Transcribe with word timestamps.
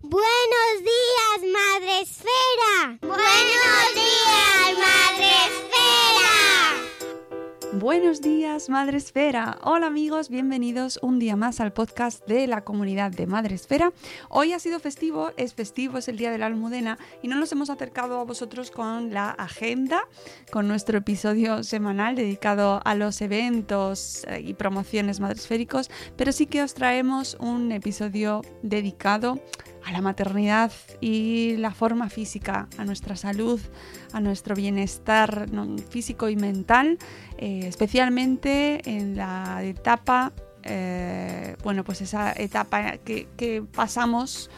Buenos 0.00 0.22
días, 0.78 1.52
Madre 1.52 2.02
Esfera. 2.02 2.98
Buenos 3.02 3.94
días, 3.94 4.78
Madre 4.78 5.26
Esfera. 5.48 5.78
Buenos 7.72 8.20
días, 8.20 8.68
Madre 8.68 8.96
Esfera. 8.98 9.58
Hola 9.64 9.88
amigos, 9.88 10.28
bienvenidos 10.28 11.00
un 11.02 11.18
día 11.18 11.34
más 11.34 11.58
al 11.58 11.72
podcast 11.72 12.24
de 12.28 12.46
la 12.46 12.62
comunidad 12.62 13.10
de 13.10 13.26
Madre 13.26 13.56
Esfera. 13.56 13.92
Hoy 14.28 14.52
ha 14.52 14.60
sido 14.60 14.78
festivo, 14.78 15.32
es 15.36 15.54
festivo, 15.54 15.98
es 15.98 16.06
el 16.06 16.16
Día 16.16 16.30
de 16.30 16.38
la 16.38 16.46
Almudena 16.46 16.96
y 17.20 17.26
no 17.26 17.34
nos 17.34 17.50
hemos 17.50 17.68
acercado 17.68 18.20
a 18.20 18.24
vosotros 18.24 18.70
con 18.70 19.12
la 19.12 19.30
agenda, 19.30 20.02
con 20.52 20.68
nuestro 20.68 20.98
episodio 20.98 21.64
semanal 21.64 22.14
dedicado 22.14 22.80
a 22.84 22.94
los 22.94 23.20
eventos 23.20 24.24
eh, 24.28 24.42
y 24.44 24.54
promociones 24.54 25.18
madresféricos, 25.18 25.90
pero 26.16 26.30
sí 26.30 26.46
que 26.46 26.62
os 26.62 26.74
traemos 26.74 27.36
un 27.40 27.72
episodio 27.72 28.42
dedicado 28.62 29.40
la 29.92 30.00
maternidad 30.00 30.72
y 31.00 31.56
la 31.56 31.72
forma 31.72 32.08
física, 32.08 32.68
a 32.76 32.84
nuestra 32.84 33.16
salud, 33.16 33.60
a 34.12 34.20
nuestro 34.20 34.54
bienestar 34.54 35.46
físico 35.88 36.28
y 36.28 36.36
mental, 36.36 36.98
eh, 37.38 37.62
especialmente 37.64 38.80
en 38.84 39.16
la 39.16 39.62
etapa, 39.62 40.32
eh, 40.62 41.56
bueno, 41.62 41.84
pues 41.84 42.00
esa 42.02 42.32
etapa 42.32 42.98
que, 42.98 43.28
que 43.36 43.62
pasamos 43.62 44.50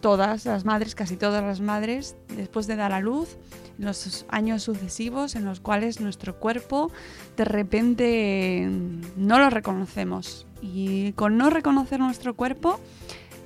todas 0.00 0.44
las 0.44 0.64
madres, 0.64 0.94
casi 0.94 1.16
todas 1.16 1.42
las 1.42 1.60
madres, 1.60 2.16
después 2.36 2.66
de 2.66 2.76
dar 2.76 2.92
a 2.92 3.00
luz, 3.00 3.36
los 3.78 4.24
años 4.28 4.62
sucesivos 4.62 5.34
en 5.34 5.44
los 5.44 5.60
cuales 5.60 6.00
nuestro 6.00 6.36
cuerpo 6.38 6.90
de 7.36 7.44
repente 7.44 8.68
no 9.16 9.38
lo 9.38 9.50
reconocemos. 9.50 10.46
Y 10.62 11.12
con 11.12 11.36
no 11.36 11.50
reconocer 11.50 12.00
nuestro 12.00 12.34
cuerpo, 12.34 12.80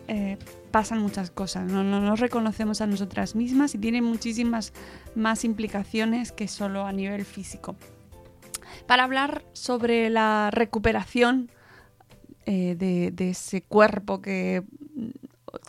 eh, 0.08 0.38
pasan 0.70 1.00
muchas 1.00 1.30
cosas, 1.30 1.70
no, 1.70 1.82
no 1.84 2.00
nos 2.00 2.20
reconocemos 2.20 2.80
a 2.80 2.86
nosotras 2.86 3.34
mismas 3.34 3.74
y 3.74 3.78
tiene 3.78 4.02
muchísimas 4.02 4.72
más 5.14 5.44
implicaciones 5.44 6.32
que 6.32 6.48
solo 6.48 6.86
a 6.86 6.92
nivel 6.92 7.24
físico. 7.24 7.76
Para 8.86 9.04
hablar 9.04 9.44
sobre 9.52 10.10
la 10.10 10.50
recuperación 10.52 11.50
eh, 12.46 12.74
de, 12.76 13.30
ese 13.30 13.62
cuerpo 13.62 14.20
que 14.20 14.64
mm, 14.94 15.08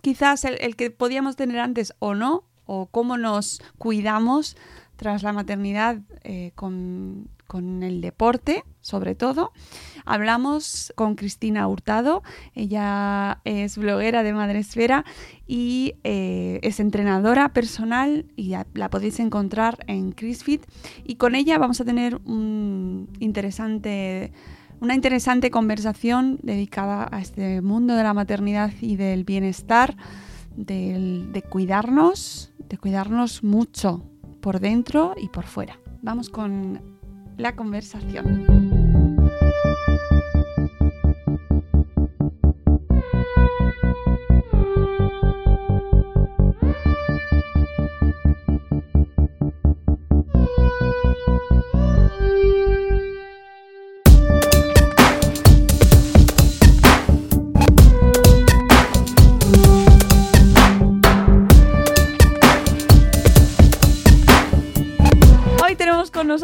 quizás 0.02 0.46
el, 0.46 0.58
el, 0.62 0.76
que 0.76 0.90
podíamos 0.90 1.36
tener 1.36 1.60
antes 1.60 1.94
o 2.00 2.16
no, 2.16 2.46
o 2.66 2.88
cómo 2.88 3.18
nos 3.18 3.62
cuidamos 3.78 4.56
tras 4.96 5.24
la 5.24 5.34
maternidad 5.34 5.98
eh, 6.24 6.52
con, 6.56 7.28
con 7.52 7.84
el 7.84 8.00
deporte, 8.00 8.64
sobre 8.80 9.14
todo. 9.14 9.52
Hablamos 10.06 10.94
con 10.96 11.16
Cristina 11.16 11.68
Hurtado, 11.68 12.24
ella 12.56 13.42
es 13.44 13.78
bloguera 13.78 14.24
de 14.24 14.32
Madresfera 14.32 15.04
y 15.48 15.96
eh, 16.06 16.62
es 16.64 16.80
entrenadora 16.80 17.52
personal 17.52 18.26
y 18.38 18.56
la, 18.74 18.90
podéis 18.90 19.20
encontrar 19.20 19.80
en 19.88 20.14
CrisFit 20.14 20.64
y 21.04 21.16
con 21.16 21.36
ella 21.36 21.58
vamos 21.58 21.82
a 21.82 21.84
tener 21.84 22.22
un 22.24 23.10
interesante 23.20 24.32
una 24.80 24.96
interesante 24.96 25.52
conversación 25.52 26.40
dedicada 26.44 27.10
a 27.12 27.20
este 27.20 27.60
mundo 27.60 27.96
de 27.96 28.04
la 28.04 28.14
maternidad 28.14 28.72
y 28.80 28.96
del 28.96 29.26
bienestar, 29.26 29.98
del, 30.56 31.34
de 31.34 31.42
cuidarnos, 31.42 32.54
de 32.70 32.78
cuidarnos 32.78 33.44
mucho 33.44 34.06
por 34.40 34.62
dentro 34.62 35.16
y 35.22 35.28
por 35.28 35.44
fuera. 35.44 35.78
Vamos 36.02 36.30
con 36.30 36.91
la 37.42 37.56
conversación. 37.56 38.46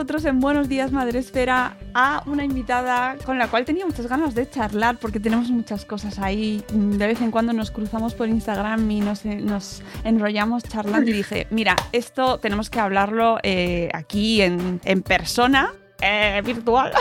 Nosotros 0.07 0.23
en 0.23 0.39
Buenos 0.39 0.69
Días 0.69 0.93
Madresfera 0.93 1.75
a 1.93 2.23
una 2.27 2.45
invitada 2.45 3.17
con 3.25 3.37
la 3.37 3.49
cual 3.49 3.65
tenía 3.65 3.85
muchas 3.85 4.07
ganas 4.07 4.35
de 4.35 4.49
charlar 4.49 4.99
porque 4.99 5.19
tenemos 5.19 5.49
muchas 5.49 5.83
cosas 5.83 6.17
ahí. 6.17 6.63
De 6.71 7.07
vez 7.07 7.19
en 7.19 7.29
cuando 7.29 7.51
nos 7.51 7.71
cruzamos 7.71 8.13
por 8.13 8.29
Instagram 8.29 8.89
y 8.89 9.01
nos, 9.01 9.25
nos 9.25 9.81
enrollamos 10.05 10.63
charlando 10.63 11.09
y 11.09 11.13
dije, 11.13 11.47
mira, 11.49 11.75
esto 11.91 12.37
tenemos 12.37 12.69
que 12.69 12.79
hablarlo 12.79 13.39
eh, 13.43 13.89
aquí 13.91 14.41
en 14.41 14.79
persona 15.05 15.73
eh, 16.01 16.41
virtual. 16.43 16.91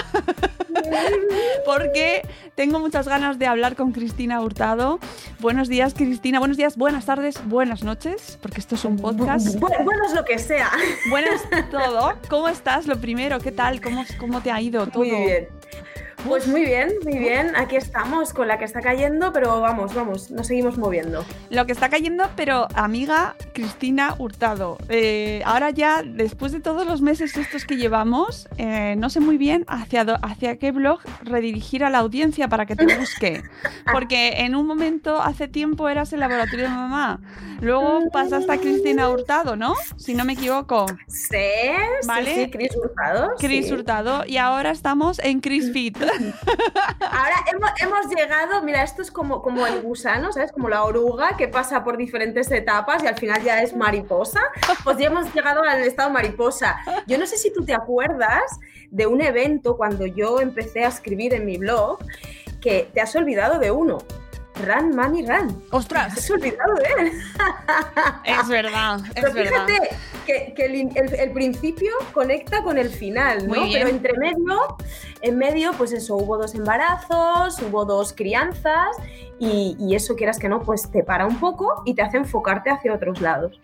Porque 1.65 2.23
tengo 2.55 2.79
muchas 2.79 3.09
ganas 3.09 3.39
de 3.39 3.47
hablar 3.47 3.77
con 3.77 3.93
Cristina 3.93 4.41
Hurtado. 4.41 4.99
Buenos 5.41 5.69
días, 5.69 5.95
Cristina. 5.95 6.39
Buenos 6.39 6.57
días, 6.57 6.77
buenas 6.77 7.07
tardes, 7.07 7.41
buenas 7.47 7.83
noches, 7.83 8.39
porque 8.41 8.61
esto 8.61 8.75
es 8.75 8.85
un 8.85 8.97
podcast. 8.97 9.59
Bu 9.59 9.69
buenos 9.85 10.13
lo 10.15 10.25
que 10.25 10.39
sea. 10.39 10.71
Buenas 11.11 11.43
todo. 11.71 12.15
¿Cómo 12.29 12.49
estás? 12.49 12.87
Lo 12.87 13.01
primero, 13.01 13.41
¿qué 13.41 13.53
tal? 13.53 13.81
¿Cómo, 13.81 14.05
cómo 14.19 14.41
te 14.41 14.51
ha 14.51 14.61
ido 14.61 14.87
todo? 14.87 15.05
Muy 15.05 15.11
bien. 15.11 15.49
Pues 16.25 16.49
muy 16.49 16.65
bien, 16.65 16.93
muy 17.05 17.19
bien. 17.19 17.55
Aquí 17.57 17.77
estamos 17.77 18.33
con 18.33 18.49
la 18.49 18.59
que 18.59 18.65
está 18.65 18.81
cayendo, 18.81 19.33
pero 19.33 19.61
vamos, 19.61 19.95
vamos, 19.95 20.31
nos 20.31 20.47
seguimos 20.47 20.79
moviendo. 20.79 21.25
Lo 21.51 21.67
que 21.67 21.73
está 21.73 21.89
cayendo, 21.89 22.25
pero 22.37 22.67
amiga 22.75 23.37
Cristina 23.53 24.15
Hurtado. 24.19 24.79
Eh, 24.89 25.43
ahora 25.45 25.71
ya, 25.71 26.03
después 26.03 26.53
de 26.53 26.61
todos 26.61 26.87
los 26.87 27.01
meses 27.03 27.37
estos 27.37 27.65
que 27.65 27.77
llevamos, 27.77 28.49
eh, 28.59 28.95
no 28.99 29.11
sé 29.11 29.21
muy 29.21 29.37
bien 29.37 29.65
hacia, 29.69 30.05
do, 30.05 30.17
hacia 30.23 30.57
qué 30.57 30.73
blog 30.73 31.01
redirigir 31.23 31.85
a 31.85 31.91
la 31.91 31.99
audiencia 31.99 32.49
para 32.49 32.67
que 32.67 32.77
te 32.77 32.97
busque. 32.97 33.43
Porque 33.93 34.41
en 34.41 34.55
un 34.55 34.67
momento, 34.67 35.21
hace 35.21 35.49
tiempo, 35.49 35.89
eras 35.89 36.13
el 36.13 36.21
laboratorio 36.21 36.65
de 36.65 36.71
mamá. 36.71 37.21
Luego 37.61 38.01
pasaste 38.13 38.53
a 38.53 38.59
Cristina 38.59 39.09
Hurtado, 39.09 39.57
¿no? 39.57 39.75
Si 39.97 40.15
no 40.15 40.25
me 40.25 40.35
equivoco. 40.35 40.87
Sí, 41.07 41.37
¿vale? 42.07 42.35
sí, 42.35 42.45
sí 42.45 42.51
Cris 42.51 42.77
Hurtado. 42.77 43.31
Cris 43.39 43.67
sí. 43.67 43.73
Hurtado. 43.73 44.25
Y 44.27 44.37
ahora 44.37 44.71
estamos 44.71 45.19
en 45.21 45.41
Cris 45.41 45.73
Fit. 45.73 45.97
Ahora 47.01 47.37
hemos, 47.81 48.07
llegado, 48.15 48.63
mira, 48.63 48.83
esto 48.83 49.03
es 49.03 49.11
como, 49.11 49.43
como 49.43 49.67
el 49.67 49.83
gusano, 49.83 50.33
¿sabes? 50.33 50.53
Como 50.53 50.69
la 50.69 50.85
oruga 50.85 51.37
que 51.37 51.49
pasa 51.49 51.85
por 51.85 51.97
diferentes 51.97 52.51
etapas 52.51 53.03
y 53.03 53.07
al 53.07 53.17
final 53.17 53.43
ya 53.43 53.63
es 53.63 53.75
mariposa. 53.75 54.41
Pues 54.85 54.99
ya 54.99 55.07
hemos 55.07 55.33
llegado 55.35 55.63
al 55.63 55.83
estado 55.83 56.11
mariposa. 56.11 56.79
Yo 57.07 57.19
no 57.19 57.27
sé 57.27 57.37
si 57.37 57.53
tú 57.53 57.65
te 57.65 57.75
acuerdas 57.75 58.59
de 58.91 59.07
un 59.07 59.21
evento 59.21 59.77
cuando 59.77 60.07
yo 60.07 60.41
empecé 60.41 60.85
a 60.85 60.89
escribir 60.89 61.35
en 61.35 61.45
mi 61.45 61.59
blog 61.59 61.99
que 62.61 62.89
te 62.93 63.01
has 63.01 63.15
olvidado 63.17 63.59
de 63.59 63.71
uno. 63.71 63.99
Run, 64.65 64.95
Money, 64.97 65.27
Run. 65.27 65.63
¡Ostras! 65.71 66.15
Te 66.15 66.21
has 66.21 66.31
olvidado 66.31 66.75
de 66.75 67.03
él. 67.03 67.13
Es 68.25 68.49
verdad, 68.49 69.01
es 69.15 69.23
Pero 69.23 69.33
verdad. 69.33 69.67
fíjate 69.67 69.97
que, 70.27 70.55
que 70.55 70.65
el, 70.67 70.75
el- 70.97 71.15
el 71.15 71.31
principio 71.33 71.93
conecta 72.13 72.63
con 72.63 72.79
el 72.79 72.89
final, 72.91 73.47
¿no? 73.47 73.55
Pero 73.73 73.89
entre 73.89 74.15
medio, 74.19 74.77
en 75.23 75.39
medio, 75.39 75.73
pues 75.75 75.93
eso, 75.93 76.17
hubo 76.17 76.37
dos 76.39 76.55
embarazos, 76.55 77.61
hubo 77.63 77.85
dos 77.85 78.13
crianzas 78.13 78.97
y, 79.39 79.77
y 79.79 79.95
eso 79.95 80.17
quieras 80.17 80.39
que 80.39 80.49
no, 80.49 80.61
pues 80.63 80.91
te 80.91 81.05
para 81.05 81.27
un 81.27 81.39
poco 81.39 81.83
y 81.85 81.95
te 81.95 82.03
hace 82.03 82.17
enfocarte 82.17 82.71
hacia 82.71 82.93
otros 82.95 83.21
lados. 83.21 83.61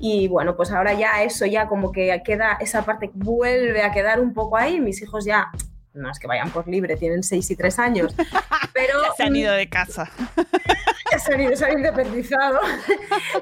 Y 0.00 0.28
bueno, 0.28 0.56
pues 0.56 0.70
ahora 0.72 0.92
ya 0.94 1.22
eso 1.22 1.46
ya 1.46 1.68
como 1.68 1.92
que 1.92 2.20
queda, 2.24 2.58
esa 2.60 2.84
parte 2.84 3.10
vuelve 3.14 3.82
a 3.82 3.92
quedar 3.92 4.20
un 4.20 4.34
poco 4.34 4.56
ahí, 4.56 4.80
mis 4.80 5.00
hijos 5.02 5.24
ya... 5.24 5.50
No 5.94 6.10
es 6.10 6.18
que 6.18 6.26
vayan 6.26 6.50
por 6.50 6.66
libre, 6.68 6.96
tienen 6.96 7.22
6 7.22 7.50
y 7.50 7.56
3 7.56 7.78
años, 7.78 8.14
pero 8.72 8.98
Se 9.16 9.24
han 9.24 9.36
ido 9.36 9.52
de 9.52 9.68
casa. 9.68 10.10
ya 11.12 11.18
se 11.18 11.34
han 11.34 11.40
ido, 11.42 11.56
se 11.56 11.64
han 11.66 11.72
independizado. 11.78 12.60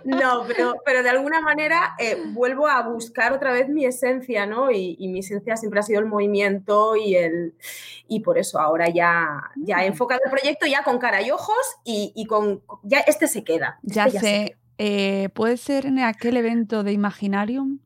No, 0.05 0.45
pero, 0.47 0.75
pero 0.85 1.03
de 1.03 1.11
alguna 1.11 1.41
manera 1.41 1.95
eh, 1.99 2.17
vuelvo 2.29 2.67
a 2.67 2.83
buscar 2.83 3.33
otra 3.33 3.53
vez 3.53 3.69
mi 3.69 3.85
esencia, 3.85 4.47
¿no? 4.47 4.71
Y, 4.71 4.97
y 4.99 5.09
mi 5.09 5.21
esencia 5.21 5.57
siempre 5.57 5.81
ha 5.81 5.83
sido 5.83 6.01
el 6.01 6.07
movimiento 6.07 6.97
y 6.97 7.15
el 7.17 7.55
y 8.09 8.21
por 8.21 8.39
eso 8.39 8.59
ahora 8.59 8.89
ya, 8.89 9.51
ya 9.57 9.85
he 9.85 9.87
enfocado 9.87 10.21
el 10.25 10.31
proyecto 10.31 10.67
ya 10.67 10.83
con 10.83 10.99
cara 10.99 11.23
y 11.23 11.31
ojos 11.31 11.57
y, 11.85 12.13
y 12.17 12.27
con 12.27 12.63
ya 12.83 13.01
este 13.01 13.29
se 13.29 13.45
queda. 13.45 13.79
Ya 13.83 14.07
este 14.07 14.19
se 14.19 14.27
sé. 14.27 14.57
eh, 14.79 15.29
¿Puede 15.35 15.57
ser 15.57 15.87
en 15.87 15.99
aquel 16.01 16.37
evento 16.37 16.83
de 16.83 16.93
Imaginarium? 16.93 17.79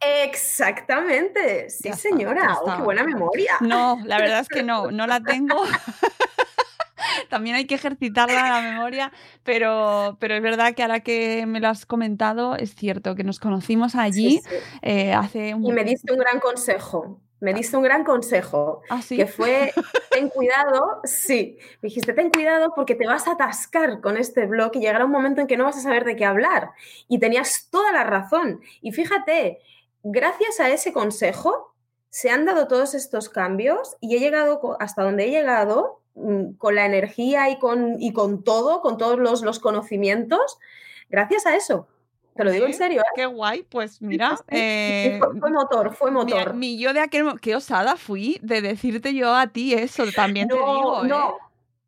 Exactamente, 0.00 1.68
sí 1.70 1.88
está, 1.88 2.00
señora. 2.00 2.56
Oh, 2.62 2.76
qué 2.76 2.82
buena 2.82 3.04
memoria. 3.04 3.54
No, 3.60 4.00
la 4.04 4.18
verdad 4.18 4.40
es 4.40 4.48
que 4.48 4.62
no, 4.62 4.90
no 4.90 5.06
la 5.06 5.20
tengo. 5.24 5.62
También 7.28 7.56
hay 7.56 7.66
que 7.66 7.74
ejercitarla 7.76 8.48
la 8.48 8.60
memoria, 8.60 9.12
pero, 9.42 10.16
pero 10.20 10.34
es 10.34 10.42
verdad 10.42 10.74
que 10.74 10.82
ahora 10.82 11.00
que 11.00 11.44
me 11.46 11.60
lo 11.60 11.68
has 11.68 11.86
comentado, 11.86 12.56
es 12.56 12.74
cierto 12.74 13.14
que 13.14 13.24
nos 13.24 13.38
conocimos 13.40 13.94
allí 13.94 14.38
Sí, 14.38 14.42
sí. 14.48 14.56
eh, 14.82 15.12
hace 15.14 15.54
un... 15.54 15.64
Y 15.64 15.72
me 15.72 15.84
diste 15.84 16.12
un 16.12 16.18
gran 16.18 16.40
consejo. 16.40 17.20
Me 17.40 17.54
diste 17.54 17.74
un 17.76 17.82
gran 17.82 18.04
consejo. 18.04 18.82
Ah, 18.90 19.00
sí. 19.00 19.16
que 19.16 19.26
fue 19.26 19.72
ten 20.10 20.28
cuidado, 20.28 21.00
sí, 21.04 21.56
me 21.80 21.88
dijiste 21.88 22.12
ten 22.12 22.30
cuidado 22.30 22.74
porque 22.76 22.94
te 22.94 23.06
vas 23.06 23.26
a 23.28 23.32
atascar 23.32 24.02
con 24.02 24.18
este 24.18 24.44
blog 24.44 24.72
y 24.74 24.80
llegará 24.80 25.06
un 25.06 25.10
momento 25.10 25.40
en 25.40 25.46
que 25.46 25.56
no 25.56 25.64
vas 25.64 25.78
a 25.78 25.80
saber 25.80 26.04
de 26.04 26.16
qué 26.16 26.26
hablar. 26.26 26.72
Y 27.08 27.18
tenías 27.18 27.68
toda 27.70 27.92
la 27.92 28.04
razón. 28.04 28.60
Y 28.82 28.92
fíjate, 28.92 29.60
gracias 30.02 30.60
a 30.60 30.68
ese 30.70 30.92
consejo 30.92 31.74
se 32.10 32.30
han 32.30 32.44
dado 32.44 32.66
todos 32.66 32.94
estos 32.94 33.28
cambios 33.28 33.96
y 34.00 34.16
he 34.16 34.20
llegado 34.20 34.76
hasta 34.80 35.02
donde 35.02 35.26
he 35.26 35.30
llegado 35.30 36.00
mm, 36.14 36.54
con 36.54 36.74
la 36.74 36.84
energía 36.84 37.48
y 37.50 37.58
con, 37.58 38.00
y 38.00 38.12
con 38.12 38.42
todo, 38.42 38.80
con 38.80 38.98
todos 38.98 39.18
los, 39.18 39.42
los 39.42 39.58
conocimientos, 39.60 40.58
gracias 41.08 41.46
a 41.46 41.56
eso. 41.56 41.86
Te 42.36 42.44
lo 42.44 42.52
digo 42.52 42.66
en 42.66 42.74
serio, 42.74 43.02
¿eh? 43.02 43.04
Qué 43.14 43.26
guay, 43.26 43.66
pues 43.68 44.00
mira, 44.00 44.38
eh, 44.48 45.18
fue, 45.20 45.40
fue 45.40 45.50
motor, 45.50 45.94
fue 45.94 46.10
motor. 46.10 46.54
mi 46.54 46.78
yo 46.78 46.92
de 46.94 47.00
aquel... 47.00 47.38
Qué 47.40 47.54
osada 47.54 47.96
fui 47.96 48.38
de 48.42 48.62
decirte 48.62 49.14
yo 49.14 49.34
a 49.34 49.48
ti 49.48 49.74
eso, 49.74 50.04
también 50.14 50.48
te 50.48 50.54
digo, 50.54 51.04
¿eh? 51.04 51.10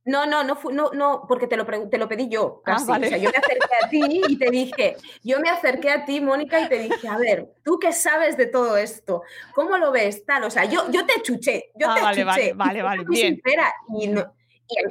No, 0.05 0.27
no, 0.27 0.43
no, 0.45 0.59
no, 0.65 0.71
no, 0.73 0.91
no, 0.93 1.25
porque 1.29 1.47
te 1.47 1.57
lo, 1.57 1.65
te 1.65 1.99
lo 1.99 2.09
pedí 2.09 2.29
yo, 2.29 2.61
Ah, 2.65 2.73
casi. 2.75 2.87
vale. 2.91 3.07
O 3.07 3.09
sea, 3.09 3.19
yo 3.19 3.31
me 3.31 3.37
acerqué 3.39 3.75
a 3.85 3.89
ti 3.89 4.25
y 4.29 4.39
te 4.39 4.51
dije, 4.51 4.97
yo 5.23 5.41
me 5.41 5.49
acerqué 5.51 5.91
a 5.91 6.05
ti, 6.05 6.21
Mónica, 6.21 6.61
y 6.61 6.69
te 6.69 6.79
dije, 6.79 7.09
a 7.09 7.17
ver, 7.19 7.53
tú 7.63 7.79
qué 7.79 7.93
sabes 7.93 8.37
de 8.37 8.47
todo 8.47 8.77
esto, 8.77 9.23
¿cómo 9.55 9.77
lo 9.79 9.93
ves? 9.93 10.25
Tal, 10.27 10.45
o 10.45 10.51
sea, 10.51 10.65
yo, 10.65 10.91
yo 10.91 11.07
te 11.07 11.23
chuché, 11.23 11.71
yo 11.75 11.89
Ah, 11.91 11.95
te 11.95 12.01
vale, 12.03 12.23
chuché. 12.25 12.25
vale, 12.25 12.55
vale, 12.55 12.83
vale, 12.83 13.05
bien. 13.09 13.35
sincera, 13.43 13.73
y 13.97 14.09
no, 14.09 14.35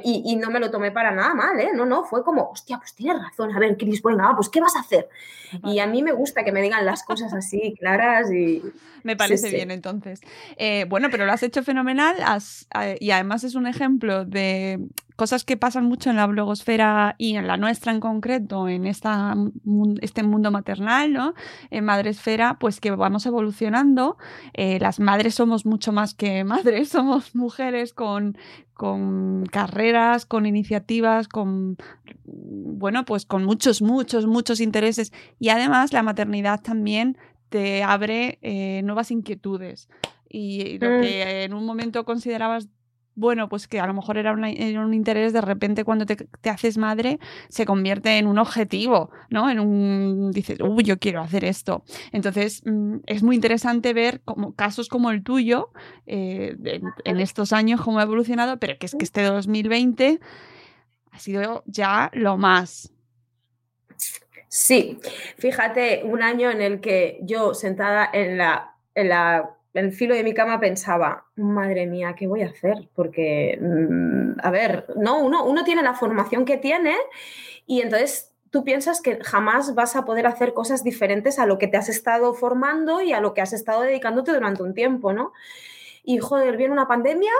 y, 0.04 0.36
no 0.36 0.50
me 0.50 0.60
lo 0.60 0.70
tomé 0.70 0.90
para 0.92 1.10
nada 1.10 1.34
mal, 1.34 1.58
¿eh? 1.58 1.70
No, 1.74 1.84
no, 1.84 2.04
fue 2.04 2.22
como, 2.22 2.50
hostia, 2.50 2.78
pues 2.78 2.94
tienes 2.94 3.20
razón, 3.20 3.54
a 3.54 3.58
ver, 3.58 3.76
Cris, 3.76 4.02
venga, 4.02 4.34
pues 4.36 4.48
¿qué 4.48 4.60
vas 4.60 4.76
a 4.76 4.80
hacer? 4.80 5.08
Y 5.64 5.80
a 5.80 5.86
mí 5.86 6.02
me 6.02 6.12
gusta 6.12 6.44
que 6.44 6.52
me 6.52 6.62
digan 6.62 6.86
las 6.86 7.02
cosas 7.02 7.32
así, 7.32 7.74
claras 7.78 8.30
y... 8.32 8.62
Me 9.02 9.16
parece 9.16 9.48
sí. 9.48 9.56
bien, 9.56 9.72
entonces. 9.72 10.20
Eh, 10.56 10.86
bueno, 10.88 11.08
pero 11.10 11.26
lo 11.26 11.32
has 11.32 11.42
hecho 11.42 11.64
fenomenal 11.64 12.14
has- 12.24 12.68
eh, 12.80 12.96
y 13.00 13.10
además 13.10 13.42
es 13.42 13.56
un 13.56 13.66
ejemplo 13.66 14.24
de 14.24 14.78
cosas 15.16 15.44
que 15.44 15.56
pasan 15.56 15.84
mucho 15.86 16.10
en 16.10 16.16
la 16.16 16.26
blogosfera 16.26 17.14
y 17.18 17.36
en 17.36 17.46
la 17.46 17.56
nuestra 17.56 17.92
en 17.92 18.00
concreto, 18.00 18.68
en 18.68 18.86
esta, 18.86 19.34
este 20.00 20.22
mundo 20.22 20.50
maternal, 20.50 21.12
¿no? 21.12 21.34
En 21.70 21.84
Madresfera, 21.84 22.58
pues 22.58 22.80
que 22.80 22.90
vamos 22.90 23.26
evolucionando. 23.26 24.16
Eh, 24.54 24.78
las 24.80 25.00
madres 25.00 25.34
somos 25.34 25.66
mucho 25.66 25.92
más 25.92 26.14
que 26.14 26.44
madres, 26.44 26.88
somos 26.88 27.34
mujeres 27.34 27.92
con, 27.94 28.36
con 28.74 29.44
carreras, 29.46 30.26
con 30.26 30.46
iniciativas, 30.46 31.28
con, 31.28 31.76
bueno, 32.24 33.04
pues 33.04 33.26
con 33.26 33.44
muchos, 33.44 33.82
muchos, 33.82 34.26
muchos 34.26 34.60
intereses. 34.60 35.12
Y 35.38 35.50
además 35.50 35.92
la 35.92 36.02
maternidad 36.02 36.60
también 36.62 37.16
te 37.48 37.82
abre 37.82 38.38
eh, 38.42 38.80
nuevas 38.82 39.10
inquietudes. 39.10 39.88
Y 40.28 40.78
lo 40.78 40.88
Mm. 40.88 41.00
que 41.02 41.44
en 41.44 41.52
un 41.52 41.66
momento 41.66 42.04
considerabas, 42.06 42.68
bueno, 43.14 43.48
pues 43.48 43.68
que 43.68 43.78
a 43.80 43.86
lo 43.86 43.94
mejor 43.94 44.16
era, 44.18 44.32
una- 44.32 44.50
era 44.50 44.80
un 44.84 44.94
interés, 44.94 45.32
de 45.32 45.40
repente 45.40 45.84
cuando 45.84 46.06
te, 46.06 46.16
te 46.16 46.50
haces 46.50 46.78
madre 46.78 47.18
se 47.48 47.66
convierte 47.66 48.18
en 48.18 48.26
un 48.26 48.38
objetivo, 48.38 49.10
¿no? 49.30 49.50
En 49.50 49.60
un, 49.60 50.30
dices, 50.32 50.58
uy, 50.60 50.84
yo 50.84 50.98
quiero 50.98 51.20
hacer 51.20 51.44
esto. 51.44 51.84
Entonces, 52.12 52.62
mm, 52.64 52.96
es 53.06 53.22
muy 53.22 53.36
interesante 53.36 53.92
ver 53.92 54.20
como, 54.24 54.54
casos 54.54 54.88
como 54.88 55.10
el 55.10 55.22
tuyo 55.22 55.70
eh, 56.06 56.56
en, 56.64 56.82
en 57.04 57.20
estos 57.20 57.52
años, 57.52 57.80
cómo 57.82 57.98
ha 57.98 58.02
evolucionado, 58.04 58.58
pero 58.58 58.78
que 58.78 58.86
es 58.86 58.94
que 58.94 59.04
este 59.04 59.22
2020 59.22 60.20
ha 61.10 61.18
sido 61.18 61.62
ya 61.66 62.10
lo 62.14 62.38
más. 62.38 62.92
Sí, 64.48 64.98
fíjate, 65.38 66.02
un 66.04 66.22
año 66.22 66.50
en 66.50 66.60
el 66.60 66.80
que 66.80 67.18
yo 67.22 67.54
sentada 67.54 68.08
en 68.12 68.36
la, 68.36 68.74
en 68.94 69.08
la, 69.08 69.50
el 69.74 69.92
filo 69.92 70.14
de 70.14 70.24
mi 70.24 70.34
cama 70.34 70.60
pensaba, 70.60 71.26
madre 71.36 71.86
mía, 71.86 72.14
¿qué 72.16 72.26
voy 72.26 72.42
a 72.42 72.48
hacer? 72.48 72.88
Porque, 72.94 73.58
mm, 73.60 74.40
a 74.42 74.50
ver, 74.50 74.86
no, 74.96 75.18
uno, 75.18 75.44
uno 75.44 75.64
tiene 75.64 75.82
la 75.82 75.94
formación 75.94 76.44
que 76.44 76.58
tiene 76.58 76.94
y 77.66 77.80
entonces 77.80 78.32
tú 78.50 78.64
piensas 78.64 79.00
que 79.00 79.18
jamás 79.24 79.74
vas 79.74 79.96
a 79.96 80.04
poder 80.04 80.26
hacer 80.26 80.52
cosas 80.52 80.84
diferentes 80.84 81.38
a 81.38 81.46
lo 81.46 81.58
que 81.58 81.68
te 81.68 81.78
has 81.78 81.88
estado 81.88 82.34
formando 82.34 83.00
y 83.00 83.12
a 83.12 83.20
lo 83.20 83.32
que 83.32 83.40
has 83.40 83.54
estado 83.54 83.80
dedicándote 83.80 84.32
durante 84.32 84.62
un 84.62 84.74
tiempo, 84.74 85.14
¿no? 85.14 85.32
Y 86.04 86.18
joder, 86.18 86.56
viene 86.58 86.72
una 86.72 86.86
pandemia 86.86 87.32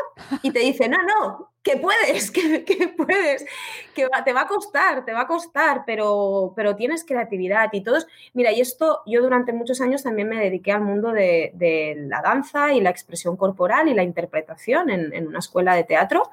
y 0.43 0.53
te 0.53 0.61
dice, 0.61 0.89
no, 0.89 0.99
no, 1.03 1.52
que 1.65 1.77
puedes, 1.77 2.31
que, 2.33 2.93
puedes, 2.97 3.47
que 3.95 4.09
te 4.25 4.33
va 4.33 4.43
a 4.43 4.47
costar, 4.49 5.05
te 5.05 5.13
va 5.13 5.23
a 5.23 5.27
costar, 5.29 5.85
pero, 5.87 6.53
pero 6.57 6.75
tienes 6.75 7.05
creatividad 7.05 7.69
y 7.73 7.83
todos. 7.83 8.07
Mira, 8.35 8.51
y 8.51 8.61
esto 8.61 9.03
yo 9.07 9.23
durante 9.23 9.53
muchos 9.53 9.81
años 9.81 10.03
también 10.03 10.29
me 10.29 10.41
dediqué 10.41 10.73
al 10.73 10.83
mundo 10.83 11.13
de, 11.13 11.53
de 11.55 11.95
la 12.09 12.21
danza 12.21 12.73
y 12.73 12.81
la 12.81 12.91
expresión 12.91 13.37
corporal 13.37 13.89
y 13.89 13.95
la 13.95 14.03
interpretación 14.03 14.91
en, 14.91 15.13
en 15.13 15.29
una 15.29 15.39
escuela 15.39 15.77
de 15.77 15.85
teatro. 15.85 16.31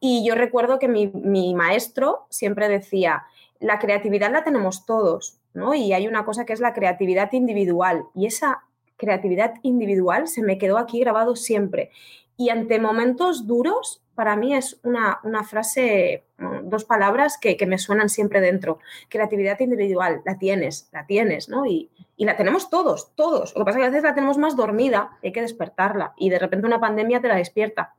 Y 0.00 0.26
yo 0.26 0.34
recuerdo 0.34 0.80
que 0.80 0.88
mi, 0.88 1.06
mi 1.06 1.54
maestro 1.54 2.26
siempre 2.28 2.68
decía, 2.68 3.26
la 3.60 3.78
creatividad 3.78 4.32
la 4.32 4.42
tenemos 4.42 4.86
todos, 4.86 5.38
¿no? 5.54 5.74
Y 5.74 5.92
hay 5.92 6.08
una 6.08 6.24
cosa 6.24 6.44
que 6.44 6.52
es 6.52 6.60
la 6.60 6.72
creatividad 6.72 7.32
individual 7.32 8.04
y 8.14 8.26
esa 8.26 8.64
creatividad 8.98 9.54
individual 9.62 10.28
se 10.28 10.42
me 10.42 10.58
quedó 10.58 10.76
aquí 10.76 11.00
grabado 11.00 11.34
siempre. 11.36 11.90
Y 12.36 12.50
ante 12.50 12.78
momentos 12.78 13.46
duros, 13.46 14.02
para 14.14 14.36
mí 14.36 14.54
es 14.54 14.78
una, 14.84 15.18
una 15.24 15.42
frase, 15.42 16.24
dos 16.62 16.84
palabras 16.84 17.36
que, 17.40 17.56
que 17.56 17.66
me 17.66 17.78
suenan 17.78 18.08
siempre 18.08 18.40
dentro. 18.40 18.78
Creatividad 19.08 19.58
individual, 19.60 20.22
la 20.24 20.38
tienes, 20.38 20.88
la 20.92 21.04
tienes, 21.06 21.48
¿no? 21.48 21.66
Y, 21.66 21.90
y 22.16 22.24
la 22.26 22.36
tenemos 22.36 22.70
todos, 22.70 23.12
todos. 23.16 23.54
Lo 23.56 23.60
que 23.60 23.64
pasa 23.64 23.78
es 23.78 23.82
que 23.82 23.86
a 23.86 23.90
veces 23.90 24.04
la 24.04 24.14
tenemos 24.14 24.38
más 24.38 24.54
dormida, 24.56 25.18
hay 25.22 25.32
que 25.32 25.40
despertarla. 25.40 26.12
Y 26.16 26.30
de 26.30 26.38
repente 26.38 26.66
una 26.66 26.78
pandemia 26.80 27.20
te 27.20 27.26
la 27.28 27.36
despierta. 27.36 27.94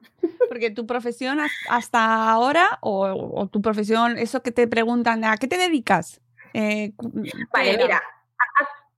Porque 0.48 0.72
tu 0.72 0.86
profesión 0.86 1.40
has- 1.42 1.52
hasta 1.70 2.30
ahora, 2.32 2.80
o, 2.82 3.08
o 3.34 3.48
tu 3.48 3.62
profesión, 3.62 4.18
eso 4.18 4.42
que 4.42 4.52
te 4.52 4.68
preguntan, 4.70 5.26
¿a 5.26 5.36
qué 5.38 5.48
te 5.48 5.58
dedicas? 5.58 6.22
Eh, 6.54 6.94
cu- 6.96 7.12
¿qué 7.24 7.32
Vale, 7.54 7.74
era? 7.74 7.84
mira, 7.84 8.02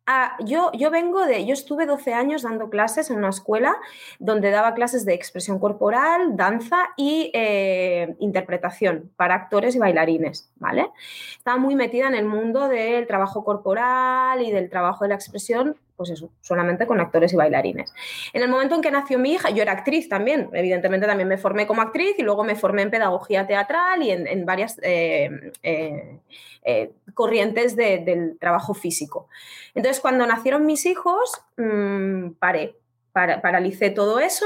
a- 0.05 0.23
a- 0.23 0.25
a- 0.25 0.37
yo, 0.43 0.71
yo 0.73 0.89
vengo 0.91 1.25
de, 1.25 1.45
yo 1.45 1.53
estuve 1.53 1.85
12 1.85 2.13
años 2.13 2.41
dando 2.43 2.69
clases 2.69 3.09
en 3.09 3.17
una 3.17 3.29
escuela 3.29 3.75
donde 4.19 4.51
daba 4.51 4.73
clases 4.73 5.05
de 5.05 5.13
expresión 5.13 5.59
corporal, 5.59 6.35
danza 6.35 6.89
y 6.97 7.31
eh, 7.33 8.15
interpretación 8.19 9.11
para 9.15 9.35
actores 9.35 9.75
y 9.75 9.79
bailarines, 9.79 10.49
¿vale? 10.55 10.89
Estaba 11.37 11.57
muy 11.57 11.75
metida 11.75 12.07
en 12.07 12.15
el 12.15 12.25
mundo 12.25 12.67
del 12.67 13.07
trabajo 13.07 13.43
corporal 13.43 14.41
y 14.41 14.51
del 14.51 14.69
trabajo 14.69 15.05
de 15.05 15.09
la 15.09 15.15
expresión, 15.15 15.75
pues 16.01 16.09
eso, 16.09 16.31
solamente 16.41 16.87
con 16.87 16.99
actores 16.99 17.31
y 17.31 17.35
bailarines. 17.35 17.93
En 18.33 18.41
el 18.41 18.49
momento 18.49 18.73
en 18.73 18.81
que 18.81 18.89
nació 18.89 19.19
mi 19.19 19.33
hija, 19.33 19.51
yo 19.51 19.61
era 19.61 19.73
actriz 19.73 20.09
también, 20.09 20.49
evidentemente 20.51 21.05
también 21.05 21.29
me 21.29 21.37
formé 21.37 21.67
como 21.67 21.83
actriz 21.83 22.15
y 22.17 22.23
luego 22.23 22.43
me 22.43 22.55
formé 22.55 22.81
en 22.81 22.89
pedagogía 22.89 23.45
teatral 23.45 24.01
y 24.01 24.09
en, 24.09 24.43
varias 24.43 24.79
eh, 24.81 25.51
eh, 25.61 26.17
eh, 26.63 26.91
corrientes 27.13 27.75
de- 27.75 27.99
del 27.99 28.39
trabajo 28.39 28.73
físico. 28.73 29.27
Entonces, 29.75 30.01
cuando 30.01 30.25
nacieron 30.25 30.65
mis 30.65 30.87
hijos, 30.87 31.39
mm, 31.57 32.31
paré, 32.39 32.73
para- 33.11 33.39
paralicé 33.43 33.91
todo 33.91 34.19
eso, 34.19 34.45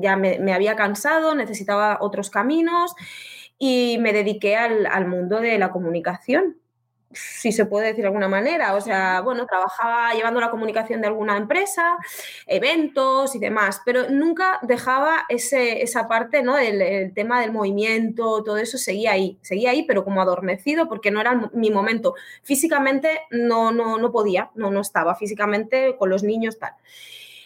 ya 0.00 0.14
me, 0.14 0.52
había 0.54 0.76
cansado, 0.76 1.34
necesitaba 1.34 1.98
otros 2.00 2.30
caminos 2.30 2.94
y 3.58 3.98
me 3.98 4.12
dediqué 4.12 4.54
al 4.54 5.08
mundo 5.08 5.40
de 5.40 5.58
la 5.58 5.72
comunicación 5.72 6.61
si 7.12 7.52
se 7.52 7.66
puede 7.66 7.88
decir 7.88 8.02
de 8.02 8.08
alguna 8.08 8.28
manera. 8.28 8.74
O 8.74 8.80
sea, 8.80 9.20
bueno, 9.20 9.46
trabajaba 9.46 10.12
llevando 10.14 10.40
la 10.40 10.50
comunicación 10.50 11.00
de 11.00 11.08
alguna 11.08 11.36
empresa, 11.36 11.98
eventos 12.46 13.34
y 13.34 13.38
demás, 13.38 13.82
pero 13.84 14.08
nunca 14.10 14.58
dejaba 14.62 15.24
ese, 15.28 15.82
esa 15.82 16.08
parte, 16.08 16.42
¿no? 16.42 16.58
El, 16.58 17.12
tema 17.14 17.40
del 17.40 17.52
movimiento, 17.52 18.42
todo 18.42 18.56
eso 18.56 18.78
seguía 18.78 19.12
ahí, 19.12 19.38
seguía 19.42 19.70
ahí, 19.70 19.84
pero 19.84 20.04
como 20.04 20.22
adormecido 20.22 20.88
porque 20.88 21.10
no 21.10 21.20
era 21.20 21.50
mi 21.52 21.70
momento. 21.70 22.14
Físicamente 22.42 23.22
no, 23.30 23.72
no, 23.72 23.98
no 23.98 24.12
podía, 24.12 24.50
no, 24.54 24.70
no 24.70 24.80
estaba 24.80 25.14
físicamente 25.14 25.96
con 25.98 26.10
los 26.10 26.22
niños, 26.22 26.58
tal. 26.58 26.72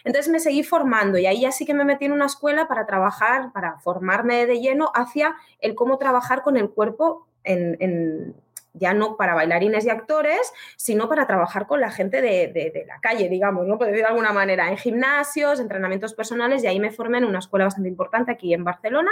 Entonces 0.05 0.31
me 0.31 0.39
seguí 0.39 0.63
formando 0.63 1.19
y 1.19 1.27
ahí 1.27 1.41
ya 1.41 1.51
sí 1.51 1.67
que 1.67 1.75
me 1.75 1.85
metí 1.85 2.05
en 2.05 2.13
una 2.13 2.27
escuela 2.27 2.69
para 2.69 2.87
trabajar, 2.87 3.53
para 3.53 3.79
formarme 3.81 4.47
de 4.47 4.61
lleno 4.61 4.93
hacia 4.95 5.35
el 5.61 5.75
cómo 5.75 5.99
trabajar 5.99 6.43
con 6.43 6.57
el 6.57 6.71
cuerpo 6.71 7.27
en 7.43 8.35
ya 8.79 8.95
no 8.95 9.17
para 9.17 9.35
bailarines 9.35 9.85
y 9.85 9.91
actores, 9.91 10.53
sino 10.77 11.09
para 11.09 11.27
trabajar 11.27 11.67
con 11.67 11.81
la 11.81 11.91
gente 11.91 12.21
de, 12.21 12.85
la 12.87 13.01
calle, 13.01 13.29
digamos, 13.29 13.67
¿no? 13.67 13.77
De 13.77 14.05
alguna 14.05 14.33
manera, 14.33 14.69
en 14.69 14.77
gimnasios, 14.77 15.61
entrenamientos 15.61 16.15
personales, 16.15 16.63
y 16.63 16.67
ahí 16.67 16.81
me 16.81 16.91
formé 16.91 17.19
en 17.19 17.25
una 17.25 17.39
escuela 17.39 17.65
bastante 17.65 17.89
importante 17.89 18.33
aquí 18.33 18.53
en 18.55 18.65
Barcelona. 18.65 19.11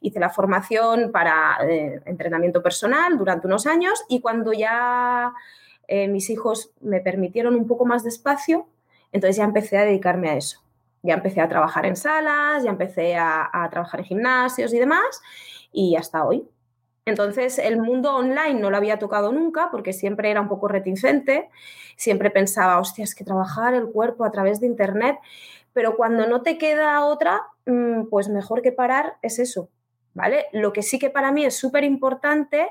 Hice 0.00 0.20
la 0.20 0.30
formación 0.30 1.10
para 1.12 1.58
eh, 1.68 2.00
entrenamiento 2.04 2.62
personal 2.62 3.18
durante 3.18 3.46
unos 3.46 3.66
años 3.66 4.04
y 4.08 4.20
cuando 4.20 4.52
ya 4.52 5.32
eh, 5.88 6.06
mis 6.06 6.30
hijos 6.30 6.70
me 6.80 7.00
permitieron 7.00 7.56
un 7.56 7.66
poco 7.66 7.84
más 7.84 8.04
de 8.04 8.10
espacio, 8.10 8.68
entonces 9.10 9.36
ya 9.36 9.44
empecé 9.44 9.78
a 9.78 9.84
dedicarme 9.84 10.30
a 10.30 10.36
eso. 10.36 10.62
Ya 11.02 11.14
empecé 11.14 11.40
a 11.40 11.48
trabajar 11.48 11.86
en 11.86 11.96
salas, 11.96 12.64
ya 12.64 12.70
empecé 12.70 13.16
a 13.16 13.68
trabajar 13.70 14.00
en 14.00 14.06
gimnasios 14.06 14.72
y 14.74 14.78
demás, 14.78 15.22
y 15.72 15.96
hasta 15.96 16.24
hoy. 16.24 16.48
Entonces, 17.08 17.58
el 17.58 17.80
mundo 17.80 18.14
online 18.14 18.54
no 18.54 18.70
lo 18.70 18.76
había 18.76 18.98
tocado 18.98 19.32
nunca 19.32 19.70
porque 19.70 19.92
siempre 19.92 20.30
era 20.30 20.40
un 20.40 20.48
poco 20.48 20.68
reticente, 20.68 21.48
siempre 21.96 22.30
pensaba, 22.30 22.78
hostia, 22.78 23.04
es 23.04 23.14
que 23.14 23.24
trabajar 23.24 23.74
el 23.74 23.90
cuerpo 23.90 24.24
a 24.24 24.30
través 24.30 24.60
de 24.60 24.66
Internet, 24.66 25.16
pero 25.72 25.96
cuando 25.96 26.26
no 26.26 26.42
te 26.42 26.58
queda 26.58 27.04
otra, 27.04 27.42
mm, 27.66 28.08
pues 28.10 28.28
mejor 28.28 28.62
que 28.62 28.72
parar 28.72 29.16
es 29.22 29.38
eso, 29.38 29.68
¿vale? 30.14 30.46
Lo 30.52 30.72
que 30.72 30.82
sí 30.82 30.98
que 30.98 31.10
para 31.10 31.32
mí 31.32 31.44
es 31.44 31.56
súper 31.56 31.84
importante 31.84 32.68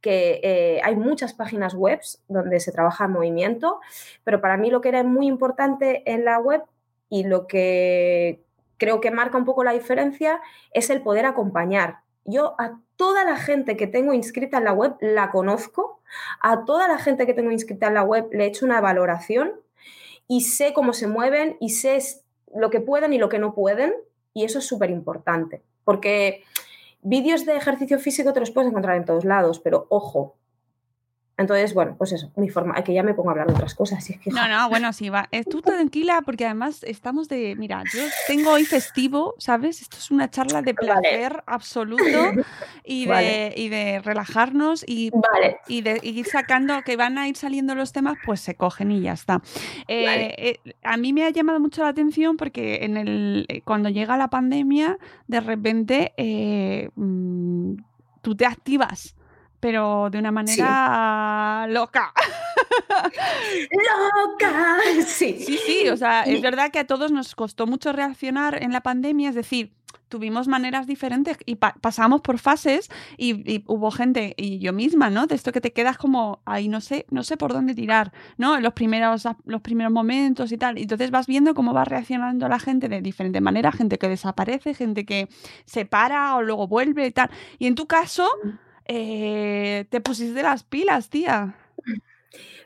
que 0.00 0.40
eh, 0.42 0.80
hay 0.82 0.96
muchas 0.96 1.34
páginas 1.34 1.74
web 1.74 2.00
donde 2.28 2.60
se 2.60 2.72
trabaja 2.72 3.04
el 3.04 3.10
movimiento, 3.10 3.80
pero 4.24 4.40
para 4.40 4.56
mí 4.56 4.70
lo 4.70 4.80
que 4.80 4.88
era 4.88 5.02
muy 5.02 5.26
importante 5.26 6.02
en 6.10 6.24
la 6.24 6.38
web 6.38 6.62
y 7.08 7.24
lo 7.24 7.46
que 7.46 8.42
creo 8.78 9.00
que 9.00 9.10
marca 9.10 9.36
un 9.36 9.44
poco 9.44 9.62
la 9.62 9.72
diferencia 9.72 10.40
es 10.72 10.90
el 10.90 11.02
poder 11.02 11.26
acompañar. 11.26 11.98
Yo 12.24 12.54
a 12.58 12.78
toda 13.00 13.24
la 13.24 13.36
gente 13.36 13.78
que 13.78 13.86
tengo 13.86 14.12
inscrita 14.12 14.58
en 14.58 14.64
la 14.64 14.74
web 14.74 14.94
la 15.00 15.30
conozco, 15.30 16.02
a 16.42 16.66
toda 16.66 16.86
la 16.86 16.98
gente 16.98 17.24
que 17.24 17.32
tengo 17.32 17.50
inscrita 17.50 17.86
en 17.86 17.94
la 17.94 18.02
web 18.02 18.28
le 18.30 18.44
he 18.44 18.46
hecho 18.46 18.66
una 18.66 18.82
valoración 18.82 19.54
y 20.28 20.42
sé 20.42 20.74
cómo 20.74 20.92
se 20.92 21.06
mueven 21.06 21.56
y 21.60 21.70
sé 21.70 21.98
lo 22.54 22.68
que 22.68 22.80
pueden 22.80 23.14
y 23.14 23.18
lo 23.18 23.30
que 23.30 23.38
no 23.38 23.54
pueden. 23.54 23.94
Y 24.34 24.44
eso 24.44 24.58
es 24.58 24.66
súper 24.66 24.90
importante 24.90 25.62
porque 25.84 26.44
vídeos 27.00 27.46
de 27.46 27.56
ejercicio 27.56 27.98
físico 27.98 28.34
te 28.34 28.40
los 28.40 28.50
puedes 28.50 28.68
encontrar 28.68 28.98
en 28.98 29.06
todos 29.06 29.24
lados, 29.24 29.60
pero 29.60 29.86
ojo, 29.88 30.36
entonces, 31.40 31.72
bueno, 31.72 31.94
pues 31.96 32.12
eso, 32.12 32.30
mi 32.36 32.50
forma, 32.50 32.74
que 32.84 32.92
ya 32.92 33.02
me 33.02 33.14
pongo 33.14 33.30
a 33.30 33.32
hablar 33.32 33.46
de 33.46 33.54
otras 33.54 33.74
cosas. 33.74 34.06
no, 34.26 34.46
no, 34.46 34.68
bueno, 34.68 34.92
sí, 34.92 35.08
va. 35.08 35.26
Eh, 35.32 35.42
tú 35.44 35.62
tranquila, 35.62 36.20
porque 36.22 36.44
además 36.44 36.84
estamos 36.84 37.28
de, 37.28 37.56
mira, 37.56 37.82
yo 37.92 38.02
tengo 38.26 38.50
hoy 38.50 38.66
festivo, 38.66 39.34
¿sabes? 39.38 39.80
Esto 39.80 39.96
es 39.96 40.10
una 40.10 40.30
charla 40.30 40.60
de 40.60 40.74
placer 40.74 41.42
absoluto 41.46 42.32
y 42.84 43.06
de, 43.06 43.54
y 43.56 43.70
de 43.70 44.00
relajarnos 44.00 44.84
y, 44.86 45.10
y 45.66 45.80
de 45.80 45.98
ir 46.02 46.26
sacando, 46.26 46.82
que 46.82 46.96
van 46.96 47.16
a 47.16 47.26
ir 47.26 47.36
saliendo 47.36 47.74
los 47.74 47.92
temas, 47.92 48.18
pues 48.26 48.40
se 48.40 48.54
cogen 48.54 48.90
y 48.90 49.00
ya 49.00 49.14
está. 49.14 49.40
Eh, 49.88 50.34
eh, 50.36 50.74
a 50.82 50.98
mí 50.98 51.14
me 51.14 51.24
ha 51.24 51.30
llamado 51.30 51.58
mucho 51.58 51.82
la 51.82 51.88
atención 51.88 52.36
porque 52.36 52.84
en 52.84 52.98
el, 52.98 53.62
cuando 53.64 53.88
llega 53.88 54.18
la 54.18 54.28
pandemia, 54.28 54.98
de 55.26 55.40
repente 55.40 56.12
mm, 56.96 57.76
tú 58.20 58.36
te 58.36 58.44
activas 58.44 59.14
pero 59.60 60.08
de 60.10 60.18
una 60.18 60.32
manera 60.32 61.66
loca. 61.68 62.12
¡Loca! 63.70 64.78
Sí. 65.06 65.36
Sí, 65.38 65.58
sí, 65.64 65.88
o 65.88 65.96
sea, 65.96 66.22
es 66.22 66.40
verdad 66.40 66.70
que 66.70 66.78
a 66.78 66.86
todos 66.86 67.12
nos 67.12 67.34
costó 67.34 67.66
mucho 67.66 67.92
reaccionar 67.92 68.62
en 68.62 68.72
la 68.72 68.80
pandemia, 68.80 69.28
es 69.28 69.34
decir, 69.34 69.72
tuvimos 70.10 70.48
maneras 70.48 70.86
diferentes 70.86 71.38
y 71.46 71.56
pasamos 71.56 72.20
por 72.20 72.38
fases 72.38 72.90
y, 73.16 73.64
hubo 73.66 73.90
gente 73.90 74.34
y 74.36 74.58
yo 74.58 74.72
misma, 74.72 75.08
¿no? 75.08 75.26
De 75.26 75.34
esto 75.34 75.52
que 75.52 75.60
te 75.60 75.72
quedas 75.72 75.96
como 75.96 76.40
ahí 76.44 76.68
no 76.68 76.80
sé, 76.82 77.06
no 77.10 77.22
sé 77.22 77.36
por 77.36 77.52
dónde 77.52 77.74
tirar, 77.74 78.12
¿no? 78.36 78.56
En 78.56 78.62
los 78.62 78.74
primeros 78.74 79.26
los 79.44 79.60
primeros 79.62 79.92
momentos 79.92 80.52
y 80.52 80.58
tal. 80.58 80.78
Y 80.78 80.82
entonces 80.82 81.10
vas 81.10 81.26
viendo 81.26 81.54
cómo 81.54 81.72
va 81.72 81.84
reaccionando 81.84 82.48
la 82.48 82.58
gente 82.58 82.88
de 82.88 83.00
diferente 83.00 83.40
manera, 83.40 83.72
gente 83.72 83.98
que 83.98 84.08
desaparece, 84.08 84.74
gente 84.74 85.06
que 85.06 85.28
se 85.64 85.86
para 85.86 86.34
o 86.34 86.42
luego 86.42 86.66
vuelve 86.66 87.06
y 87.06 87.12
tal. 87.12 87.30
Y 87.58 87.66
en 87.66 87.74
tu 87.74 87.86
caso, 87.86 88.28
eh, 88.86 89.86
te 89.90 90.00
pusiste 90.00 90.42
las 90.42 90.64
pilas, 90.64 91.08
tía. 91.10 91.54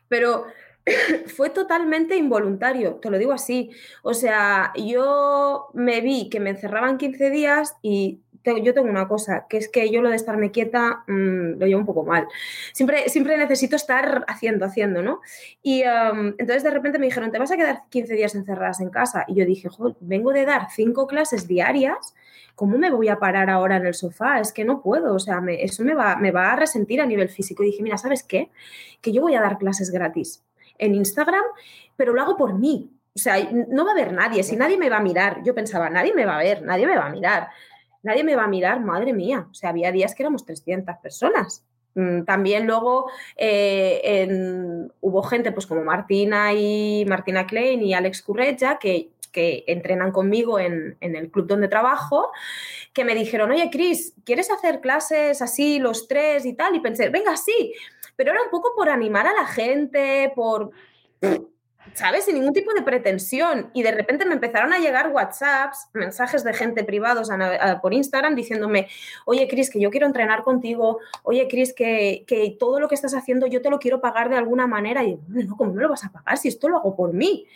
Pero 0.09 0.47
fue 1.27 1.51
totalmente 1.51 2.17
involuntario, 2.17 2.95
te 2.97 3.11
lo 3.11 3.19
digo 3.19 3.33
así. 3.33 3.71
O 4.03 4.15
sea, 4.15 4.73
yo 4.77 5.69
me 5.75 6.01
vi 6.01 6.29
que 6.29 6.41
me 6.41 6.51
encerraban 6.51 6.99
15 6.99 7.31
días 7.31 7.77
y 7.83 8.21
yo 8.63 8.75
tengo 8.75 8.91
una 8.91 9.09
cosa, 9.09 9.47
que 9.49 9.57
es 9.57 9.69
que 9.69 9.91
yo 9.91 10.03
lo 10.03 10.11
de 10.11 10.17
estarme 10.17 10.51
quieta 10.51 11.05
mm, 11.07 11.59
lo 11.59 11.67
llevo 11.67 11.81
un 11.81 11.87
poco 11.87 12.05
mal. 12.05 12.29
Siempre, 12.73 13.09
siempre 13.09 13.39
necesito 13.39 13.77
estar 13.77 14.25
haciendo, 14.29 14.67
haciendo, 14.67 15.03
¿no? 15.03 15.21
Y 15.63 15.83
entonces 15.83 16.63
de 16.63 16.71
repente 16.71 16.99
me 16.99 17.07
dijeron, 17.07 17.33
te 17.33 17.39
vas 17.39 17.51
a 17.53 17.57
quedar 17.57 17.85
15 17.89 18.15
días 18.15 18.35
encerradas 18.35 18.81
en 18.81 18.91
casa. 18.91 19.25
Y 19.29 19.37
yo 19.37 19.47
dije, 19.47 19.69
vengo 20.01 20.33
de 20.33 20.45
dar 20.45 20.69
cinco 20.71 21.07
clases 21.07 21.49
diarias 21.49 22.15
¿cómo 22.55 22.79
me 22.79 22.91
voy 22.91 23.09
a 23.09 23.19
parar 23.19 23.51
ahora 23.51 23.77
en 23.77 23.87
el 23.87 23.95
sofá? 23.95 24.41
Es 24.41 24.53
que 24.53 24.65
no 24.65 24.83
puedo, 24.83 25.15
o 25.15 25.19
sea, 25.19 25.43
eso 25.59 25.85
me 25.85 25.95
va, 25.95 26.17
me 26.17 26.31
va 26.31 26.53
a 26.53 26.57
resentir 26.57 27.01
a 27.01 27.07
nivel 27.07 27.29
físico. 27.29 27.63
Y 27.63 27.67
dije, 27.67 27.83
mira, 27.83 27.99
¿sabes 27.99 28.23
qué? 28.23 28.51
Que 29.01 29.13
yo 29.13 29.23
voy 29.23 29.35
a 29.35 29.41
dar 29.41 29.59
clases 29.59 29.91
gratis 29.91 30.45
en 30.79 30.95
Instagram, 30.95 31.45
pero 31.97 32.13
lo 32.13 32.23
hago 32.23 32.37
por 32.37 32.59
mí. 32.59 32.91
O 33.15 33.19
sea, 33.19 33.37
no 33.69 33.85
va 33.85 33.93
a 33.93 33.95
haber 33.95 34.13
nadie, 34.13 34.43
si 34.43 34.57
nadie 34.57 34.77
me 34.77 34.91
va 34.91 34.97
a 34.97 35.03
mirar, 35.03 35.43
yo 35.45 35.55
pensaba, 35.55 35.89
nadie 35.89 36.15
me 36.15 36.25
va 36.27 36.37
a 36.37 36.43
ver, 36.43 36.63
nadie 36.63 36.87
me 36.87 36.97
va 36.97 37.07
a 37.07 37.11
mirar, 37.11 37.49
nadie 38.03 38.25
me 38.25 38.35
va 38.35 38.45
a 38.45 38.49
mirar, 38.49 38.81
madre 38.81 39.13
mía. 39.13 39.47
O 39.51 39.55
sea, 39.55 39.71
había 39.71 39.93
días 39.93 40.15
que 40.15 40.25
éramos 40.25 40.45
300 40.45 40.97
personas. 40.99 41.65
Mm, 41.95 42.25
también 42.25 42.67
luego 42.67 43.09
eh, 43.37 44.27
hubo 45.01 45.23
gente 45.23 45.53
pues 45.53 45.67
como 45.67 45.85
Martina 45.85 46.53
y 46.53 47.05
Martina 47.09 47.47
Klein 47.47 47.83
y 47.83 47.95
Alex 47.95 48.23
Currella 48.23 48.79
que 48.79 49.11
que 49.35 49.65
entrenan 49.67 50.13
conmigo 50.13 50.59
en, 50.59 50.97
el 51.01 51.31
club 51.31 51.47
donde 51.47 51.69
trabajo, 51.69 52.31
que 52.95 53.05
me 53.05 53.15
dijeron, 53.15 53.51
oye, 53.51 53.69
Cris, 53.71 54.15
¿quieres 54.25 54.51
hacer 54.51 54.81
clases 54.81 55.43
así 55.43 55.81
los 55.81 56.07
tres 56.07 56.47
y 56.47 56.55
tal? 56.55 56.75
Y 56.77 56.81
pensé, 56.81 57.09
venga, 57.11 57.37
sí, 57.37 57.75
pero 58.17 58.31
era 58.31 58.43
un 58.43 58.51
poco 58.51 58.73
por 58.75 58.89
animar 58.89 59.27
a 59.27 59.35
la 59.35 59.47
gente, 59.47 60.33
por... 60.35 60.71
¿Sabes? 61.93 62.25
Sin 62.25 62.37
ningún 62.37 62.55
tipo 62.55 62.73
de 62.73 62.83
pretensión. 62.83 63.71
Y 63.73 63.83
de 63.83 63.93
repente 63.93 64.25
me 64.25 64.35
empezaron 64.35 64.73
a 64.73 64.79
llegar 64.79 65.11
WhatsApps, 65.13 65.91
mensajes 65.93 66.43
de 66.43 66.53
gente 66.53 66.83
privados 66.83 67.29
por 67.83 67.93
Instagram 67.93 68.35
diciéndome, 68.35 68.89
oye, 69.27 69.47
Cris, 69.47 69.71
que 69.71 69.79
yo 69.79 69.91
quiero 69.91 70.07
entrenar 70.07 70.43
contigo, 70.43 70.99
oye, 71.23 71.47
Cris, 71.49 71.73
que, 71.73 72.25
que, 72.27 72.57
todo 72.59 72.81
lo 72.81 72.89
que 72.89 72.97
estás 72.97 73.15
haciendo 73.15 73.47
yo 73.47 73.63
te 73.63 73.71
lo 73.71 73.79
quiero 73.79 74.01
pagar 74.01 74.29
de 74.29 74.37
alguna 74.37 74.67
manera. 74.67 75.05
Y 75.05 75.13
yo, 75.13 75.19
no, 75.29 75.57
¿cómo 75.57 75.73
me 75.73 75.83
lo 75.83 75.89
vas 75.89 76.05
a 76.05 76.11
pagar 76.11 76.39
si 76.39 76.49
esto 76.49 76.69
lo 76.69 76.79
hago 76.79 76.97
por 76.97 77.13
mí? 77.13 77.47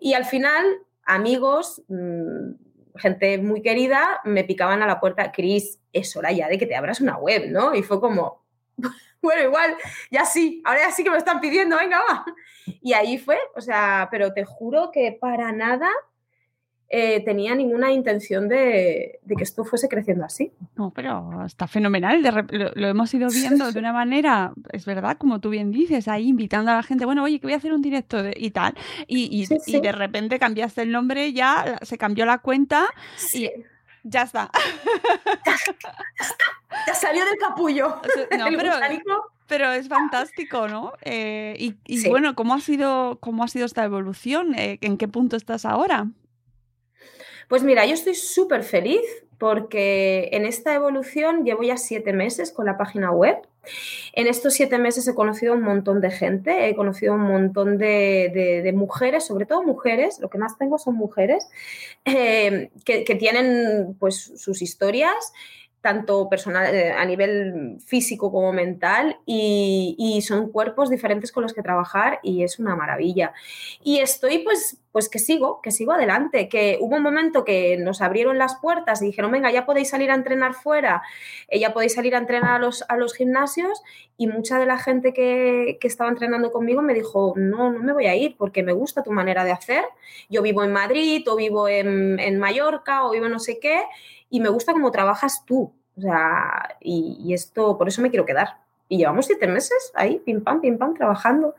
Y 0.00 0.12
al 0.14 0.24
final 0.24 0.64
amigos, 1.08 1.82
mm, 1.88 2.52
gente 2.96 3.38
muy 3.38 3.62
querida, 3.62 4.20
me 4.24 4.44
picaban 4.44 4.82
a 4.82 4.86
la 4.86 5.00
puerta, 5.00 5.32
Cris, 5.32 5.80
es 5.92 6.14
hora 6.16 6.30
ya 6.32 6.48
de 6.48 6.58
que 6.58 6.66
te 6.66 6.76
abras 6.76 7.00
una 7.00 7.16
web, 7.16 7.50
¿no? 7.50 7.74
Y 7.74 7.82
fue 7.82 8.00
como, 8.00 8.44
bueno, 9.22 9.42
igual, 9.42 9.76
ya 10.10 10.24
sí, 10.24 10.62
ahora 10.64 10.80
ya 10.80 10.92
sí 10.92 11.02
que 11.02 11.10
me 11.10 11.16
están 11.16 11.40
pidiendo, 11.40 11.76
venga, 11.76 12.00
va. 12.00 12.24
Y 12.66 12.92
ahí 12.92 13.18
fue, 13.18 13.38
o 13.56 13.60
sea, 13.60 14.08
pero 14.10 14.32
te 14.32 14.44
juro 14.44 14.90
que 14.92 15.16
para 15.18 15.50
nada 15.52 15.88
eh, 16.90 17.22
tenía 17.22 17.54
ninguna 17.54 17.92
intención 17.92 18.48
de, 18.48 19.20
que 19.26 19.42
esto 19.42 19.64
fuese 19.64 19.88
creciendo 19.88 20.24
así. 20.24 20.52
No, 20.74 20.90
pero 20.90 21.44
está 21.44 21.66
fenomenal. 21.66 22.22
lo, 22.22 22.88
hemos 22.88 23.12
ido 23.12 23.28
viendo 23.28 23.70
de 23.70 23.78
una 23.78 23.92
manera, 23.92 24.54
es 24.72 24.86
verdad, 24.86 25.18
como 25.18 25.38
tú 25.38 25.50
bien 25.50 25.70
dices, 25.70 26.08
ahí 26.08 26.28
invitando 26.28 26.70
a 26.70 26.76
la 26.76 26.82
gente, 26.82 27.04
bueno, 27.04 27.24
oye, 27.24 27.40
que 27.40 27.46
voy 27.46 27.52
a 27.52 27.58
hacer 27.58 27.74
un 27.74 27.82
directo 27.82 28.18
y 28.34 28.50
tal. 28.52 28.74
Y, 29.06 29.46
de 29.46 29.92
repente 29.92 30.38
cambiaste 30.38 30.82
el 30.82 30.90
nombre, 30.90 31.32
ya 31.32 31.78
se 31.82 31.98
cambió 31.98 32.24
la 32.24 32.38
cuenta 32.38 32.86
y 33.34 33.50
ya 34.02 34.22
está. 34.22 34.50
Ya, 36.86 36.94
salió 36.94 37.24
del 37.24 37.38
capullo. 37.38 38.00
No, 38.38 38.46
pero, 39.46 39.72
es 39.72 39.88
fantástico, 39.88 40.68
¿no? 40.68 40.92
Eh, 41.00 41.74
y, 41.86 42.08
bueno, 42.08 42.34
¿cómo 42.34 42.52
ha 42.52 42.60
sido, 42.60 43.18
cómo 43.20 43.44
ha 43.44 43.48
sido 43.48 43.64
esta 43.64 43.82
evolución? 43.82 44.54
Eh, 44.54 44.78
¿En 44.82 44.98
qué 44.98 45.08
punto 45.08 45.36
estás 45.36 45.64
ahora? 45.64 46.08
Pues 47.48 47.64
mira, 47.64 47.86
yo 47.86 47.94
estoy 47.94 48.14
súper 48.14 48.62
feliz 48.62 49.00
porque 49.38 50.28
en 50.32 50.44
esta 50.44 50.74
evolución 50.74 51.44
llevo 51.44 51.62
ya 51.62 51.76
siete 51.76 52.12
meses 52.12 52.52
con 52.52 52.66
la 52.66 52.76
página 52.76 53.10
web. 53.10 53.36
En 54.12 54.26
estos 54.26 54.54
siete 54.54 54.78
meses 54.78 55.06
he 55.06 55.14
conocido 55.14 55.54
un 55.54 55.62
montón 55.62 56.00
de 56.00 56.10
gente, 56.10 56.68
he 56.68 56.74
conocido 56.74 57.14
un 57.14 57.22
montón 57.22 57.78
de, 57.78 58.72
mujeres, 58.74 59.26
sobre 59.26 59.46
todo 59.46 59.62
mujeres, 59.62 60.18
lo 60.20 60.28
que 60.28 60.38
más 60.38 60.58
tengo 60.58 60.78
son 60.78 60.96
mujeres, 60.96 61.48
eh, 62.04 62.70
que, 62.84 63.04
que, 63.04 63.14
tienen 63.14 63.96
pues 63.98 64.32
sus 64.36 64.62
historias 64.62 65.32
tanto 65.80 66.28
personal, 66.28 66.74
eh, 66.74 66.92
a 66.92 67.04
nivel 67.04 67.76
físico 67.84 68.32
como 68.32 68.52
mental, 68.52 69.18
y, 69.26 70.20
son 70.26 70.50
cuerpos 70.50 70.90
diferentes 70.90 71.30
con 71.30 71.44
los 71.44 71.54
que 71.54 71.62
trabajar 71.62 72.18
y 72.22 72.42
es 72.42 72.58
una 72.58 72.74
maravilla. 72.74 73.32
Y 73.82 74.00
estoy 74.00 74.38
pues, 74.38 74.78
pues 74.90 75.08
que 75.08 75.20
sigo, 75.20 75.60
que 75.62 75.70
sigo 75.70 75.92
adelante, 75.92 76.48
que 76.48 76.76
hubo 76.80 76.96
un 76.96 77.02
momento 77.02 77.44
que 77.44 77.76
nos 77.78 78.02
abrieron 78.02 78.36
las 78.36 78.56
puertas 78.56 79.00
y 79.00 79.06
dijeron, 79.06 79.30
venga, 79.30 79.52
ya 79.52 79.64
podéis 79.64 79.90
salir 79.90 80.10
a 80.10 80.14
entrenar 80.14 80.54
fuera, 80.54 81.02
eh, 81.48 81.60
ya 81.60 81.72
podéis 81.72 81.94
salir 81.94 82.16
a 82.16 82.18
entrenar 82.18 82.56
a 82.56 82.58
los, 82.58 82.84
a 82.88 82.96
los 82.96 83.14
gimnasios 83.14 83.80
y 84.16 84.26
mucha 84.26 84.58
de 84.58 84.66
la 84.66 84.78
gente 84.78 85.12
que, 85.12 85.78
estaba 85.82 86.10
entrenando 86.10 86.50
conmigo 86.52 86.82
me 86.82 86.92
dijo, 86.92 87.32
no, 87.36 87.72
no 87.72 87.82
me 87.82 87.92
voy 87.94 88.06
a 88.06 88.16
ir 88.16 88.36
porque 88.36 88.62
me 88.62 88.72
gusta 88.72 89.02
tu 89.02 89.12
manera 89.12 89.44
de 89.44 89.52
hacer, 89.52 89.84
yo 90.28 90.42
vivo 90.42 90.62
en 90.64 90.72
Madrid 90.72 91.26
o 91.28 91.36
vivo 91.36 91.68
en, 91.68 92.18
en 92.18 92.38
Mallorca 92.38 93.04
o 93.04 93.12
vivo 93.12 93.28
no 93.28 93.38
sé 93.38 93.58
qué 93.58 93.84
y 94.30 94.40
me 94.40 94.48
gusta 94.48 94.72
cómo 94.72 94.90
trabajas 94.90 95.44
tú. 95.44 95.72
O 95.96 96.00
sea, 96.00 96.76
y, 96.80 97.32
esto, 97.32 97.76
por 97.76 97.88
eso 97.88 98.02
me 98.02 98.10
quiero 98.10 98.24
quedar. 98.24 98.58
Y 98.88 98.98
llevamos 98.98 99.26
siete 99.26 99.46
meses 99.46 99.92
ahí, 99.94 100.20
pim 100.24 100.42
pam, 100.42 100.60
pim 100.60 100.78
pam, 100.78 100.94
trabajando. 100.94 101.54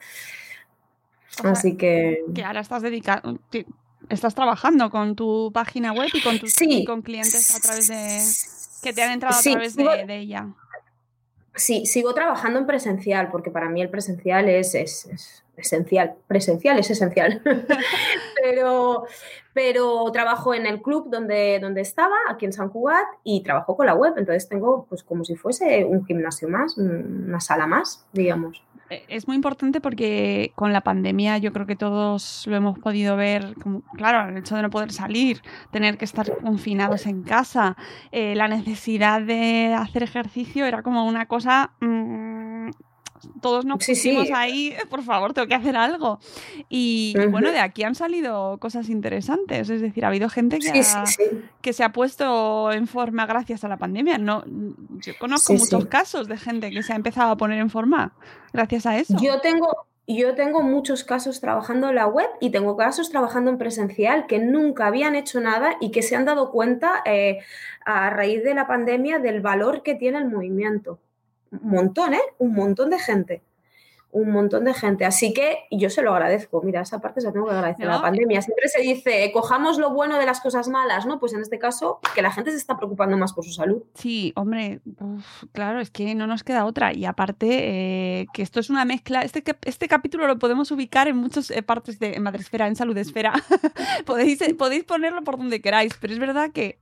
Así 1.44 1.76
que... 1.78 2.24
Que 2.34 2.44
ahora 2.44 2.62
estás 2.62 2.82
dedicado, 2.82 3.40
estás 4.10 4.36
trabajando 4.36 4.90
con 4.90 5.16
tu 5.16 5.52
página 5.54 5.94
web 5.94 6.10
y 6.14 6.22
con 6.22 6.40
tus 6.40 6.56
con 6.86 7.02
clientes 7.02 7.56
a 7.56 7.60
través 7.60 7.88
de... 7.88 8.20
que 8.82 8.94
te 8.94 9.04
han 9.04 9.12
entrado 9.12 9.38
a 9.38 9.42
través 9.42 9.76
de, 9.76 10.16
ella. 10.18 10.48
Sí, 11.56 11.86
sigo 11.86 12.14
trabajando 12.14 12.60
en 12.60 12.66
presencial, 12.66 13.30
porque 13.30 13.52
para 13.52 13.70
mí 13.70 13.82
el 13.82 13.90
presencial 13.90 14.48
es, 14.48 14.76
es 14.76 15.44
esencial. 15.58 16.16
Presencial 16.28 16.80
es 16.80 16.90
esencial. 16.90 17.42
pero, 18.42 19.06
pero 19.60 20.10
trabajo 20.14 20.54
en 20.54 20.66
el 20.66 20.82
club 20.82 21.10
donde, 21.10 21.60
donde 21.62 21.82
estaba, 21.82 22.16
aquí 22.30 22.46
en 22.46 22.54
San 22.54 22.70
Cugat, 22.70 23.06
y 23.26 23.44
trabajo 23.44 23.76
con 23.76 23.88
la 23.88 23.94
web. 23.94 24.14
Entonces 24.16 24.48
tengo 24.48 24.86
pues 24.88 25.04
como 25.04 25.26
si 25.26 25.36
fuese 25.36 25.84
un 25.84 26.06
gimnasio 26.06 26.48
más, 26.48 26.78
una 26.78 27.42
sala 27.42 27.68
más, 27.68 28.08
digamos. 28.14 28.64
E, 28.90 29.04
es 29.10 29.28
muy 29.28 29.36
importante 29.36 29.82
porque 29.82 30.54
con 30.56 30.72
la 30.72 30.80
pandemia 30.80 31.40
yo 31.40 31.52
creo 31.52 31.66
que 31.66 31.76
todos 31.76 32.48
lo 32.48 32.56
hemos 32.56 32.80
podido 32.80 33.18
ver, 33.18 33.54
claro, 33.98 34.30
el 34.30 34.38
hecho 34.38 34.56
de 34.56 34.62
no 34.62 34.70
poder 34.70 34.94
salir, 34.94 35.42
tener 35.72 35.98
que 35.98 36.06
estar 36.06 36.38
confinados 36.38 37.06
en 37.06 37.24
casa, 37.24 37.76
eh, 38.14 38.36
la 38.36 38.48
necesidad 38.48 39.22
de 39.22 39.74
hacer 39.78 40.04
ejercicio 40.04 40.68
era 40.68 40.84
como 40.84 41.06
una 41.06 41.26
cosa... 41.26 41.72
Mm, 41.82 42.39
todos 43.42 43.66
nos 43.66 43.86
pusimos 43.86 44.30
ahí, 44.32 44.74
por 44.90 45.04
favor, 45.04 45.34
tengo 45.34 45.48
que 45.48 45.56
hacer 45.56 45.76
algo. 45.76 46.20
Y, 46.70 47.16
bueno, 47.30 47.52
de 47.52 47.60
aquí 47.60 47.84
han 47.84 47.96
salido 47.96 48.58
cosas 48.60 48.90
interesantes. 48.90 49.70
Es 49.70 49.82
decir, 49.82 50.06
ha 50.06 50.10
habido 50.10 50.30
gente 50.30 50.60
que, 50.60 50.84
que 51.62 51.74
se 51.74 51.84
ha 51.84 51.92
puesto 51.92 52.72
en 52.72 52.88
forma 52.88 53.26
gracias 53.26 53.64
a 53.64 53.68
la 53.68 53.78
pandemia. 53.78 54.18
No, 54.18 54.44
yo 54.46 55.14
conozco 55.20 55.54
muchos 55.54 55.86
casos 55.86 56.28
de 56.28 56.38
gente 56.38 56.72
que 56.72 56.84
se 56.84 56.94
ha 56.94 56.96
empezado 56.96 57.32
a 57.32 57.38
poner 57.38 57.60
en 57.60 57.70
forma 57.70 58.14
gracias 58.54 58.86
a 58.86 58.98
eso. 58.98 59.16
Yo 59.22 59.42
tengo, 59.42 59.88
yo 60.08 60.36
tengo 60.36 60.62
muchos 60.62 61.04
casos 61.04 61.40
trabajando 61.40 61.90
en 61.90 61.96
la 61.96 62.08
web 62.08 62.28
y 62.40 62.50
tengo 62.50 62.76
casos 62.78 63.10
trabajando 63.10 63.52
en 63.52 63.58
presencial 63.58 64.28
que 64.28 64.40
nunca 64.40 64.88
habían 64.88 65.16
hecho 65.16 65.40
nada 65.40 65.76
y 65.80 65.92
que 65.92 66.02
se 66.02 66.16
han 66.16 66.26
dado 66.26 66.52
cuenta 66.52 67.02
eh, 67.06 67.40
a 67.86 68.10
raíz 68.10 68.44
de 68.44 68.54
la 68.54 68.68
pandemia 68.68 69.20
del 69.20 69.42
valor 69.42 69.84
que 69.84 69.96
tiene 69.96 70.18
el 70.18 70.26
movimiento 70.26 71.00
montón, 71.52 72.14
¿eh? 72.14 72.22
Un 72.38 72.54
montón 72.54 72.90
de 72.90 73.00
gente 73.00 73.42
un 74.12 74.32
montón 74.32 74.66
de 74.66 74.74
gente. 74.74 75.06
Así 75.06 75.34
que 75.34 75.66
yo 75.72 75.90
se 75.90 76.02
lo 76.02 76.14
agradezco. 76.14 76.62
Mira, 76.64 76.82
esa 76.82 77.00
parte 77.00 77.22
se 77.22 77.28
la 77.28 77.34
tengo 77.34 77.48
que 77.48 77.54
agradecer 77.54 77.88
a 77.88 77.96
la 77.96 78.02
pandemia. 78.02 78.42
Siempre 78.42 78.68
se 78.68 78.82
dice, 78.82 79.32
cojamos 79.32 79.78
lo 79.78 79.92
bueno 79.92 80.18
de 80.18 80.26
las 80.26 80.42
cosas 80.42 80.68
malas, 80.68 81.06
¿no? 81.06 81.20
Pues 81.20 81.34
en 81.34 81.42
este 81.42 81.60
caso, 81.60 82.00
que 82.16 82.22
la 82.22 82.32
gente 82.32 82.52
se 82.52 82.58
está 82.58 82.78
preocupando 82.78 83.18
más 83.18 83.34
por 83.34 83.46
su 83.46 83.52
salud. 83.52 83.84
Sí, 83.94 84.34
hombre, 84.36 84.82
claro, 85.52 85.80
es 85.80 85.92
que 85.92 86.16
no 86.16 86.28
nos 86.28 86.44
queda 86.44 86.66
otra. 86.66 86.94
Y 86.94 87.06
aparte, 87.06 87.48
eh, 88.22 88.28
que 88.34 88.42
esto 88.42 88.60
es 88.60 88.70
una 88.70 88.86
mezcla. 88.86 89.22
Este, 89.22 89.44
este 89.64 89.88
capítulo 89.88 90.28
lo 90.28 90.40
podemos 90.40 90.72
ubicar 90.72 91.08
en 91.08 91.18
muchas 91.18 91.52
eh, 91.52 91.62
partes 91.62 92.00
de 92.00 92.20
Madresfera, 92.20 92.68
en 92.68 92.76
Salud 92.76 92.98
Esfera. 92.98 93.34
podéis, 94.06 94.42
eh, 94.42 94.56
podéis 94.56 94.86
ponerlo 94.86 95.24
por 95.24 95.38
donde 95.38 95.62
queráis, 95.62 95.94
pero 96.00 96.14
es 96.14 96.20
verdad 96.20 96.52
que 96.52 96.80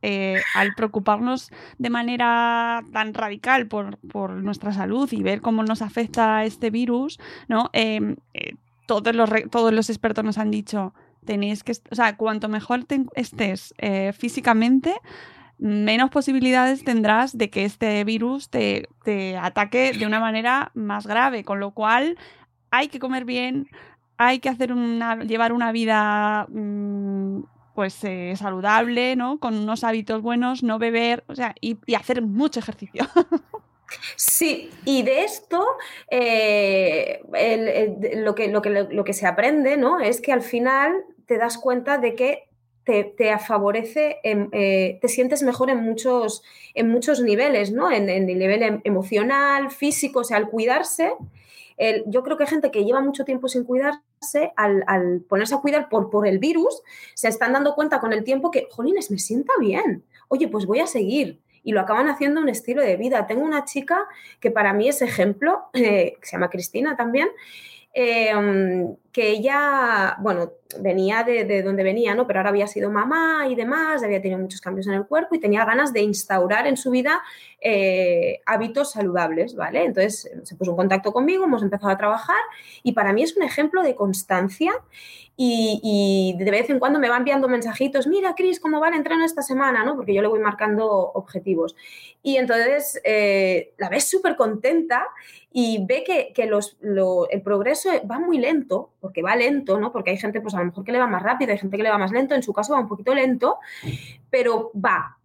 al 0.55 0.73
preocuparnos 0.75 1.51
de 1.77 1.89
manera 1.89 2.83
tan 2.93 3.13
radical 3.13 3.67
por, 3.67 3.97
por 3.97 4.31
nuestra 4.31 4.71
salud 4.71 5.09
y 5.11 5.23
ver 5.23 5.41
cómo 5.41 5.63
nos 5.63 5.81
afecta 5.81 6.45
este 6.45 6.69
virus, 6.69 7.16
¿no? 7.47 7.69
Em, 7.73 8.15
eh, 8.33 8.55
todos, 8.85 9.15
los, 9.15 9.29
todos 9.51 9.73
los 9.73 9.89
expertos 9.89 10.23
nos 10.23 10.37
han 10.37 10.51
dicho, 10.51 10.93
tenéis 11.25 11.63
que, 11.63 11.73
o 11.91 11.95
sea, 11.95 12.17
cuanto 12.17 12.49
mejor 12.49 12.85
estés 13.13 13.75
eh, 13.77 14.13
físicamente, 14.13 14.95
menos 15.59 16.09
posibilidades 16.09 16.83
tendrás 16.83 17.37
de 17.37 17.49
que 17.49 17.65
este 17.65 18.03
virus 18.03 18.49
te, 18.49 18.87
ataque 19.39 19.93
de 19.93 20.05
una 20.07 20.19
manera 20.19 20.71
más 20.73 21.05
grave, 21.05 21.43
con 21.43 21.59
lo 21.59 21.71
cual 21.71 22.17
hay 22.71 22.87
que 22.87 22.99
comer 22.99 23.25
bien, 23.25 23.67
hay 24.17 24.39
que 24.39 24.49
hacer 24.49 24.71
una, 24.71 25.17
llevar 25.23 25.53
una 25.53 25.71
vida 25.71 26.47
mm, 26.49 27.41
pues 27.75 28.03
eh, 28.03 28.33
saludable, 28.35 29.15
¿no? 29.15 29.37
Con 29.37 29.55
unos 29.55 29.83
hábitos 29.83 30.21
buenos, 30.21 30.63
no 30.63 30.79
beber, 30.79 31.23
o 31.27 31.35
sea, 31.35 31.53
y 31.61 31.77
hacer 31.93 32.21
mucho 32.23 32.59
ejercicio. 32.59 33.07
Sí, 34.15 34.69
y 34.85 35.03
de 35.03 35.23
esto 35.23 35.65
eh, 36.09 37.21
lo, 38.15 38.35
que, 38.35 38.47
lo, 38.47 38.61
que, 38.61 38.69
lo, 38.69 39.03
que, 39.03 39.13
se 39.13 39.27
aprende 39.27 39.77
¿no? 39.77 39.99
es 39.99 40.21
que 40.21 40.31
al 40.31 40.41
final 40.41 41.05
te 41.25 41.37
das 41.37 41.57
cuenta 41.57 41.97
de 41.97 42.15
que 42.15 42.43
te, 42.83 43.03
te 43.03 43.37
favorece, 43.39 44.17
eh, 44.23 44.97
te 45.01 45.07
sientes 45.07 45.43
mejor 45.43 45.69
en 45.69 45.83
muchos, 45.83 46.41
en 46.73 46.89
muchos 46.89 47.21
niveles, 47.21 47.71
¿no? 47.71 47.91
En, 47.91 48.09
el 48.09 48.25
nivel 48.25 48.63
em, 48.63 48.81
emocional, 48.85 49.71
físico, 49.71 50.21
o 50.21 50.23
sea, 50.23 50.37
al 50.37 50.49
cuidarse. 50.49 51.11
yo 52.05 52.23
creo 52.23 52.37
que 52.37 52.45
gente 52.45 52.71
que 52.71 52.85
lleva 52.85 53.01
mucho 53.01 53.25
tiempo 53.25 53.49
sin 53.49 53.65
cuidarse, 53.65 54.53
al, 54.55 54.83
al, 54.87 55.21
ponerse 55.27 55.55
a 55.55 55.59
cuidar 55.59 55.89
por, 55.89 56.09
por 56.09 56.27
el 56.27 56.39
virus, 56.39 56.81
se 57.13 57.27
están 57.27 57.53
dando 57.53 57.75
cuenta 57.75 57.99
con 57.99 58.13
el 58.13 58.23
tiempo 58.23 58.51
que, 58.51 58.67
jolines, 58.71 59.11
me 59.11 59.19
sienta 59.19 59.51
bien. 59.59 60.05
Oye, 60.29 60.47
pues 60.47 60.65
voy 60.65 60.79
a 60.79 60.87
seguir 60.87 61.41
y 61.67 61.73
lo 61.73 61.81
acaban 61.81 62.07
haciendo 62.07 62.39
un 62.39 62.47
estilo 62.47 62.81
de 62.81 62.95
vida. 62.95 63.27
Tengo 63.27 63.43
una 63.43 63.65
chica 63.65 64.07
que 64.39 64.51
para 64.51 64.71
mí 64.71 64.87
es 64.87 65.01
ejemplo, 65.01 65.65
eh, 65.73 66.15
que 66.17 66.25
se 66.25 66.37
llama 66.37 66.49
Cristina 66.49 66.95
también, 66.95 67.27
em, 67.91 68.95
que 69.17 69.31
ella, 69.31 70.15
bueno, 70.19 70.51
venía 70.79 71.23
de, 71.23 71.63
donde 71.63 71.81
venía, 71.81 72.13
¿no? 72.13 72.27
Pero 72.27 72.37
ahora 72.37 72.51
había 72.51 72.67
sido 72.67 72.91
mamá 72.91 73.47
y 73.49 73.55
demás, 73.55 74.03
había 74.03 74.21
tenido 74.21 74.39
muchos 74.39 74.61
cambios 74.61 74.85
en 74.85 74.93
el 74.93 75.07
cuerpo 75.07 75.33
y 75.33 75.39
tenía 75.39 75.65
ganas 75.65 75.91
de 75.91 76.01
instaurar 76.01 76.67
en 76.67 76.77
su 76.77 76.91
vida 76.91 77.23
eh, 77.59 78.41
hábitos 78.45 78.91
saludables, 78.91 79.55
¿vale? 79.55 79.85
Entonces 79.85 80.29
se 80.43 80.55
puso 80.55 80.69
en 80.69 80.77
contacto 80.77 81.11
conmigo, 81.13 81.45
hemos 81.45 81.63
empezado 81.63 81.91
a 81.91 81.97
trabajar 81.97 82.37
y 82.83 82.91
para 82.91 83.11
mí 83.11 83.23
es 83.23 83.35
un 83.35 83.41
ejemplo 83.41 83.81
de 83.81 83.95
constancia 83.95 84.71
y, 85.39 86.35
de 86.37 86.51
vez 86.51 86.69
en 86.69 86.79
cuando 86.79 86.99
me 86.99 87.09
va 87.09 87.17
enviando 87.17 87.47
mensajitos, 87.47 88.07
mira, 88.07 88.33
Cris, 88.35 88.59
¿cómo 88.59 88.79
va 88.79 88.89
el 88.89 88.95
entreno 88.95 89.23
esta 89.23 89.43
semana? 89.43 89.83
¿no? 89.83 89.95
Porque 89.95 90.13
yo 90.13 90.21
le 90.23 90.27
voy 90.27 90.39
marcando 90.39 90.87
objetivos. 90.89 91.75
Y 92.23 92.37
entonces 92.37 92.99
eh, 93.03 93.73
la 93.77 93.89
ves 93.89 94.09
súper 94.09 94.35
contenta 94.35 95.05
y 95.51 95.85
ve 95.85 96.03
que, 96.03 96.33
el 96.43 97.41
progreso 97.41 97.89
va 98.09 98.19
muy 98.19 98.37
lento, 98.37 98.91
porque 99.07 99.21
va 99.21 99.35
lento, 99.35 99.79
¿no? 99.79 99.91
Porque 99.91 100.11
hay 100.11 100.17
gente, 100.17 100.41
pues 100.41 100.53
a 100.53 100.59
lo 100.59 100.65
mejor 100.65 100.83
que 100.83 100.91
le 100.91 100.99
va 100.99 101.07
más 101.07 101.23
rápido, 101.23 101.51
hay 101.51 101.57
gente 101.57 101.77
que 101.77 101.83
le 101.83 101.89
va 101.89 101.97
más 101.97 102.11
lento, 102.11 102.35
en 102.35 102.43
su 102.43 102.53
caso 102.53 102.73
va 102.73 102.79
un 102.79 102.87
poquito 102.87 103.13
lento, 103.15 103.57
pero 104.29 104.71
va, 104.73 105.17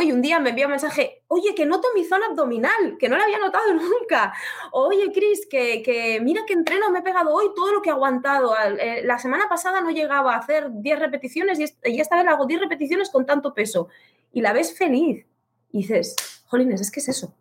y 0.00 0.12
un 0.12 0.22
día 0.22 0.38
me 0.38 0.50
envía 0.50 0.66
un 0.66 0.72
mensaje, 0.72 1.22
oye, 1.26 1.54
que 1.54 1.66
noto 1.66 1.88
mi 1.94 2.04
zona 2.04 2.26
abdominal, 2.26 2.96
que 2.98 3.08
no 3.08 3.16
la 3.16 3.24
había 3.24 3.38
notado 3.38 3.74
nunca. 3.74 4.32
Oye, 4.70 5.10
Cris, 5.12 5.46
que, 5.50 6.20
mira 6.22 6.42
qué 6.46 6.52
entreno 6.52 6.90
me 6.90 7.00
he 7.00 7.02
pegado 7.02 7.34
hoy, 7.34 7.46
todo 7.56 7.72
lo 7.72 7.82
que 7.82 7.88
he 7.88 7.92
aguantado. 7.92 8.54
Eh, 8.78 9.02
la 9.04 9.18
semana 9.18 9.48
pasada 9.48 9.80
no 9.80 9.90
llegaba 9.90 10.34
a 10.34 10.38
hacer 10.38 10.68
10 10.70 10.98
repeticiones 10.98 11.58
y 11.58 12.00
esta 12.00 12.16
vez 12.16 12.26
hago 12.26 12.46
10 12.46 12.60
repeticiones 12.60 13.10
con 13.10 13.26
tanto 13.26 13.52
peso. 13.52 13.88
Y 14.32 14.42
la 14.42 14.52
ves 14.52 14.76
feliz. 14.76 15.26
Y 15.72 15.78
dices, 15.78 16.44
jolines, 16.46 16.80
es 16.80 16.90
que 16.90 17.00
es 17.00 17.08
eso. 17.08 17.34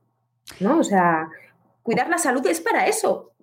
¿No? 0.60 0.80
O 0.80 0.84
sea, 0.84 1.30
cuidar 1.84 2.10
la 2.10 2.18
salud 2.18 2.46
es 2.48 2.62
para 2.62 2.88
eso. 2.88 3.34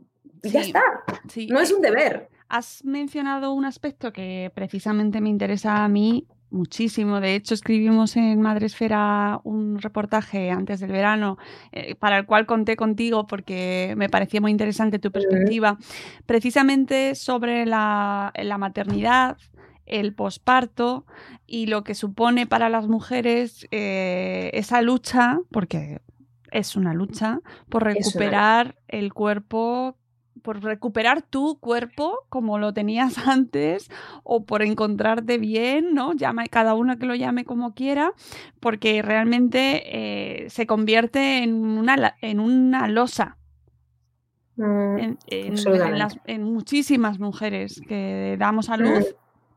Y 0.42 0.50
ya 0.50 0.60
está. 0.60 1.04
No 1.48 1.60
es 1.60 1.70
un 1.70 1.80
deber. 1.80 2.28
Has 2.48 2.84
mencionado 2.84 3.52
un 3.52 3.64
aspecto 3.64 4.12
que 4.12 4.50
precisamente 4.54 5.20
me 5.20 5.28
interesa 5.28 5.84
a 5.84 5.88
mí 5.88 6.26
muchísimo. 6.50 7.20
De 7.20 7.34
hecho, 7.34 7.54
escribimos 7.54 8.16
en 8.16 8.40
Madresfera 8.40 9.40
un 9.44 9.78
reportaje 9.80 10.50
antes 10.50 10.80
del 10.80 10.92
verano 10.92 11.38
eh, 11.72 11.94
para 11.96 12.18
el 12.18 12.26
cual 12.26 12.46
conté 12.46 12.76
contigo 12.76 13.26
porque 13.26 13.94
me 13.96 14.08
parecía 14.08 14.40
muy 14.40 14.50
interesante 14.50 14.98
tu 14.98 15.10
perspectiva, 15.10 15.78
precisamente 16.24 17.14
sobre 17.14 17.66
la, 17.66 18.32
la 18.34 18.58
maternidad 18.58 19.36
el 19.86 20.14
posparto 20.14 21.06
y 21.46 21.66
lo 21.66 21.84
que 21.84 21.94
supone 21.94 22.46
para 22.46 22.68
las 22.68 22.88
mujeres 22.88 23.66
eh, 23.70 24.50
esa 24.52 24.82
lucha, 24.82 25.38
porque 25.50 26.00
es 26.50 26.76
una 26.76 26.92
lucha, 26.92 27.40
por 27.68 27.84
recuperar 27.84 28.76
el 28.88 29.12
cuerpo, 29.12 29.96
por 30.46 30.62
recuperar 30.62 31.22
tu 31.22 31.58
cuerpo 31.58 32.20
como 32.28 32.58
lo 32.58 32.72
tenías 32.72 33.18
antes 33.26 33.90
o 34.22 34.44
por 34.44 34.62
encontrarte 34.62 35.38
bien, 35.38 35.92
¿no? 35.92 36.12
Llama, 36.14 36.46
cada 36.46 36.74
uno 36.74 36.98
que 36.98 37.06
lo 37.06 37.16
llame 37.16 37.44
como 37.44 37.74
quiera, 37.74 38.12
porque 38.60 39.02
realmente 39.02 39.82
eh, 40.44 40.48
se 40.50 40.66
convierte 40.66 41.42
en 41.42 41.52
una, 41.54 42.16
en 42.22 42.38
una 42.40 42.86
losa 42.88 43.36
Mm, 44.58 44.98
en, 44.98 45.18
en- 45.26 45.52
absolutamente. 45.52 45.92
en 45.92 45.98
las- 45.98 46.18
en 46.24 46.42
muchísimas 46.44 47.18
mujeres 47.18 47.82
que 47.86 48.36
damos 48.38 48.70
a 48.70 48.76
luz 48.78 49.14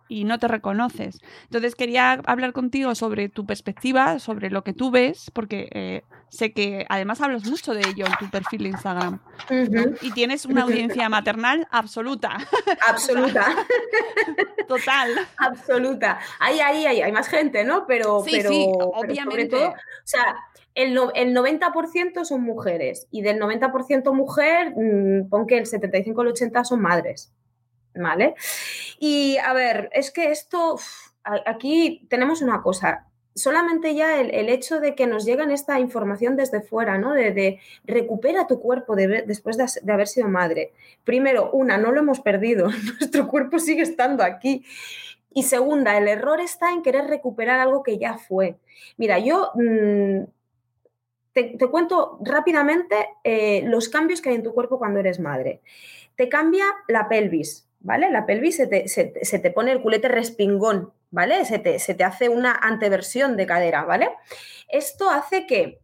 y 0.10 0.26
no 0.26 0.38
te 0.40 0.48
reconoces. 0.50 1.22
Entonces 1.44 1.76
quería 1.76 2.12
hablar 2.26 2.52
contigo 2.52 2.94
sobre 2.96 3.30
tu 3.30 3.46
perspectiva, 3.46 4.20
sobre 4.20 4.50
lo 4.50 4.64
que 4.66 4.74
tú 4.74 4.92
ves, 4.92 5.32
porque 5.34 5.70
eh, 5.72 6.02
sé 6.30 6.52
que 6.52 6.86
además 6.90 7.22
hablas 7.22 7.46
mucho 7.46 7.74
de 7.74 7.82
ello 7.88 8.06
en 8.06 8.14
tu 8.20 8.30
perfil 8.30 8.64
de 8.64 8.70
Instagram 8.70 9.20
y 10.02 10.12
tienes 10.12 10.46
una 10.46 10.64
audiencia 10.64 11.08
maternal 11.10 11.68
absoluta, 11.72 12.38
Absoluta. 12.88 13.46
total. 14.68 15.12
Absoluta. 15.38 16.20
Ahí, 16.40 16.60
ahí, 16.60 16.86
ahí, 16.86 17.02
hay 17.02 17.12
más 17.12 17.28
gente, 17.28 17.64
¿no? 17.64 17.86
Pero, 17.88 18.22
Sí, 18.24 18.32
pero, 18.36 18.50
sí, 18.50 18.68
pero 18.74 18.86
obviamente. 18.90 19.24
sobre 19.32 19.46
todo, 19.46 19.70
o 19.70 19.76
sea, 20.04 20.36
el, 20.76 20.94
no- 20.94 21.12
el 21.14 21.36
90% 21.36 22.24
son 22.26 22.42
mujeres 22.42 23.08
y 23.12 23.22
del 23.22 23.40
90% 23.40 24.14
mujer, 24.14 24.74
mm, 24.76 25.30
pon 25.30 25.48
que 25.48 25.58
el 25.58 25.66
75 25.66 26.20
o 26.20 26.24
el 26.24 26.30
80 26.30 26.64
son 26.64 26.82
madres, 26.82 27.34
¿vale? 27.96 28.36
Y 29.00 29.38
a 29.38 29.54
ver, 29.54 29.90
es 29.94 30.12
que 30.12 30.32
esto, 30.32 30.80
aquí 31.24 32.06
tenemos 32.10 32.42
una 32.42 32.62
cosa. 32.62 33.06
Solamente 33.36 33.96
ya 33.96 34.20
el, 34.20 34.32
el 34.32 34.50
hecho 34.50 34.80
de 34.80 34.96
que 34.96 35.08
nos 35.08 35.24
llegan 35.24 35.52
esta 35.52 35.80
información 35.80 36.36
desde 36.36 36.62
fuera, 36.62 36.98
¿no? 36.98 37.14
De, 37.14 37.32
de 37.32 37.60
recupera 37.86 38.48
tu 38.48 38.60
cuerpo 38.60 38.96
después 38.96 39.56
de, 39.58 39.66
de 39.82 39.94
haber 39.94 40.08
sido 40.08 40.28
madre. 40.28 40.74
Primero, 41.04 41.50
una, 41.52 41.78
no 41.78 41.92
lo 41.92 42.00
hemos 42.00 42.20
perdido, 42.20 42.70
nuestro 43.00 43.28
cuerpo 43.28 43.60
sigue 43.60 43.84
estando 43.84 44.24
aquí. 44.24 44.66
Y 45.32 45.44
segunda, 45.44 45.98
el 45.98 46.08
error 46.08 46.42
está 46.42 46.72
en 46.72 46.82
querer 46.82 47.06
recuperar 47.06 47.60
algo 47.60 47.84
que 47.84 47.98
ya 47.98 48.18
fue. 48.18 48.58
Mira, 48.98 49.20
yo 49.20 49.52
mm, 49.56 50.24
te, 51.34 51.44
te 51.58 51.68
cuento 51.68 52.20
rápidamente 52.22 52.96
eh, 53.24 53.62
los 53.66 53.90
cambios 53.90 54.22
que 54.22 54.30
hay 54.30 54.36
en 54.36 54.44
tu 54.44 54.54
cuerpo 54.54 54.80
cuando 54.80 55.00
eres 55.00 55.20
madre. 55.20 55.62
Te 56.16 56.28
cambia 56.30 56.66
la 56.88 57.08
pelvis, 57.08 57.69
¿vale? 57.80 58.10
La 58.12 58.26
pelvis 58.26 58.58
se 58.58 58.68
te, 58.68 58.88
se 58.88 59.06
te- 59.06 59.52
pone 59.52 59.72
el 59.72 59.82
culete 59.82 60.08
respingón, 60.08 60.94
¿vale? 61.12 61.46
Se 61.46 61.60
te, 61.60 61.80
se 61.80 61.94
te 61.94 62.04
hace 62.04 62.30
una 62.30 62.54
anteversión 62.54 63.38
de 63.38 63.46
cadera, 63.46 63.84
¿vale? 63.84 64.10
Esto 64.68 65.10
hace 65.10 65.46
que 65.48 65.80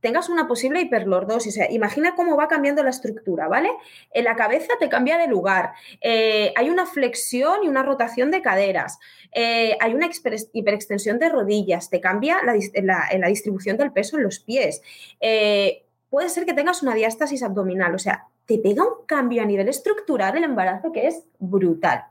tengas 0.00 0.28
una 0.28 0.46
posible 0.46 0.80
hiperlordosis. 0.80 1.54
O 1.54 1.56
sea, 1.56 1.70
imagina 1.70 2.14
cómo 2.14 2.36
va 2.36 2.46
cambiando 2.48 2.82
la 2.82 2.90
estructura, 2.90 3.48
¿vale? 3.48 3.70
En 4.12 4.24
la 4.24 4.36
cabeza 4.36 4.72
te 4.78 4.88
cambia 4.88 5.18
de 5.18 5.26
lugar. 5.26 5.72
eh, 6.00 6.52
hay 6.56 6.70
una 6.70 6.86
flexión 6.86 7.64
y 7.64 7.68
una 7.68 7.82
rotación 7.82 8.30
de 8.30 8.42
caderas. 8.42 8.98
eh, 9.32 9.76
hay 9.80 9.94
una 9.94 10.08
hiperextensión 10.52 11.18
de 11.18 11.28
rodillas. 11.28 11.90
Te 11.90 12.00
cambia 12.00 12.38
la, 12.44 12.54
la- 12.82 13.08
la 13.18 13.28
distribución 13.28 13.76
del 13.76 13.92
peso 13.92 14.16
en 14.16 14.22
los 14.22 14.38
pies. 14.40 14.80
eh, 15.20 15.82
puede 16.08 16.28
ser 16.28 16.46
que 16.46 16.54
tengas 16.54 16.82
una 16.82 16.94
diástasis 16.94 17.42
abdominal. 17.42 17.94
O 17.94 17.98
sea, 17.98 18.26
te 18.46 18.58
pega 18.58 18.84
un 18.84 19.04
cambio 19.06 19.42
a 19.42 19.46
nivel 19.46 19.68
estructural 19.68 20.36
el 20.36 20.44
embarazo 20.44 20.92
que 20.92 21.06
es 21.08 21.24
brutal. 21.38 22.04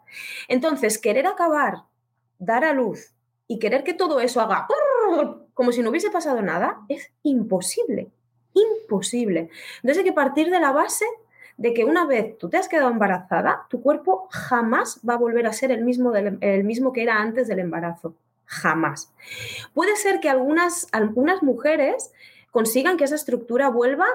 Entonces, 0.47 0.97
querer 0.97 1.27
acabar, 1.27 1.83
dar 2.39 2.63
a 2.65 2.73
luz 2.73 3.13
y 3.47 3.59
querer 3.59 3.83
que 3.83 3.93
todo 3.93 4.19
eso 4.19 4.41
haga 4.41 4.67
como 5.53 5.71
si 5.71 5.81
no 5.81 5.89
hubiese 5.91 6.09
pasado 6.11 6.41
nada 6.41 6.81
es 6.89 7.11
imposible. 7.23 8.09
Imposible. 8.53 9.49
Entonces 9.77 9.97
hay 9.99 10.03
que 10.03 10.13
partir 10.13 10.49
de 10.49 10.59
la 10.59 10.71
base 10.71 11.05
de 11.57 11.73
que 11.73 11.85
una 11.85 12.05
vez 12.05 12.37
tú 12.37 12.49
te 12.49 12.57
has 12.57 12.67
quedado 12.67 12.89
embarazada, 12.89 13.65
tu 13.69 13.81
cuerpo 13.81 14.27
jamás 14.31 14.99
va 15.07 15.13
a 15.13 15.17
volver 15.17 15.45
a 15.47 15.53
ser 15.53 15.71
el 15.71 15.83
mismo, 15.85 16.11
del- 16.11 16.37
el 16.41 16.63
mismo 16.65 16.91
que 16.91 17.03
era 17.03 17.21
antes 17.21 17.47
del 17.47 17.59
embarazo. 17.59 18.15
Jamás. 18.45 19.13
Puede 19.73 19.95
ser 19.95 20.19
que 20.19 20.29
algunas, 20.29 20.87
algunas 20.91 21.41
mujeres 21.43 22.11
consigan 22.51 22.97
que 22.97 23.05
esa 23.05 23.15
estructura 23.15 23.69
vuelva 23.69 24.05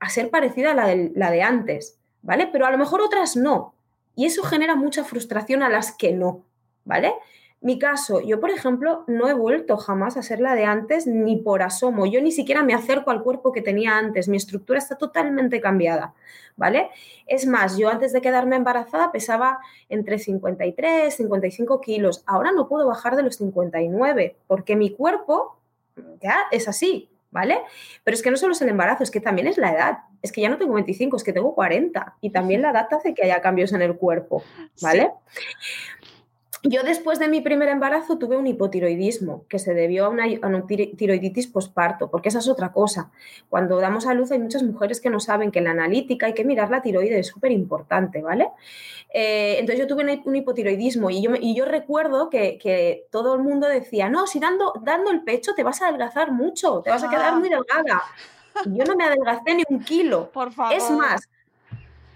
a 0.00 0.08
ser 0.10 0.30
parecida 0.30 0.72
a 0.72 0.74
la, 0.74 0.86
del- 0.86 1.12
la 1.14 1.30
de 1.30 1.42
antes, 1.42 1.98
¿vale? 2.22 2.48
Pero 2.50 2.66
a 2.66 2.70
lo 2.70 2.78
mejor 2.78 3.00
otras 3.00 3.36
no. 3.36 3.74
Y 4.14 4.26
eso 4.26 4.42
genera 4.42 4.74
mucha 4.76 5.04
frustración 5.04 5.62
a 5.62 5.68
las 5.68 5.92
que 5.92 6.12
no, 6.12 6.44
¿vale? 6.84 7.14
Mi 7.60 7.76
caso, 7.80 8.20
yo 8.20 8.38
por 8.38 8.50
ejemplo 8.50 9.02
no 9.08 9.28
he 9.28 9.32
vuelto 9.34 9.76
jamás 9.76 10.16
a 10.16 10.22
ser 10.22 10.38
la 10.40 10.54
de 10.54 10.64
antes 10.64 11.08
ni 11.08 11.36
por 11.38 11.62
asomo. 11.62 12.06
Yo 12.06 12.20
ni 12.20 12.30
siquiera 12.30 12.62
me 12.62 12.72
acerco 12.72 13.10
al 13.10 13.24
cuerpo 13.24 13.50
que 13.50 13.62
tenía 13.62 13.96
antes. 13.98 14.28
Mi 14.28 14.36
estructura 14.36 14.78
está 14.78 14.94
totalmente 14.96 15.60
cambiada, 15.60 16.14
¿vale? 16.56 16.88
Es 17.26 17.46
más, 17.46 17.76
yo 17.76 17.88
antes 17.88 18.12
de 18.12 18.20
quedarme 18.20 18.54
embarazada 18.54 19.10
pesaba 19.10 19.58
entre 19.88 20.20
53, 20.20 21.12
55 21.16 21.80
kilos. 21.80 22.22
Ahora 22.26 22.52
no 22.52 22.68
puedo 22.68 22.86
bajar 22.86 23.16
de 23.16 23.24
los 23.24 23.34
59 23.36 24.36
porque 24.46 24.76
mi 24.76 24.90
cuerpo 24.90 25.56
ya 26.20 26.36
es 26.52 26.68
así, 26.68 27.08
¿vale? 27.30 27.58
Pero 28.04 28.14
es 28.14 28.22
que 28.22 28.30
no 28.30 28.36
solo 28.36 28.52
es 28.52 28.62
el 28.62 28.68
embarazo, 28.68 29.02
es 29.02 29.10
que 29.10 29.20
también 29.20 29.46
es 29.46 29.58
la 29.58 29.72
edad. 29.72 29.98
Es 30.22 30.32
que 30.32 30.40
ya 30.40 30.48
no 30.48 30.58
tengo 30.58 30.74
25, 30.74 31.16
es 31.16 31.24
que 31.24 31.32
tengo 31.32 31.54
40. 31.54 32.16
Y 32.20 32.30
también 32.30 32.62
la 32.62 32.70
edad 32.70 32.88
hace 32.90 33.14
que 33.14 33.24
haya 33.24 33.40
cambios 33.40 33.72
en 33.72 33.82
el 33.82 33.96
cuerpo, 33.96 34.42
¿vale? 34.80 35.12
Yo 36.64 36.82
después 36.82 37.18
de 37.20 37.28
mi 37.28 37.40
primer 37.40 37.68
embarazo 37.68 38.18
tuve 38.18 38.36
un 38.36 38.46
hipotiroidismo 38.46 39.44
que 39.48 39.58
se 39.60 39.74
debió 39.74 40.06
a 40.06 40.08
una, 40.08 40.24
a 40.24 40.46
una 40.48 40.66
tiro- 40.66 40.90
tiroiditis 40.96 41.46
posparto, 41.46 42.10
porque 42.10 42.30
esa 42.30 42.40
es 42.40 42.48
otra 42.48 42.72
cosa. 42.72 43.10
Cuando 43.48 43.78
damos 43.78 44.06
a 44.06 44.14
luz 44.14 44.32
hay 44.32 44.40
muchas 44.40 44.64
mujeres 44.64 45.00
que 45.00 45.08
no 45.08 45.20
saben 45.20 45.52
que 45.52 45.60
en 45.60 45.66
la 45.66 45.70
analítica 45.70 46.26
hay 46.26 46.34
que 46.34 46.44
mirar 46.44 46.70
la 46.70 46.82
tiroides, 46.82 47.18
es 47.18 47.26
súper 47.28 47.52
importante, 47.52 48.22
¿vale? 48.22 48.48
Eh, 49.14 49.56
entonces 49.60 49.78
yo 49.78 49.86
tuve 49.86 50.20
un, 50.24 50.36
hipotiroidismo 50.36 51.10
y 51.10 51.22
yo, 51.22 51.30
y 51.40 51.54
yo 51.54 51.64
recuerdo 51.64 52.28
que, 52.28 52.58
que 52.58 53.06
todo 53.10 53.34
el 53.36 53.42
mundo 53.42 53.68
decía, 53.68 54.08
no, 54.08 54.26
si 54.26 54.40
dando, 54.40 54.72
dando 54.82 55.10
el 55.12 55.22
pecho 55.22 55.54
te 55.54 55.62
vas 55.62 55.80
a 55.80 55.88
adelgazar 55.88 56.32
mucho, 56.32 56.82
te 56.82 56.90
vas 56.90 57.04
a 57.04 57.08
quedar 57.08 57.34
Ah. 57.34 57.36
muy 57.38 57.48
delgada. 57.48 58.02
Y 58.64 58.76
yo 58.76 58.84
no 58.84 58.96
me 58.96 59.04
adelgacé 59.04 59.54
ni 59.54 59.62
un 59.68 59.80
kilo. 59.84 60.30
Por 60.32 60.50
favor. 60.52 60.76
Es 60.76 60.90
más, 60.90 61.20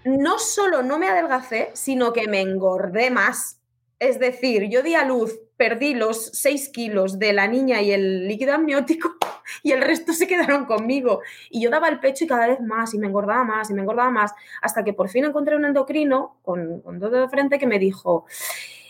no 0.03 0.37
solo 0.37 0.83
no 0.83 0.99
me 0.99 1.07
adelgacé, 1.07 1.69
sino 1.73 2.11
que 2.11 2.27
me 2.27 2.41
engordé 2.41 3.09
más. 3.09 3.59
Es 4.03 4.19
decir, 4.19 4.67
yo 4.67 4.83
di 4.83 4.95
a 4.95 5.05
luz, 5.05 5.39
perdí 5.55 5.93
los 5.93 6.25
6 6.33 6.69
kilos 6.73 7.19
de 7.19 7.31
la 7.31 7.47
niña 7.47 7.81
y 7.81 7.93
el 7.93 8.27
líquido 8.27 8.53
amniótico 8.53 9.15
y 9.63 9.71
el 9.71 9.81
resto 9.81 10.11
se 10.11 10.27
quedaron 10.27 10.65
conmigo. 10.65 11.21
Y 11.49 11.61
yo 11.61 11.69
daba 11.69 11.87
el 11.87 12.01
pecho 12.01 12.25
y 12.25 12.27
cada 12.27 12.47
vez 12.47 12.59
más 12.59 12.93
y 12.93 12.99
me 12.99 13.07
engordaba 13.07 13.45
más 13.45 13.69
y 13.69 13.73
me 13.73 13.79
engordaba 13.79 14.11
más, 14.11 14.33
hasta 14.61 14.83
que 14.83 14.91
por 14.91 15.07
fin 15.07 15.23
encontré 15.23 15.55
un 15.55 15.63
endocrino 15.63 16.35
con, 16.41 16.81
con 16.81 16.99
todo 16.99 17.21
de 17.21 17.29
frente 17.29 17.57
que 17.57 17.65
me 17.65 17.79
dijo, 17.79 18.25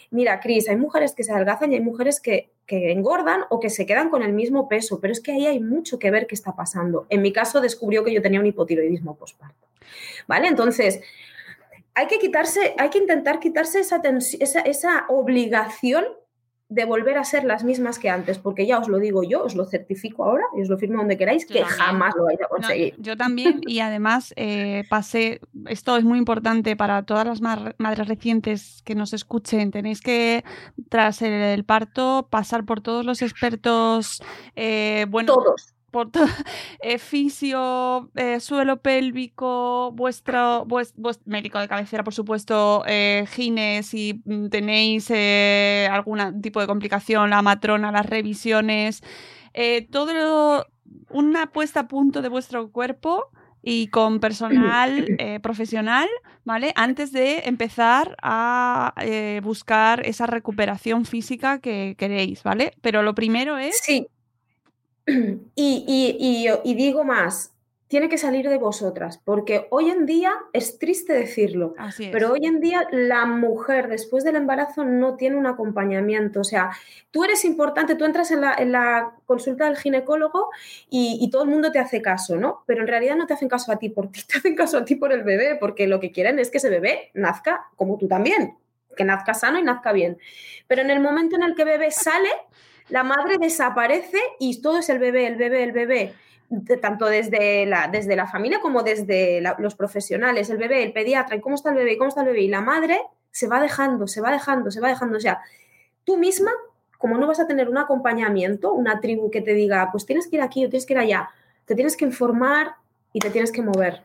mira, 0.09 0.39
Cris, 0.39 0.67
hay 0.67 0.77
mujeres 0.77 1.13
que 1.13 1.23
se 1.23 1.31
adelgazan 1.31 1.71
y 1.71 1.75
hay 1.75 1.81
mujeres 1.81 2.19
que, 2.19 2.49
que 2.65 2.91
engordan 2.91 3.41
o 3.51 3.59
que 3.59 3.69
se 3.69 3.85
quedan 3.85 4.09
con 4.09 4.23
el 4.23 4.33
mismo 4.33 4.67
peso, 4.67 4.99
pero 4.99 5.11
es 5.11 5.19
que 5.19 5.33
ahí 5.33 5.45
hay 5.45 5.59
mucho 5.59 5.99
que 5.99 6.09
ver 6.09 6.25
qué 6.25 6.33
está 6.33 6.55
pasando. 6.55 7.05
En 7.09 7.21
mi 7.21 7.31
caso 7.31 7.61
descubrió 7.61 8.03
que 8.03 8.11
yo 8.11 8.23
tenía 8.23 8.39
un 8.39 8.47
hipotiroidismo 8.47 9.15
postparto. 9.15 9.67
¿Vale? 10.27 10.47
Entonces, 10.47 11.01
hay 11.95 12.07
que 12.07 12.19
quitarse, 12.19 12.73
hay 12.77 12.89
que 12.89 12.97
intentar 12.99 13.39
quitarse 13.39 13.79
esa, 13.79 14.01
esa, 14.39 14.59
esa 14.61 15.05
obligación 15.09 16.05
de 16.69 16.85
volver 16.85 17.19
a 17.19 17.23
ser 17.23 17.43
las 17.43 17.63
mismas 17.63 17.99
que 17.99 18.09
antes, 18.09 18.39
porque 18.39 18.65
ya 18.65 18.79
os 18.79 18.87
lo 18.87 18.97
digo 18.97 19.21
yo, 19.21 19.43
os 19.43 19.53
lo 19.53 19.65
certifico 19.65 20.23
ahora 20.25 20.45
y 20.57 20.61
os 20.63 20.69
lo 20.69 20.77
firmo 20.79 20.97
donde 20.97 21.17
queráis, 21.17 21.45
Yo 21.47 21.53
que 21.53 21.59
también. 21.59 21.77
jamás 21.79 22.15
lo 22.15 22.23
vais 22.23 22.39
a 22.39 22.43
No, 22.43 22.49
conseguir. 22.49 22.95
yo 22.97 23.15
también, 23.15 23.61
y 23.67 23.79
además 23.79 24.33
eh, 24.37 24.83
pasé, 24.89 25.39
esto 25.67 25.95
es 25.97 26.03
muy 26.03 26.17
importante 26.17 26.75
para 26.75 27.03
todas 27.03 27.27
las 27.27 27.41
madres 27.41 28.07
recientes 28.07 28.81
que 28.85 28.95
nos 28.95 29.13
escuchen, 29.13 29.69
tenéis 29.69 30.01
que, 30.01 30.43
tras 30.89 31.21
el, 31.21 31.33
el 31.33 31.63
parto, 31.63 32.27
pasar 32.31 32.65
por 32.65 32.81
todos 32.81 33.05
los 33.05 33.21
expertos, 33.21 34.23
eh, 34.55 35.05
bueno, 35.09 35.35
Todos. 35.35 35.72
Por 35.93 36.11
to- 36.11 36.25
eh, 36.81 36.97
fisio, 36.97 38.09
eh, 38.15 38.39
suelo 38.41 38.81
pélvico, 38.81 39.91
vuestro, 39.93 40.65
vues- 40.67 40.93
vues- 40.97 41.21
médico 41.25 41.59
de 41.59 41.67
cabecera, 41.69 42.03
por 42.03 42.13
supuesto, 42.13 42.83
eh, 42.87 43.25
gines, 43.31 43.85
si 43.85 44.21
tenéis 44.51 45.07
eh, 45.09 45.87
algún 45.91 46.41
tipo 46.41 46.59
de 46.59 46.67
complicación, 46.67 47.29
la 47.29 47.41
matrona, 47.41 47.91
las 47.91 48.05
revisiones, 48.07 49.01
eh, 49.53 49.87
todo 49.89 50.13
lo- 50.13 50.65
una 51.09 51.47
puesta 51.51 51.81
a 51.81 51.87
punto 51.87 52.21
de 52.21 52.29
vuestro 52.29 52.69
cuerpo 52.71 53.25
y 53.61 53.87
con 53.87 54.19
personal 54.19 55.05
profesional, 55.41 56.09
¿vale? 56.43 56.73
Antes 56.75 57.11
de 57.11 57.43
empezar 57.45 58.15
a 58.21 58.93
buscar 59.43 60.05
esa 60.05 60.25
recuperación 60.25 61.05
física 61.05 61.59
que 61.59 61.95
queréis, 61.97 62.41
¿vale? 62.43 62.73
Pero 62.81 63.03
lo 63.03 63.13
primero 63.15 63.57
es... 63.57 63.79
Sí. 63.83 64.07
Y, 65.55 65.85
y- 65.87 66.17
y- 66.19 66.71
y 66.71 66.75
digo 66.75 67.03
más, 67.03 67.49
tiene 67.87 68.09
que 68.09 68.17
salir 68.17 68.49
de 68.49 68.57
vosotras, 68.57 69.19
porque 69.23 69.67
hoy 69.69 69.91
en 69.91 70.07
día 70.07 70.33
es 70.51 70.79
triste 70.79 71.13
decirlo, 71.13 71.75
Así 71.77 72.05
es. 72.05 72.09
pero 72.11 72.31
hoy 72.31 72.43
en 72.47 72.59
día 72.59 72.87
la 72.91 73.25
mujer 73.25 73.87
después 73.87 74.23
del 74.23 74.35
embarazo 74.35 74.83
no 74.83 75.15
tiene 75.15 75.35
un 75.35 75.45
acompañamiento. 75.45 76.39
O 76.39 76.43
sea, 76.43 76.71
tú 77.11 77.23
eres 77.23 77.45
importante, 77.45 77.93
tú 77.93 78.05
entras 78.05 78.31
en 78.31 78.41
la, 78.41 78.55
en 78.55 78.71
la 78.71 79.11
consulta 79.27 79.65
del 79.65 79.77
ginecólogo 79.77 80.49
y, 80.89 81.19
y 81.21 81.29
todo 81.29 81.43
el 81.43 81.49
mundo 81.49 81.71
te 81.71 81.77
hace 81.77 82.01
caso, 82.01 82.35
¿no? 82.35 82.63
Pero 82.65 82.81
en 82.81 82.87
realidad 82.87 83.15
no 83.15 83.27
te 83.27 83.33
hacen 83.35 83.47
caso 83.49 83.71
a 83.71 83.77
ti 83.77 83.89
por 83.89 84.11
ti, 84.11 84.21
te 84.27 84.39
hacen 84.39 84.55
caso 84.55 84.77
a 84.79 84.85
ti 84.85 84.95
por 84.95 85.11
el 85.13 85.21
bebé, 85.23 85.55
porque 85.59 85.85
lo 85.85 85.99
que 85.99 86.11
quieren 86.11 86.39
es 86.39 86.49
que 86.49 86.57
ese 86.57 86.69
bebé 86.71 87.11
nazca 87.13 87.67
como 87.75 87.97
tú 87.99 88.07
también, 88.07 88.57
que 88.97 89.03
nazca 89.03 89.35
sano 89.35 89.59
y 89.59 89.63
nazca 89.63 89.91
bien. 89.91 90.17
Pero 90.65 90.81
en 90.81 90.89
el 90.89 90.99
momento 90.99 91.35
en 91.35 91.43
el 91.43 91.53
que 91.53 91.61
el 91.61 91.67
bebé 91.67 91.91
sale, 91.91 92.29
la 92.93 93.03
madre 93.03 93.39
desaparece 93.39 94.19
y 94.37 94.61
todo 94.61 94.77
es 94.77 94.87
el 94.87 94.99
bebé, 94.99 95.25
el 95.25 95.35
bebé, 95.35 95.63
el 95.63 95.71
bebé 95.71 96.13
tanto 96.79 97.07
desde 97.07 97.65
la, 97.65 97.87
desde 97.87 98.15
la 98.15 98.27
familia 98.27 98.59
como 98.61 98.83
desde 98.83 99.41
los 99.57 99.73
profesionales, 99.73 100.51
el 100.51 100.59
bebé, 100.59 100.83
el 100.83 100.93
pediatra, 100.93 101.35
y 101.35 101.41
cómo 101.41 101.55
está 101.55 101.71
el 101.71 101.75
bebé, 101.75 101.93
y 101.93 101.97
cómo 101.97 102.09
está 102.09 102.21
el 102.21 102.27
bebé, 102.27 102.41
y 102.41 102.49
la 102.49 102.61
madre 102.61 103.01
se 103.31 103.47
va 103.47 103.59
dejando, 103.59 104.05
se 104.05 104.21
va 104.21 104.31
dejando, 104.31 104.69
se 104.69 104.79
va 104.79 104.89
dejando. 104.89 105.17
O 105.17 105.19
sea, 105.19 105.41
tú 106.03 106.17
misma, 106.17 106.51
como 106.99 107.17
no 107.17 107.25
vas 107.25 107.39
a 107.39 107.47
tener 107.47 107.67
un 107.67 107.79
acompañamiento, 107.79 108.71
una 108.73 109.01
tribu 109.01 109.31
que 109.31 109.41
te 109.41 109.55
diga, 109.55 109.89
pues 109.91 110.05
tienes 110.05 110.27
que 110.27 110.35
ir 110.35 110.43
aquí 110.43 110.63
o 110.63 110.69
tienes 110.69 110.85
que 110.85 110.93
ir 110.93 110.99
allá, 110.99 111.29
te 111.65 111.73
tienes 111.73 111.97
que 111.97 112.05
informar 112.05 112.75
y 113.11 113.21
te 113.21 113.31
tienes 113.31 113.51
que 113.51 113.63
mover. 113.63 114.03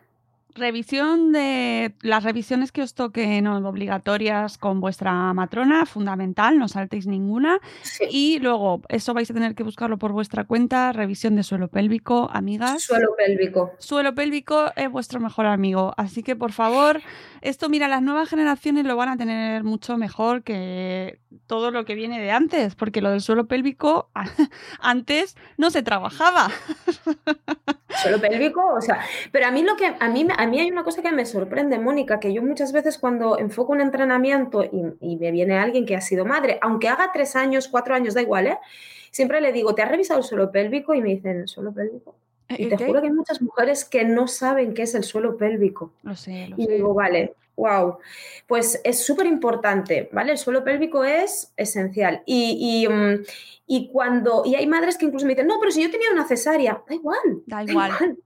Revisión 0.58 1.32
de 1.32 1.94
las 2.02 2.24
revisiones 2.24 2.72
que 2.72 2.82
os 2.82 2.94
toquen 2.94 3.46
obligatorias 3.46 4.58
con 4.58 4.80
vuestra 4.80 5.32
matrona, 5.32 5.86
fundamental, 5.86 6.58
no 6.58 6.68
saltéis 6.68 7.06
ninguna. 7.06 7.60
Sí. 7.82 8.04
Y 8.10 8.38
luego, 8.40 8.82
eso 8.88 9.14
vais 9.14 9.30
a 9.30 9.34
tener 9.34 9.54
que 9.54 9.62
buscarlo 9.62 9.98
por 9.98 10.12
vuestra 10.12 10.44
cuenta, 10.44 10.92
revisión 10.92 11.36
de 11.36 11.42
suelo 11.42 11.68
pélvico, 11.68 12.28
amigas. 12.32 12.82
Suelo 12.82 13.14
pélvico. 13.16 13.72
Suelo 13.78 14.14
pélvico 14.14 14.72
es 14.76 14.90
vuestro 14.90 15.20
mejor 15.20 15.46
amigo. 15.46 15.94
Así 15.96 16.22
que, 16.22 16.34
por 16.34 16.52
favor, 16.52 17.00
esto, 17.40 17.68
mira, 17.68 17.86
las 17.86 18.02
nuevas 18.02 18.28
generaciones 18.28 18.84
lo 18.84 18.96
van 18.96 19.10
a 19.10 19.16
tener 19.16 19.62
mucho 19.62 19.96
mejor 19.96 20.42
que 20.42 21.20
todo 21.46 21.70
lo 21.70 21.84
que 21.84 21.94
viene 21.94 22.20
de 22.20 22.30
antes, 22.30 22.74
porque 22.74 23.00
lo 23.00 23.10
del 23.10 23.20
suelo 23.20 23.46
pélvico 23.46 24.10
antes 24.80 25.36
no 25.56 25.70
se 25.70 25.82
trabajaba. 25.82 26.48
Suelo 28.02 28.20
pélvico, 28.20 28.60
o 28.74 28.80
sea, 28.80 29.00
pero 29.32 29.46
a 29.46 29.50
mí 29.50 29.62
lo 29.62 29.76
que 29.76 29.86
a 29.86 30.08
mí 30.08 30.26
a 30.36 30.46
mí 30.48 30.60
hay 30.60 30.70
una 30.70 30.84
cosa 30.84 31.02
que 31.02 31.12
me 31.12 31.24
sorprende, 31.24 31.78
Mónica, 31.78 32.18
que 32.20 32.32
yo 32.32 32.42
muchas 32.42 32.72
veces 32.72 32.98
cuando 32.98 33.38
enfoco 33.38 33.72
un 33.72 33.80
entrenamiento 33.80 34.64
y, 34.64 34.82
y 35.00 35.16
me 35.16 35.30
viene 35.30 35.56
alguien 35.58 35.86
que 35.86 35.94
ha 35.96 36.00
sido 36.00 36.24
madre, 36.24 36.58
aunque 36.62 36.88
haga 36.88 37.10
tres 37.12 37.36
años, 37.36 37.68
cuatro 37.68 37.94
años, 37.94 38.14
da 38.14 38.22
igual, 38.22 38.46
¿eh? 38.48 38.58
Siempre 39.10 39.40
le 39.40 39.52
digo, 39.52 39.74
¿te 39.74 39.82
has 39.82 39.90
revisado 39.90 40.20
el 40.20 40.24
suelo 40.24 40.50
pélvico? 40.50 40.94
Y 40.94 41.00
me 41.00 41.10
dicen, 41.10 41.48
¿suelo 41.48 41.72
pélvico? 41.72 42.16
Y 42.50 42.66
te 42.68 42.76
¿Qué? 42.76 42.86
juro 42.86 43.00
que 43.00 43.08
hay 43.08 43.12
muchas 43.12 43.40
mujeres 43.42 43.84
que 43.84 44.04
no 44.04 44.26
saben 44.26 44.74
qué 44.74 44.82
es 44.82 44.94
el 44.94 45.04
suelo 45.04 45.36
pélvico. 45.36 45.92
Lo 46.02 46.14
sé, 46.16 46.48
lo 46.48 46.56
Y 46.58 46.64
sé. 46.66 46.72
digo, 46.72 46.94
vale, 46.94 47.34
wow. 47.56 47.98
Pues 48.46 48.80
es 48.84 49.04
súper 49.04 49.26
importante, 49.26 50.08
¿vale? 50.12 50.32
El 50.32 50.38
suelo 50.38 50.64
pélvico 50.64 51.04
es 51.04 51.52
esencial. 51.56 52.22
Y, 52.26 52.84
y, 52.86 52.88
mm, 52.88 53.24
y 53.66 53.88
cuando. 53.90 54.42
Y 54.46 54.54
hay 54.54 54.66
madres 54.66 54.96
que 54.96 55.06
incluso 55.06 55.26
me 55.26 55.32
dicen, 55.32 55.46
no, 55.46 55.58
pero 55.58 55.70
si 55.72 55.82
yo 55.82 55.90
tenía 55.90 56.10
una 56.12 56.26
cesárea, 56.26 56.82
da 56.88 56.94
igual. 56.94 57.42
Da 57.46 57.62
igual. 57.64 58.16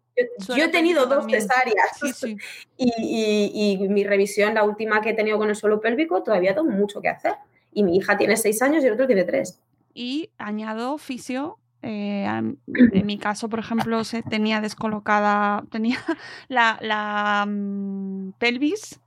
Yo 0.56 0.64
he 0.64 0.68
tenido 0.68 1.06
dos 1.06 1.20
también. 1.20 1.40
cesáreas. 1.42 1.88
Sí, 2.00 2.12
sí. 2.12 2.36
Y, 2.76 2.92
y- 2.98 3.84
y 3.84 3.88
mi 3.88 4.02
revisión, 4.04 4.54
la 4.54 4.64
última 4.64 5.00
que 5.00 5.10
he 5.10 5.14
tenido 5.14 5.38
con 5.38 5.48
el 5.48 5.54
suelo 5.56 5.80
pélvico, 5.80 6.22
todavía 6.22 6.54
tengo 6.54 6.68
mucho 6.70 7.00
que 7.00 7.08
hacer. 7.08 7.34
Y 7.72 7.82
mi 7.84 7.96
hija 7.96 8.16
tiene 8.18 8.36
seis 8.36 8.60
años 8.62 8.82
y 8.82 8.86
el 8.88 8.94
otro 8.94 9.06
tiene 9.06 9.24
tres. 9.24 9.60
Y 9.94 10.30
añado 10.38 10.98
fisio. 10.98 11.58
eh, 11.82 12.24
en 12.26 13.06
mi 13.06 13.18
caso, 13.18 13.48
por 13.48 13.58
ejemplo, 13.58 14.04
se 14.04 14.22
tenía 14.22 14.60
descolocada, 14.60 15.64
tenía 15.70 15.98
la, 16.48 16.78
la, 16.80 17.44
mm, 17.48 18.32
pelvis, 18.38 19.00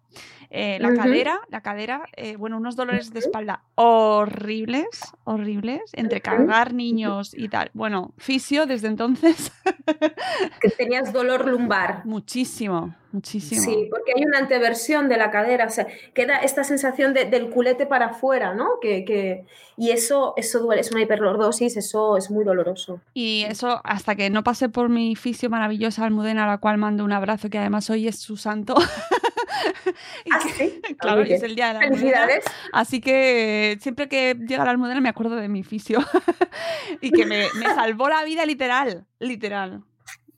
eh, 0.58 0.78
la 0.80 0.94
cadera, 0.94 1.42
la 1.50 1.62
cadera, 1.62 2.06
eh, 2.16 2.38
bueno, 2.38 2.56
unos 2.58 2.76
dolores 2.78 3.12
de 3.14 3.20
espalda 3.20 3.62
horribles, 3.76 4.88
horribles, 5.26 5.82
entre 5.94 6.22
cargar 6.22 6.74
niños 6.74 7.34
y 7.38 7.50
tal. 7.50 7.70
Bueno, 7.74 8.14
fisio 8.18 8.66
desde 8.66 8.88
entonces, 8.88 9.52
Que 10.62 10.70
tenías 10.70 11.12
dolor 11.14 11.48
lumbar. 11.48 12.06
muchísimo, 12.06 12.96
muchísimo. 13.12 13.62
Sí, 13.62 13.88
porque 13.92 14.14
hay 14.16 14.24
una 14.24 14.40
anteversión 14.40 15.10
de 15.10 15.18
la 15.18 15.30
cadera, 15.30 15.66
o 15.66 15.70
sea, 15.70 15.88
queda 16.14 16.38
esta 16.38 16.64
sensación 16.64 17.14
de- 17.14 17.26
del 17.26 17.50
culete 17.50 17.86
para 17.86 18.08
afuera, 18.08 18.54
¿no? 18.54 18.80
Que, 18.82 19.04
que- 19.06 19.46
y 19.78 19.92
eso, 19.92 20.34
eso 20.38 20.60
duele, 20.60 20.82
es 20.82 20.92
una 20.92 21.02
hiperlordosis, 21.02 21.76
eso 21.76 22.16
es 22.18 22.32
muy 22.32 22.46
doloroso. 22.46 23.02
Y 23.14 23.44
eso, 23.50 23.82
hasta 23.84 24.16
que 24.16 24.30
no 24.30 24.42
pasé 24.44 24.70
por 24.70 24.88
mi 24.90 25.16
fisio 25.18 25.50
maravillosa 25.50 26.06
Almudena, 26.06 26.46
a 26.46 26.48
la 26.48 26.58
cual 26.60 26.78
mando 26.78 27.04
un 27.04 27.12
abrazo, 27.12 27.50
que 27.50 27.60
además 27.60 27.90
hoy 27.90 28.08
es 28.08 28.18
su 28.20 28.38
santo. 28.38 28.76
Y 30.26 30.30
Ah, 30.32 30.40
que- 30.44 30.50
sí. 30.54 30.82
claro, 31.00 31.22
Oye, 31.22 31.36
es 31.36 31.44
el 31.44 31.56
día 31.56 31.68
de 31.68 31.74
la 31.76 31.80
Almudena. 31.82 32.00
Felicidades. 32.00 32.46
Así 32.74 33.02
que 33.02 33.78
siempre 33.82 34.08
que 34.08 34.36
llega 34.48 34.64
la 34.64 34.72
almudena 34.72 35.02
me 35.02 35.10
acuerdo 35.10 35.36
de 35.36 35.48
mi 35.50 35.64
fisio. 35.64 36.00
y 37.02 37.12
que 37.12 37.26
me, 37.26 37.48
me 37.56 37.66
salvó 37.76 38.10
la 38.10 38.24
vida 38.24 38.46
literal, 38.46 39.06
literal. 39.20 39.84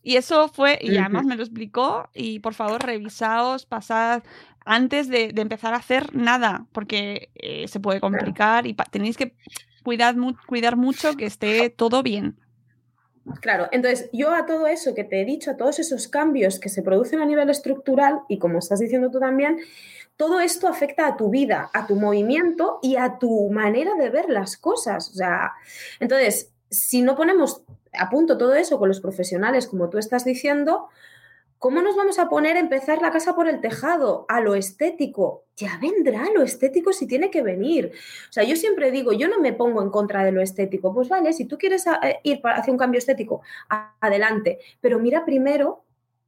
Y 0.03 0.15
eso 0.15 0.47
fue, 0.47 0.79
y 0.81 0.97
además 0.97 1.25
me 1.25 1.35
lo 1.35 1.43
explicó, 1.43 2.09
y 2.13 2.39
por 2.39 2.53
favor 2.53 2.81
revisaos, 2.81 3.65
pasad 3.65 4.23
antes 4.65 5.09
de, 5.09 5.29
de 5.33 5.41
empezar 5.41 5.73
a 5.73 5.77
hacer 5.77 6.15
nada, 6.15 6.65
porque 6.71 7.29
eh, 7.35 7.67
se 7.67 7.79
puede 7.81 7.99
complicar 7.99 8.67
y 8.67 8.73
tenéis 8.73 9.17
que 9.17 9.35
cuidar, 9.83 10.15
mu- 10.15 10.35
cuidar 10.45 10.77
mucho 10.77 11.15
que 11.15 11.25
esté 11.25 11.69
todo 11.69 12.03
bien. 12.03 12.39
Claro, 13.41 13.67
entonces 13.71 14.09
yo 14.13 14.33
a 14.33 14.45
todo 14.45 14.67
eso 14.67 14.95
que 14.95 15.03
te 15.03 15.21
he 15.21 15.25
dicho, 15.25 15.51
a 15.51 15.57
todos 15.57 15.79
esos 15.79 16.07
cambios 16.07 16.59
que 16.59 16.69
se 16.69 16.81
producen 16.81 17.19
a 17.19 17.25
nivel 17.25 17.49
estructural, 17.49 18.21
y 18.29 18.39
como 18.39 18.59
estás 18.59 18.79
diciendo 18.79 19.11
tú 19.11 19.19
también, 19.19 19.59
todo 20.15 20.39
esto 20.39 20.67
afecta 20.67 21.07
a 21.07 21.17
tu 21.17 21.29
vida, 21.29 21.69
a 21.73 21.85
tu 21.85 21.95
movimiento 21.95 22.79
y 22.81 22.95
a 22.95 23.19
tu 23.19 23.49
manera 23.49 23.95
de 23.95 24.09
ver 24.09 24.29
las 24.29 24.57
cosas. 24.57 25.09
O 25.11 25.13
sea, 25.13 25.53
entonces, 25.99 26.51
si 26.69 27.01
no 27.01 27.15
ponemos 27.15 27.61
a 27.93 28.09
punto 28.09 28.37
todo 28.37 28.55
eso 28.55 28.79
con 28.79 28.89
los 28.89 28.99
profesionales, 28.99 29.67
como 29.67 29.89
tú 29.89 29.97
estás 29.97 30.25
diciendo, 30.25 30.89
¿cómo 31.59 31.81
nos 31.81 31.95
vamos 31.95 32.19
a 32.19 32.29
poner 32.29 32.55
a 32.57 32.59
empezar 32.59 33.01
la 33.01 33.11
casa 33.11 33.35
por 33.35 33.47
el 33.47 33.61
tejado? 33.61 34.25
A 34.29 34.41
lo 34.41 34.55
estético. 34.55 35.43
Ya 35.55 35.79
vendrá 35.81 36.23
lo 36.35 36.43
estético 36.43 36.93
si 36.93 37.07
tiene 37.07 37.31
que 37.31 37.41
venir. 37.41 37.91
O 38.29 38.31
sea, 38.33 38.43
yo 38.43 38.55
siempre 38.55 38.91
digo, 38.91 39.11
yo 39.13 39.27
no 39.27 39.39
me 39.39 39.53
pongo 39.53 39.81
en 39.81 39.89
contra 39.89 40.23
de 40.23 40.31
lo 40.31 40.41
estético. 40.41 40.93
Pues 40.93 41.09
vale, 41.09 41.33
si 41.33 41.45
tú 41.45 41.57
quieres 41.57 41.87
a- 41.87 41.99
eh, 42.03 42.19
ir 42.23 42.39
hacia 42.43 42.71
un 42.71 42.77
cambio 42.77 42.99
estético, 42.99 43.41
adelante. 43.99 44.59
Pero 44.81 44.99
mira 44.99 45.25
primero 45.25 45.83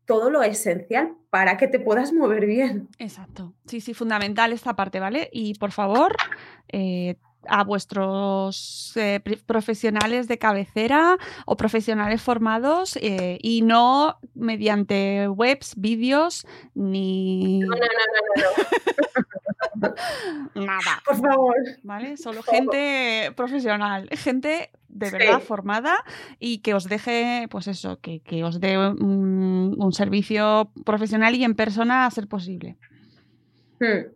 todo 0.05 0.31
lo 0.31 0.41
esencial 0.41 1.13
para 1.29 1.57
que 1.57 1.67
te 1.67 1.79
puedas 1.79 2.11
mover 2.13 2.47
bien. 2.47 2.87
Exacto. 2.97 3.53
Sí, 3.67 3.79
sí, 3.81 3.93
fundamental 3.93 4.51
esta 4.51 4.75
parte, 4.75 4.99
¿vale? 4.99 5.29
Y 5.31 5.53
por 5.55 5.71
favor, 5.71 6.15
eh, 6.69 7.17
a 7.47 7.63
vuestros 7.63 8.91
eh, 8.95 9.19
profesionales 9.45 10.27
de 10.27 10.37
cabecera 10.37 11.17
o 11.45 11.55
profesionales 11.57 12.21
formados 12.21 12.97
eh, 13.01 13.37
y 13.41 13.61
no 13.61 14.17
mediante 14.35 15.27
webs, 15.29 15.73
vídeos 15.77 16.45
ni 16.73 17.59
No, 17.59 17.67
no, 17.67 17.75
no, 17.75 17.79
no, 19.75 19.93
no, 20.55 20.65
nada, 20.65 21.01
Por 21.05 21.17
favor. 21.17 21.55
¿vale? 21.83 22.17
Solo 22.17 22.43
gente 22.43 23.31
profesional, 23.35 24.09
gente 24.11 24.71
de 24.89 25.11
verdad 25.11 25.39
Sí. 25.39 25.45
formada 25.45 26.03
y 26.39 26.57
que 26.59 26.73
os 26.73 26.85
deje, 26.89 27.47
pues 27.49 27.67
eso, 27.67 27.99
que, 28.01 28.21
que 28.21 28.43
os 28.43 28.59
dé 28.59 28.77
un, 28.77 29.75
un 29.77 29.93
servicio 29.93 30.71
profesional 30.83 31.35
y 31.35 31.43
en 31.43 31.55
persona 31.55 32.05
a 32.05 32.11
ser 32.11 32.27
posible. 32.27 32.77
Hmm. 33.79 34.11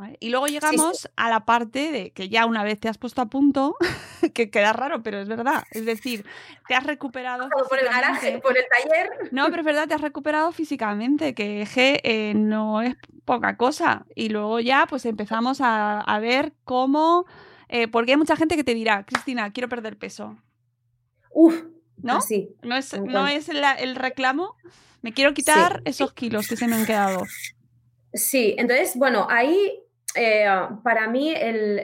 ¿Vale? 0.00 0.16
Y 0.20 0.30
luego 0.30 0.46
llegamos 0.48 1.08
a 1.16 1.28
la 1.30 1.44
parte 1.44 1.92
de 1.92 2.10
que 2.10 2.28
ya 2.28 2.46
una 2.46 2.64
vez 2.64 2.80
te 2.80 2.88
has 2.88 2.98
puesto 2.98 3.22
a 3.22 3.26
punto, 3.26 3.76
que 4.34 4.50
queda 4.50 4.72
raro, 4.72 5.02
pero 5.02 5.20
es 5.20 5.28
verdad. 5.28 5.62
Es 5.70 5.84
decir, 5.84 6.24
te 6.66 6.74
has 6.74 6.84
recuperado. 6.84 7.48
Por 7.68 7.78
el 7.78 7.84
garaje, 7.86 8.38
por 8.38 8.56
el 8.56 8.64
taller. 8.68 9.10
No, 9.32 9.44
pero 9.50 9.58
es 9.60 9.66
verdad, 9.66 9.86
te 9.88 9.94
has 9.94 10.00
recuperado 10.00 10.50
físicamente, 10.52 11.34
que 11.34 11.62
G 11.66 12.00
eh, 12.02 12.32
no 12.34 12.82
es 12.82 12.96
poca 13.24 13.56
cosa. 13.56 14.06
Y 14.14 14.30
luego 14.30 14.58
ya, 14.60 14.86
pues 14.88 15.06
empezamos 15.06 15.60
a, 15.60 16.00
a 16.00 16.18
ver 16.18 16.52
cómo. 16.64 17.26
eh, 17.68 17.86
porque 17.86 18.12
hay 18.12 18.16
mucha 18.16 18.34
gente 18.36 18.56
que 18.56 18.64
te 18.64 18.74
dirá, 18.74 19.04
Cristina, 19.06 19.52
quiero 19.52 19.68
perder 19.68 19.96
peso. 19.96 20.36
Uf, 21.32 21.62
¿No? 21.98 22.16
así. 22.16 22.48
No 22.62 22.74
es, 22.76 22.98
no 23.00 23.28
es 23.28 23.46
la- 23.48 23.74
el 23.74 23.94
reclamo. 23.94 24.56
Me 25.02 25.12
quiero 25.12 25.32
quitar 25.34 25.80
esos 25.84 26.12
kilos 26.12 26.48
que 26.48 26.56
se 26.56 26.66
me 26.66 26.74
han 26.76 26.84
quedado. 26.86 27.22
Sí, 28.12 28.54
entonces, 28.58 28.96
bueno, 28.96 29.26
ahí 29.30 29.72
eh, 30.14 30.46
para 30.82 31.08
mí 31.08 31.34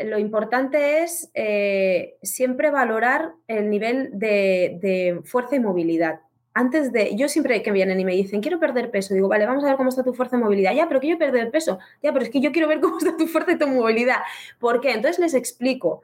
lo 0.05 0.19
importante 0.19 1.03
es 1.03 1.31
eh, 1.35 2.17
siempre 2.23 2.71
valorar 2.71 3.33
el 3.47 3.71
nivel 3.71 4.11
de, 4.12 4.79
de 4.81 5.21
fuerza 5.25 5.57
y 5.57 5.61
movilidad. 5.61 6.21
Antes 6.53 6.91
de, 6.91 7.15
yo 7.17 7.29
siempre 7.29 7.62
que 7.62 7.71
vienen 7.71 8.01
y 8.01 8.05
me 8.05 8.15
dicen, 8.15 8.41
quiero 8.41 8.59
perder 8.59 8.91
peso, 8.91 9.12
digo, 9.12 9.29
vale, 9.29 9.45
vamos 9.45 9.62
a 9.62 9.69
ver 9.69 9.77
cómo 9.77 9.91
está 9.91 10.03
tu 10.03 10.15
fuerza 10.15 10.37
y 10.37 10.41
movilidad. 10.41 10.73
Ya, 10.75 10.89
pero 10.89 11.01
quiero 11.01 11.19
perder 11.19 11.51
peso. 11.51 11.79
Ya, 12.03 12.12
pero 12.12 12.25
es 12.25 12.31
que 12.31 12.41
yo 12.41 12.51
quiero 12.51 12.67
ver 12.67 12.81
cómo 12.83 12.99
está 12.99 13.17
tu 13.17 13.27
fuerza 13.27 13.53
y 13.53 13.59
tu 13.59 13.69
movilidad. 13.69 14.21
¿Por 14.59 14.81
qué? 14.81 14.93
Entonces 14.93 15.19
les 15.19 15.35
explico. 15.35 16.03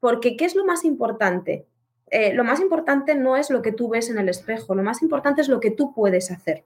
Porque, 0.00 0.36
¿qué 0.36 0.44
es 0.44 0.56
lo 0.56 0.64
más 0.64 0.84
importante? 0.84 1.66
Eh, 2.10 2.34
lo 2.34 2.44
más 2.44 2.60
importante 2.60 3.14
no 3.14 3.38
es 3.38 3.48
lo 3.48 3.62
que 3.62 3.72
tú 3.72 3.88
ves 3.88 4.10
en 4.10 4.18
el 4.18 4.28
espejo, 4.28 4.74
lo 4.74 4.82
más 4.82 5.00
importante 5.00 5.40
es 5.40 5.48
lo 5.48 5.60
que 5.60 5.70
tú 5.70 5.94
puedes 5.94 6.30
hacer. 6.30 6.62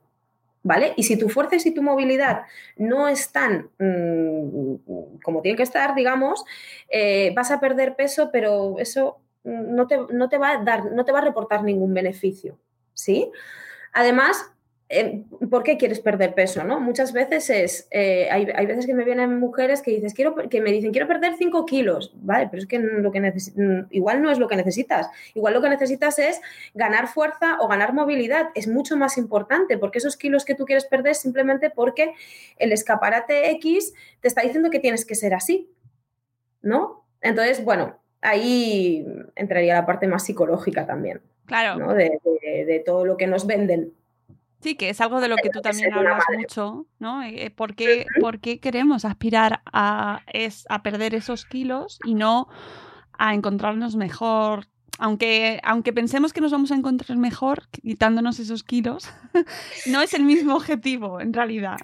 ¿Vale? 0.63 0.93
Y 0.97 1.03
si 1.03 1.17
tu 1.17 1.29
fuerza 1.29 1.55
y 1.63 1.73
tu 1.73 1.81
movilidad 1.81 2.43
no 2.75 3.07
están 3.07 3.69
mm, 3.79 5.19
como 5.23 5.41
tienen 5.41 5.57
que 5.57 5.63
estar, 5.63 5.95
digamos, 5.95 6.43
eh, 6.89 7.33
vas 7.35 7.51
a 7.51 7.59
perder 7.59 7.95
peso, 7.95 8.29
pero 8.31 8.75
eso 8.79 9.19
no 9.43 9.87
te, 9.87 9.97
no 10.11 10.29
te 10.29 10.37
va 10.37 10.51
a 10.51 10.63
dar, 10.63 10.91
no 10.91 11.05
te 11.05 11.11
va 11.11 11.19
a 11.19 11.23
reportar 11.23 11.63
ningún 11.63 11.93
beneficio, 11.93 12.59
¿sí? 12.93 13.31
Además, 13.93 14.51
eh, 14.89 15.25
¿por 15.49 15.63
qué 15.63 15.77
quieres 15.77 15.99
perder 15.99 16.33
peso? 16.33 16.63
¿no? 16.63 16.79
Muchas 16.79 17.11
veces 17.11 17.49
es, 17.49 17.87
eh, 17.91 18.29
hay, 18.31 18.47
hay, 18.55 18.65
veces 18.65 18.85
que 18.85 18.93
me 18.93 19.03
vienen 19.03 19.37
mujeres 19.37 19.81
que, 19.81 19.91
dices, 19.91 20.13
quiero, 20.13 20.35
que 20.35 20.61
me 20.61 20.71
dicen, 20.71 20.91
quiero 20.91 21.07
perder 21.07 21.33
5 21.37 21.65
kilos, 21.65 22.13
¿vale? 22.15 22.47
Pero 22.49 22.61
es 22.61 22.67
que, 22.67 22.79
lo 22.79 23.11
que 23.11 23.33
igual 23.91 24.21
no 24.21 24.31
es 24.31 24.39
lo 24.39 24.47
que 24.47 24.55
necesitas. 24.55 25.09
Igual 25.33 25.55
lo 25.55 25.61
que 25.61 25.69
necesitas 25.69 26.19
es 26.19 26.39
ganar 26.73 27.07
fuerza 27.07 27.57
o 27.59 27.67
ganar 27.67 27.93
movilidad. 27.93 28.49
Es 28.55 28.67
mucho 28.67 28.95
más 28.95 29.17
importante 29.17 29.77
porque 29.77 29.97
esos 29.97 30.15
kilos 30.15 30.45
que 30.45 30.55
tú 30.55 30.65
quieres 30.65 30.85
perder 30.85 31.15
simplemente 31.15 31.69
porque 31.69 32.13
el 32.57 32.71
escaparate 32.71 33.51
X 33.51 33.93
te 34.21 34.29
está 34.29 34.41
diciendo 34.41 34.69
que 34.69 34.79
tienes 34.79 35.05
que 35.05 35.15
ser 35.15 35.33
así, 35.33 35.69
¿no? 36.61 37.03
Entonces, 37.19 37.63
bueno, 37.65 37.97
ahí 38.21 39.05
entraría 39.35 39.73
la 39.73 39.85
parte 39.85 40.07
más 40.07 40.23
psicológica 40.23 40.85
también. 40.85 41.21
Claro. 41.45 41.77
¿no? 41.77 41.93
de, 41.93 42.19
de, 42.43 42.65
de 42.65 42.79
todo 42.79 43.05
lo 43.05 43.17
que 43.17 43.27
nos 43.27 43.47
venden. 43.47 43.93
Sí, 44.61 44.75
que 44.75 44.89
es 44.89 44.99
algo 45.01 45.21
de 45.21 45.27
lo 45.27 45.35
que 45.35 45.49
tú 45.49 45.61
también 45.61 45.93
hablas 45.93 46.23
mucho, 46.35 46.87
¿no? 46.99 47.21
Eh, 47.21 47.51
¿Por 47.55 47.75
qué, 47.75 48.05
¿Por 48.19 48.39
qué, 48.39 48.59
queremos 48.59 49.05
aspirar 49.05 49.61
a, 49.71 50.21
es, 50.33 50.65
a 50.69 50.81
perder 50.81 51.13
esos 51.13 51.45
kilos 51.45 51.99
y 52.03 52.15
no 52.15 52.47
a 53.13 53.35
encontrarnos 53.35 53.95
mejor? 53.95 54.67
Aunque, 54.99 55.59
aunque 55.63 55.93
pensemos 55.93 56.33
que 56.33 56.41
nos 56.41 56.51
vamos 56.51 56.71
a 56.71 56.75
encontrar 56.75 57.19
mejor 57.19 57.67
quitándonos 57.69 58.39
esos 58.39 58.63
kilos, 58.63 59.07
no 59.85 60.01
es 60.01 60.15
el 60.15 60.23
mismo 60.23 60.55
objetivo 60.55 61.21
en 61.21 61.33
realidad. 61.33 61.77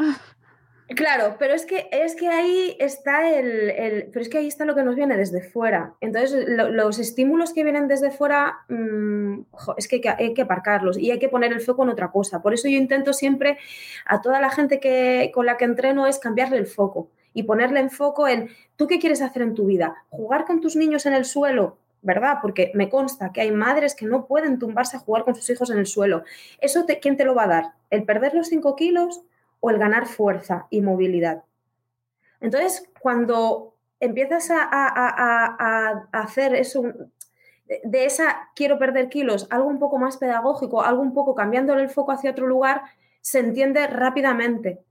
Claro, 0.95 1.37
pero 1.39 1.53
es 1.53 1.65
que, 1.65 1.87
es 1.91 2.15
que 2.15 2.27
ahí 2.27 2.75
está 2.79 3.29
el, 3.29 3.69
el, 3.69 4.09
Pero 4.11 4.21
es 4.21 4.29
que 4.29 4.37
ahí 4.37 4.47
está 4.47 4.65
lo 4.65 4.75
que 4.75 4.83
nos 4.83 4.95
viene 4.95 5.17
desde 5.17 5.41
fuera. 5.41 5.95
Entonces, 6.01 6.45
lo, 6.47 6.69
los 6.69 6.99
estímulos 6.99 7.53
que 7.53 7.63
vienen 7.63 7.87
desde 7.87 8.11
fuera, 8.11 8.59
mmm, 8.67 9.41
es 9.77 9.87
que 9.87 9.95
hay, 9.95 10.01
que 10.01 10.09
hay, 10.09 10.41
aparcarlos 10.41 10.97
y 10.97 11.11
hay 11.11 11.19
que 11.19 11.29
poner 11.29 11.53
el 11.53 11.61
foco 11.61 11.83
en 11.83 11.89
otra 11.89 12.11
cosa. 12.11 12.41
Por 12.41 12.53
eso 12.53 12.67
yo 12.67 12.77
intento 12.77 13.13
siempre 13.13 13.57
a 14.05 14.21
toda 14.21 14.39
la 14.41 14.49
gente 14.49 14.79
que, 14.79 15.31
con 15.33 15.45
la 15.45 15.57
que 15.57 15.65
entreno 15.65 16.05
es 16.05 16.19
cambiarle 16.19 16.57
el 16.57 16.67
foco 16.67 17.09
y 17.33 17.43
ponerle 17.43 17.79
en 17.79 17.89
foco 17.89 18.27
en 18.27 18.49
tú 18.75 18.87
qué 18.87 18.99
quieres 18.99 19.21
hacer 19.21 19.41
en 19.41 19.55
tu 19.55 19.65
vida. 19.65 19.95
Jugar 20.09 20.45
con 20.45 20.61
tus 20.61 20.75
niños 20.75 21.05
en 21.05 21.13
el 21.13 21.25
suelo, 21.25 21.77
¿verdad? 22.01 22.37
Porque 22.41 22.71
me 22.75 22.89
consta 22.89 23.31
que 23.31 23.41
hay 23.41 23.51
madres 23.51 23.95
que 23.95 24.05
no 24.05 24.27
pueden 24.27 24.59
tumbarse 24.59 24.97
a 24.97 24.99
jugar 24.99 25.23
con 25.23 25.33
sus 25.35 25.49
hijos 25.49 25.69
en 25.71 25.79
el 25.79 25.87
suelo. 25.87 26.23
¿Eso 26.59 26.85
te, 26.85 26.99
quién 26.99 27.17
te 27.17 27.25
lo 27.25 27.33
va 27.33 27.45
a 27.45 27.47
dar? 27.47 27.65
¿El 27.89 28.03
perder 28.03 28.35
los 28.35 28.47
5 28.47 28.75
kilos? 28.75 29.23
O 29.65 29.69
el 29.69 29.77
ganar 29.77 30.07
fuerza 30.07 30.67
y 30.69 30.81
movilidad. 30.81 31.45
Entonces, 32.41 32.85
cuando 32.99 33.77
empiezas 34.01 34.49
a, 34.51 36.05
hacer 36.11 36.53
eso, 36.53 36.83
de 37.85 38.03
esa 38.03 38.49
quiero 38.55 38.77
perder 38.77 39.07
kilos, 39.07 39.47
algo 39.51 39.69
un 39.69 39.79
poco 39.79 39.97
más 39.97 40.17
pedagógico, 40.17 40.83
algo 40.83 41.01
un 41.01 41.13
poco 41.13 41.33
cambiándole 41.33 41.81
el 41.81 41.89
foco 41.89 42.11
hacia 42.11 42.31
otro 42.31 42.45
lugar, 42.45 42.81
se 43.21 43.39
entiende 43.39 43.87
rápidamente. 43.87 44.83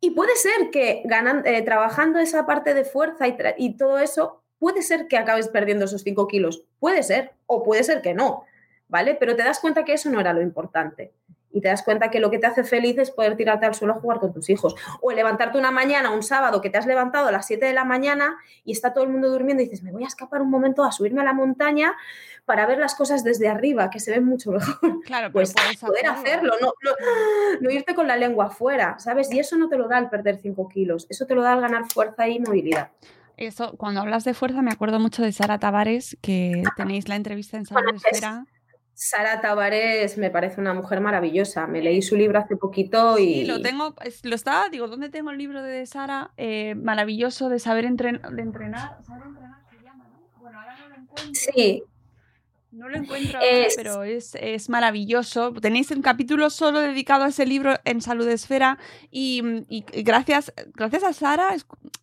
Y 0.00 0.12
puede 0.12 0.34
ser 0.36 0.70
que 0.70 1.02
ganan, 1.04 1.46
eh, 1.46 1.60
trabajando 1.60 2.18
esa 2.18 2.46
parte 2.46 2.72
de 2.72 2.86
fuerza 2.86 3.28
y, 3.28 3.36
y, 3.58 3.76
todo 3.76 3.98
eso, 3.98 4.40
puede 4.58 4.80
ser 4.80 5.08
que 5.08 5.18
acabes 5.18 5.48
perdiendo 5.48 5.84
esos 5.84 6.00
5 6.00 6.26
kilos. 6.26 6.64
Puede 6.80 7.02
ser, 7.02 7.32
o 7.44 7.62
puede 7.62 7.84
ser 7.84 8.00
que 8.00 8.14
no, 8.14 8.44
¿vale? 8.88 9.14
Pero 9.14 9.36
te 9.36 9.42
das 9.42 9.60
cuenta 9.60 9.84
que 9.84 9.92
eso 9.92 10.08
no 10.08 10.20
era 10.20 10.32
lo 10.32 10.40
importante 10.40 11.12
y 11.56 11.62
te 11.62 11.68
das 11.68 11.82
cuenta 11.82 12.10
que 12.10 12.20
lo 12.20 12.30
que 12.30 12.38
te 12.38 12.46
hace 12.46 12.64
feliz 12.64 12.98
es 12.98 13.10
poder 13.10 13.34
tirarte 13.34 13.64
al 13.64 13.74
suelo 13.74 13.94
a 13.94 13.96
jugar 13.96 14.20
con 14.20 14.30
tus 14.30 14.50
hijos. 14.50 14.74
O 15.00 15.10
levantarte 15.10 15.56
una 15.56 15.70
mañana, 15.70 16.10
un 16.10 16.22
sábado, 16.22 16.60
que 16.60 16.68
te 16.68 16.76
has 16.76 16.84
levantado 16.86 17.28
a 17.28 17.32
las 17.32 17.46
7 17.46 17.64
de 17.64 17.72
la 17.72 17.84
mañana 17.84 18.36
y 18.62 18.72
está 18.72 18.92
todo 18.92 19.04
el 19.04 19.10
mundo 19.10 19.30
durmiendo 19.30 19.62
y 19.62 19.66
dices, 19.66 19.82
me 19.82 19.90
voy 19.90 20.04
a 20.04 20.06
escapar 20.06 20.42
un 20.42 20.50
momento 20.50 20.84
a 20.84 20.92
subirme 20.92 21.22
a 21.22 21.24
la 21.24 21.32
montaña 21.32 21.94
para 22.44 22.66
ver 22.66 22.76
las 22.76 22.94
cosas 22.94 23.24
desde 23.24 23.48
arriba, 23.48 23.88
que 23.88 24.00
se 24.00 24.10
ven 24.10 24.26
mucho 24.26 24.50
mejor. 24.52 24.76
Claro, 25.06 25.32
pues 25.32 25.54
poder 25.80 26.08
hacerlo, 26.08 26.52
no, 26.60 26.74
no, 26.82 26.90
no, 27.62 27.70
irte 27.70 27.94
con 27.94 28.06
la 28.06 28.18
lengua 28.18 28.46
afuera, 28.46 28.98
¿sabes? 28.98 29.32
Y 29.32 29.38
eso 29.38 29.56
no 29.56 29.70
te 29.70 29.78
lo 29.78 29.88
da 29.88 29.98
el 29.98 30.10
perder 30.10 30.40
5 30.42 30.68
kilos, 30.68 31.06
eso 31.08 31.26
te 31.26 31.34
lo 31.34 31.42
da 31.42 31.54
el 31.54 31.62
ganar 31.62 31.86
fuerza 31.90 32.28
y 32.28 32.38
movilidad. 32.38 32.90
Eso, 33.38 33.76
cuando 33.78 34.00
hablas 34.02 34.24
de 34.24 34.34
fuerza, 34.34 34.60
me 34.60 34.72
acuerdo 34.72 34.98
mucho 34.98 35.22
de 35.22 35.32
Sara 35.32 35.58
Tavares, 35.58 36.18
que 36.20 36.64
tenéis 36.76 37.08
la 37.08 37.16
entrevista 37.16 37.56
en 37.56 37.64
Salud 37.64 37.82
bueno, 37.82 37.98
Esfera. 38.04 38.46
Sara 38.98 39.42
Tavares 39.42 40.16
me 40.16 40.30
parece 40.30 40.58
una 40.58 40.72
mujer 40.72 41.02
maravillosa. 41.02 41.66
Me 41.66 41.82
leí 41.82 42.00
su 42.00 42.16
libro 42.16 42.38
hace 42.38 42.56
poquito 42.56 43.18
y. 43.18 43.34
Sí, 43.34 43.44
lo 43.44 43.60
tengo, 43.60 43.94
lo 44.22 44.34
estaba, 44.34 44.70
digo, 44.70 44.88
¿dónde 44.88 45.10
tengo 45.10 45.30
el 45.30 45.36
libro 45.36 45.62
de 45.62 45.84
Sara? 45.84 46.32
Eh, 46.38 46.74
maravilloso 46.74 47.50
de 47.50 47.58
saber 47.58 47.84
entren, 47.84 48.22
de 48.32 48.40
entrenar. 48.40 48.96
Saber 49.06 49.26
entrenar 49.26 49.60
se 49.70 49.84
llama, 49.84 50.08
¿no? 50.08 50.40
Bueno, 50.40 50.58
ahora 50.58 50.78
no 50.78 50.88
lo 50.88 50.94
encuentro. 50.94 51.34
Sí. 51.34 51.82
No 52.76 52.90
lo 52.90 52.96
encuentro, 52.98 53.40
es... 53.42 53.74
pero 53.74 54.02
es, 54.02 54.34
es, 54.34 54.68
maravilloso. 54.68 55.50
Tenéis 55.54 55.90
un 55.92 56.02
capítulo 56.02 56.50
solo 56.50 56.80
dedicado 56.80 57.24
a 57.24 57.28
ese 57.28 57.46
libro 57.46 57.74
en 57.84 58.02
Salud 58.02 58.28
Esfera 58.28 58.76
y, 59.10 59.42
y, 59.70 59.86
y 59.94 60.02
gracias, 60.02 60.52
gracias 60.74 61.02
a 61.02 61.14
Sara 61.14 61.56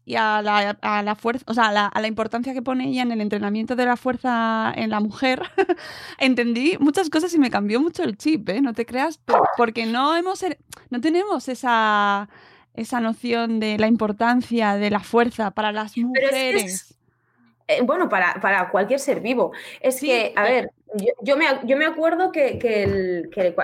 y 0.04 0.16
a 0.16 0.42
la, 0.42 0.76
a 0.82 1.04
la 1.04 1.14
fuerza, 1.14 1.46
o 1.48 1.54
sea, 1.54 1.66
a 1.66 1.72
la, 1.72 1.86
a 1.86 2.02
la, 2.02 2.08
importancia 2.08 2.54
que 2.54 2.64
pone 2.64 2.90
ella 2.90 3.04
en 3.04 3.12
el 3.12 3.22
entrenamiento 3.22 3.76
de 3.76 3.86
la 3.86 3.98
fuerza 3.98 4.74
en 4.76 4.90
la 4.90 5.00
mujer, 5.00 5.44
entendí 6.18 6.76
muchas 6.80 7.12
cosas 7.12 7.32
y 7.36 7.38
me 7.38 7.52
cambió 7.52 7.80
mucho 7.80 8.02
el 8.02 8.18
chip, 8.18 8.50
¿eh? 8.50 8.60
No 8.60 8.74
te 8.74 8.88
creas, 8.88 9.20
porque 9.58 9.86
no 9.86 10.16
hemos, 10.16 10.44
no 10.90 11.02
tenemos 11.02 11.50
esa, 11.50 12.30
esa 12.74 13.00
noción 13.00 13.60
de 13.60 13.78
la 13.78 13.86
importancia 13.86 14.76
de 14.76 14.90
la 14.90 15.02
fuerza 15.02 15.52
para 15.52 15.72
las 15.72 15.96
mujeres. 15.98 16.96
Eh, 17.67 17.82
bueno, 17.84 18.10
para, 18.10 18.36
para, 18.41 18.69
cualquier 18.69 18.99
ser 18.99 19.21
vivo. 19.21 19.52
Es 19.80 19.97
sí, 19.97 20.08
que, 20.08 20.34
a 20.36 20.43
ver, 20.43 20.71
yo, 20.95 21.13
yo, 21.21 21.38
me, 21.38 21.45
yo 21.63 21.78
me, 21.78 21.86
acuerdo 21.86 22.32
que, 22.32 22.60
que, 22.60 22.84
el, 22.84 23.30
que, 23.34 23.56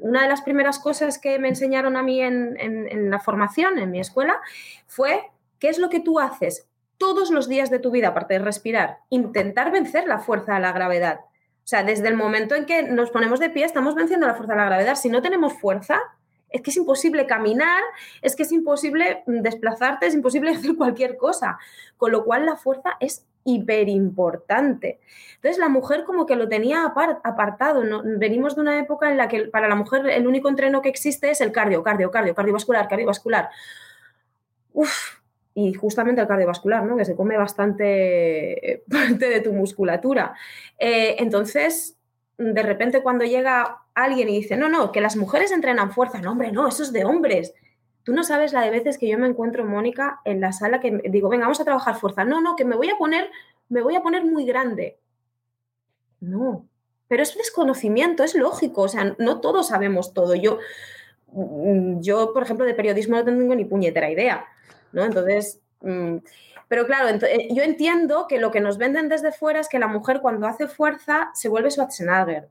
una 0.00 0.22
de 0.22 0.28
las 0.28 0.42
primeras 0.42 0.78
cosas 0.78 1.18
que 1.18 1.38
me 1.38 1.48
enseñaron 1.48 1.96
a 1.96 2.02
mí 2.02 2.20
en, 2.20 2.58
en, 2.58 2.88
en, 2.88 3.10
la 3.10 3.20
formación, 3.20 3.78
en 3.78 3.90
mi 3.90 4.00
escuela, 4.00 4.40
fue 4.86 5.30
qué 5.58 5.68
es 5.68 5.78
lo 5.78 5.90
que 5.90 6.00
tú 6.00 6.18
haces 6.18 6.68
todos 6.96 7.30
los 7.30 7.48
días 7.48 7.70
de 7.70 7.78
tu 7.78 7.90
vida, 7.90 8.08
aparte 8.08 8.34
de 8.34 8.40
respirar, 8.40 8.98
intentar 9.10 9.70
vencer 9.70 10.06
la 10.06 10.18
fuerza 10.18 10.54
de 10.54 10.60
la 10.60 10.72
gravedad. 10.72 11.20
O 11.64 11.66
sea, 11.66 11.84
desde 11.84 12.08
el 12.08 12.16
momento 12.16 12.54
en 12.54 12.64
que 12.64 12.82
nos 12.82 13.10
ponemos 13.10 13.38
de 13.38 13.50
pie, 13.50 13.64
estamos 13.64 13.94
venciendo 13.94 14.26
la 14.26 14.34
fuerza 14.34 14.54
de 14.54 14.60
la 14.60 14.66
gravedad. 14.66 14.96
Si 14.96 15.08
no 15.08 15.22
tenemos 15.22 15.52
fuerza, 15.54 16.00
es 16.52 16.62
que 16.62 16.70
es 16.70 16.76
imposible 16.76 17.26
caminar, 17.26 17.82
es 18.20 18.36
que 18.36 18.42
es 18.42 18.52
imposible 18.52 19.22
desplazarte, 19.26 20.06
es 20.06 20.14
imposible 20.14 20.50
hacer 20.56 20.76
cualquier 20.76 21.16
cosa. 21.16 21.58
Con 21.96 22.12
lo 22.12 22.24
cual 22.24 22.46
la 22.46 22.56
fuerza 22.56 22.96
es 23.00 23.26
hiper 23.44 23.88
importante. 23.88 25.00
Entonces 25.36 25.58
la 25.58 25.68
mujer 25.68 26.04
como 26.04 26.26
que 26.26 26.36
lo 26.36 26.48
tenía 26.48 26.84
apartado. 26.84 27.82
Venimos 28.04 28.54
de 28.54 28.60
una 28.60 28.78
época 28.78 29.10
en 29.10 29.16
la 29.16 29.28
que 29.28 29.46
para 29.46 29.68
la 29.68 29.74
mujer 29.74 30.06
el 30.08 30.26
único 30.26 30.48
entreno 30.48 30.82
que 30.82 30.88
existe 30.88 31.30
es 31.30 31.40
el 31.40 31.52
cardio, 31.52 31.82
cardio, 31.82 32.10
cardio, 32.10 32.34
cardiovascular, 32.34 32.88
cardiovascular. 32.88 33.50
Uf, 34.72 35.22
y 35.54 35.74
justamente 35.74 36.20
el 36.20 36.26
cardiovascular, 36.26 36.84
¿no? 36.84 36.96
que 36.96 37.04
se 37.04 37.16
come 37.16 37.36
bastante 37.36 38.84
parte 38.90 39.28
de 39.28 39.40
tu 39.40 39.52
musculatura. 39.52 40.34
Eh, 40.78 41.16
entonces, 41.18 41.96
de 42.38 42.62
repente 42.62 43.02
cuando 43.02 43.24
llega 43.24 43.82
alguien 43.94 44.28
y 44.28 44.38
dice, 44.38 44.56
no, 44.56 44.68
no, 44.68 44.92
que 44.92 45.00
las 45.00 45.16
mujeres 45.16 45.52
entrenan 45.52 45.92
fuerza, 45.92 46.20
no, 46.20 46.32
hombre, 46.32 46.52
no, 46.52 46.68
eso 46.68 46.82
es 46.82 46.92
de 46.92 47.04
hombres. 47.04 47.54
Tú 48.04 48.12
no 48.12 48.24
sabes 48.24 48.52
la 48.52 48.62
de 48.62 48.70
veces 48.70 48.98
que 48.98 49.08
yo 49.08 49.18
me 49.18 49.28
encuentro, 49.28 49.64
Mónica, 49.64 50.20
en 50.24 50.40
la 50.40 50.52
sala 50.52 50.80
que 50.80 50.90
digo, 51.08 51.28
venga, 51.28 51.44
vamos 51.44 51.60
a 51.60 51.64
trabajar 51.64 51.96
fuerza. 51.96 52.24
No, 52.24 52.40
no, 52.40 52.56
que 52.56 52.64
me 52.64 52.76
voy 52.76 52.90
a 52.90 52.96
poner, 52.96 53.30
me 53.68 53.82
voy 53.82 53.94
a 53.94 54.02
poner 54.02 54.24
muy 54.24 54.44
grande. 54.44 54.98
No, 56.20 56.66
pero 57.08 57.22
es 57.22 57.36
desconocimiento, 57.36 58.24
es 58.24 58.34
lógico, 58.34 58.82
o 58.82 58.88
sea, 58.88 59.14
no 59.18 59.40
todos 59.40 59.68
sabemos 59.68 60.14
todo. 60.14 60.34
Yo, 60.34 60.58
mm, 61.28 62.00
yo, 62.00 62.32
por 62.32 62.42
ejemplo, 62.42 62.64
de 62.64 62.74
periodismo 62.74 63.16
no 63.16 63.24
tengo 63.24 63.54
ni 63.54 63.64
puñetera 63.64 64.10
idea, 64.10 64.46
¿no? 64.92 65.04
Entonces, 65.04 65.60
mmm, 65.82 66.16
pero 66.72 66.86
claro, 66.86 67.18
eh, 67.26 67.48
yo 67.54 67.62
entiendo 67.62 68.24
que 68.26 68.38
lo 68.38 68.50
que 68.50 68.62
nos 68.62 68.78
venden 68.78 69.10
desde 69.10 69.30
fuera 69.30 69.60
es 69.60 69.68
que 69.68 69.78
la 69.78 69.88
mujer 69.88 70.20
cuando 70.22 70.46
hace 70.46 70.68
fuerza 70.68 71.28
se 71.34 71.50
vuelve 71.50 71.70
Schwarzenegger. 71.70 72.48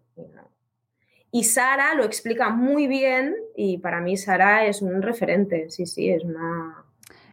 Y 1.32 1.46
Sara 1.46 1.96
lo 1.96 2.04
explica 2.04 2.52
muy 2.52 2.86
bien 2.86 3.36
y 3.56 3.80
para 3.80 4.00
mí 4.00 4.18
Sara 4.18 4.68
es 4.68 4.84
un 4.84 5.02
referente, 5.02 5.72
sí, 5.72 5.88
sí, 5.88 6.12
es 6.12 6.24
una... 6.24 6.86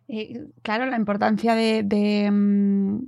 Eh, 0.09 0.47
claro, 0.63 0.87
la 0.87 0.97
importancia 0.97 1.55
de, 1.55 2.31
mm, 2.33 3.01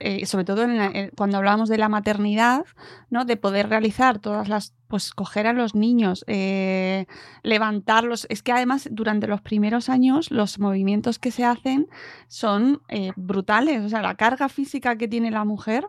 eh, 0.00 0.26
sobre 0.26 0.44
todo 0.44 0.62
en 0.62 0.76
la, 0.76 0.86
eh, 0.86 1.10
cuando 1.16 1.36
hablamos 1.36 1.68
de 1.68 1.78
la 1.78 1.88
maternidad, 1.88 2.64
¿no? 3.10 3.24
De 3.24 3.36
poder 3.36 3.68
realizar 3.68 4.18
todas 4.18 4.48
las, 4.48 4.74
pues 4.88 5.12
coger 5.12 5.46
a 5.46 5.52
los 5.52 5.74
niños, 5.74 6.24
eh, 6.26 7.06
levantarlos. 7.42 8.26
Es 8.30 8.42
que 8.42 8.52
además 8.52 8.88
durante 8.90 9.26
los 9.28 9.40
primeros 9.40 9.88
años 9.88 10.30
los 10.30 10.58
movimientos 10.58 11.18
que 11.18 11.30
se 11.30 11.44
hacen 11.44 11.88
son 12.28 12.82
eh, 12.88 13.12
brutales. 13.16 13.82
O 13.84 13.88
sea, 13.88 14.02
la 14.02 14.14
carga 14.16 14.48
física 14.48 14.96
que 14.96 15.06
tiene 15.08 15.30
la 15.30 15.44
mujer 15.44 15.86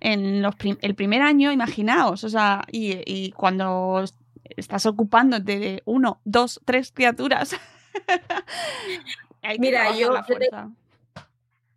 en 0.00 0.42
los 0.42 0.56
prim 0.56 0.76
el 0.80 0.94
primer 0.94 1.20
año, 1.22 1.52
imaginaos, 1.52 2.24
o 2.24 2.28
sea, 2.30 2.64
y, 2.72 3.02
y 3.06 3.32
cuando 3.32 4.02
estás 4.56 4.86
ocupándote 4.86 5.58
de 5.58 5.82
uno, 5.84 6.20
dos, 6.24 6.60
tres 6.64 6.90
criaturas. 6.92 7.54
Hay 9.42 9.56
que 9.56 9.60
Mira, 9.60 9.96
yo- 9.96 10.12
la 10.12 10.22
te- 10.24 10.34
fuerza. 10.34 10.70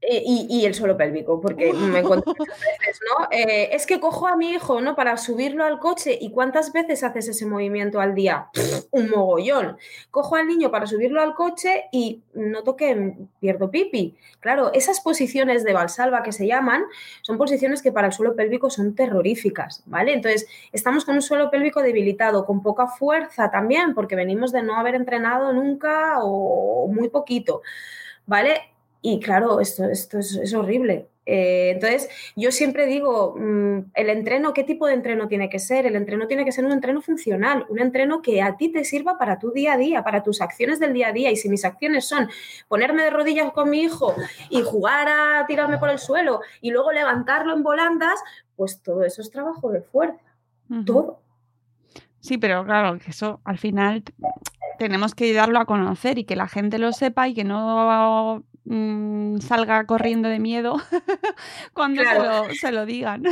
Y, 0.09 0.47
y 0.49 0.65
el 0.65 0.73
suelo 0.73 0.97
pélvico, 0.97 1.39
porque 1.39 1.71
me 1.73 1.99
encuentro 1.99 2.33
muchas 2.37 2.59
veces, 2.59 2.99
¿no? 3.09 3.27
Eh, 3.31 3.69
es 3.71 3.85
que 3.85 3.99
cojo 3.99 4.27
a 4.27 4.35
mi 4.35 4.51
hijo, 4.51 4.81
¿no? 4.81 4.95
Para 4.95 5.17
subirlo 5.17 5.63
al 5.63 5.79
coche 5.79 6.17
y 6.19 6.31
¿cuántas 6.31 6.73
veces 6.73 7.03
haces 7.03 7.29
ese 7.29 7.45
movimiento 7.45 8.01
al 8.01 8.13
día? 8.13 8.49
Un 8.91 9.09
mogollón. 9.09 9.77
Cojo 10.11 10.35
al 10.35 10.47
niño 10.47 10.71
para 10.71 10.87
subirlo 10.87 11.21
al 11.21 11.35
coche 11.35 11.85
y 11.91 12.21
noto 12.33 12.75
que 12.75 13.13
pierdo 13.39 13.71
pipi. 13.71 14.15
Claro, 14.39 14.73
esas 14.73 14.99
posiciones 14.99 15.63
de 15.63 15.73
valsalva 15.73 16.21
que 16.21 16.33
se 16.33 16.47
llaman 16.47 16.83
son 17.21 17.37
posiciones 17.37 17.81
que 17.81 17.91
para 17.91 18.07
el 18.07 18.13
suelo 18.13 18.35
pélvico 18.35 18.69
son 18.69 18.95
terroríficas, 18.95 19.83
¿vale? 19.85 20.13
Entonces, 20.13 20.47
estamos 20.73 21.05
con 21.05 21.15
un 21.15 21.21
suelo 21.21 21.49
pélvico 21.49 21.81
debilitado, 21.81 22.45
con 22.45 22.61
poca 22.61 22.87
fuerza 22.87 23.51
también, 23.51 23.93
porque 23.93 24.15
venimos 24.15 24.51
de 24.51 24.63
no 24.63 24.75
haber 24.75 24.95
entrenado 24.95 25.53
nunca 25.53 26.17
o 26.21 26.87
muy 26.87 27.09
poquito, 27.09 27.61
¿vale? 28.25 28.72
Y 29.03 29.19
claro, 29.19 29.59
esto, 29.59 29.83
esto 29.83 30.17
es, 30.17 30.33
es 30.37 30.53
horrible. 30.53 31.09
Eh, 31.25 31.71
entonces, 31.71 32.09
yo 32.37 32.51
siempre 32.51 32.85
digo, 32.85 33.35
mm, 33.37 33.91
el 33.93 34.09
entreno, 34.09 34.53
¿qué 34.53 34.63
tipo 34.63 34.87
de 34.87 34.93
entreno 34.93 35.27
tiene 35.27 35.49
que 35.49 35.59
ser? 35.59 35.85
El 35.85 35.97
entreno 35.97 36.25
tiene 36.25 36.45
que 36.45 36.53
ser 36.53 36.63
un 36.63 36.71
entreno 36.71 37.01
funcional, 37.01 37.65
un 37.67 37.79
entreno 37.79 38.21
que 38.21 38.41
a 38.41 38.55
ti 38.55 38.69
te 38.69 38.85
sirva 38.85 39.17
para 39.17 39.39
tu 39.39 39.51
día 39.51 39.73
a 39.73 39.77
día, 39.77 40.05
para 40.05 40.23
tus 40.23 40.39
acciones 40.39 40.79
del 40.79 40.93
día 40.93 41.09
a 41.09 41.11
día. 41.11 41.31
Y 41.31 41.35
si 41.35 41.49
mis 41.49 41.65
acciones 41.65 42.05
son 42.05 42.29
ponerme 42.69 43.03
de 43.03 43.09
rodillas 43.09 43.51
con 43.51 43.69
mi 43.69 43.81
hijo 43.81 44.15
y 44.49 44.61
jugar 44.61 45.09
a 45.09 45.45
tirarme 45.47 45.77
por 45.77 45.89
el 45.89 45.99
suelo 45.99 46.39
y 46.61 46.71
luego 46.71 46.93
levantarlo 46.93 47.53
en 47.53 47.61
volandas, 47.61 48.21
pues 48.55 48.81
todo 48.81 49.03
eso 49.03 49.21
es 49.21 49.31
trabajo 49.31 49.69
de 49.69 49.81
fuerza, 49.81 50.23
todo. 50.85 51.19
Sí, 52.21 52.37
pero 52.37 52.63
claro, 52.63 52.97
que 52.99 53.11
eso 53.11 53.41
al 53.43 53.57
final 53.57 54.01
tenemos 54.79 55.13
que 55.13 55.33
darlo 55.33 55.59
a 55.59 55.65
conocer 55.65 56.17
y 56.17 56.23
que 56.23 56.37
la 56.37 56.47
gente 56.47 56.79
lo 56.79 56.93
sepa 56.93 57.27
y 57.27 57.33
que 57.33 57.43
no 57.43 58.43
mm, 58.65 59.39
salga 59.39 59.85
corriendo 59.85 60.29
de 60.29 60.39
miedo 60.39 60.77
cuando 61.73 62.03
se, 62.03 62.19
lo, 62.19 62.53
se 62.53 62.71
lo 62.71 62.85
digan. 62.85 63.23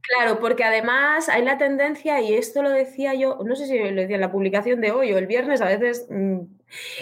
Claro, 0.00 0.38
porque 0.38 0.64
además 0.64 1.30
hay 1.30 1.42
la 1.42 1.56
tendencia, 1.56 2.20
y 2.20 2.34
esto 2.34 2.62
lo 2.62 2.68
decía 2.70 3.14
yo, 3.14 3.38
no 3.44 3.56
sé 3.56 3.66
si 3.66 3.78
lo 3.78 4.00
decía 4.02 4.16
en 4.16 4.20
la 4.20 4.30
publicación 4.30 4.80
de 4.82 4.90
hoy 4.90 5.12
o 5.12 5.18
el 5.18 5.26
viernes, 5.26 5.62
a 5.62 5.66
veces, 5.66 6.06
mm, 6.10 6.40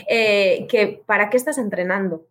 eh, 0.08 0.66
que 0.70 1.02
¿para 1.04 1.28
qué 1.28 1.36
estás 1.36 1.58
entrenando? 1.58 2.26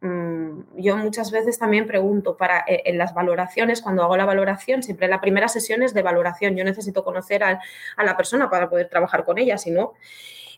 Mm, 0.00 0.60
yo 0.76 0.96
muchas 0.98 1.32
veces 1.32 1.58
también 1.58 1.86
pregunto 1.86 2.36
para, 2.36 2.60
eh, 2.68 2.82
en 2.84 2.98
las 2.98 3.12
valoraciones, 3.14 3.82
cuando 3.82 4.04
hago 4.04 4.16
la 4.16 4.24
valoración, 4.26 4.82
siempre 4.84 5.08
la 5.08 5.20
primera 5.20 5.48
sesión 5.48 5.82
es 5.82 5.94
de 5.94 6.02
valoración. 6.02 6.56
Yo 6.56 6.64
necesito 6.64 7.02
conocer 7.04 7.42
al- 7.42 7.58
a, 7.96 8.04
la 8.04 8.16
persona 8.16 8.48
para 8.50 8.68
poder 8.68 8.88
trabajar 8.88 9.24
con 9.24 9.38
ella, 9.38 9.58
si 9.58 9.70
no. 9.72 9.94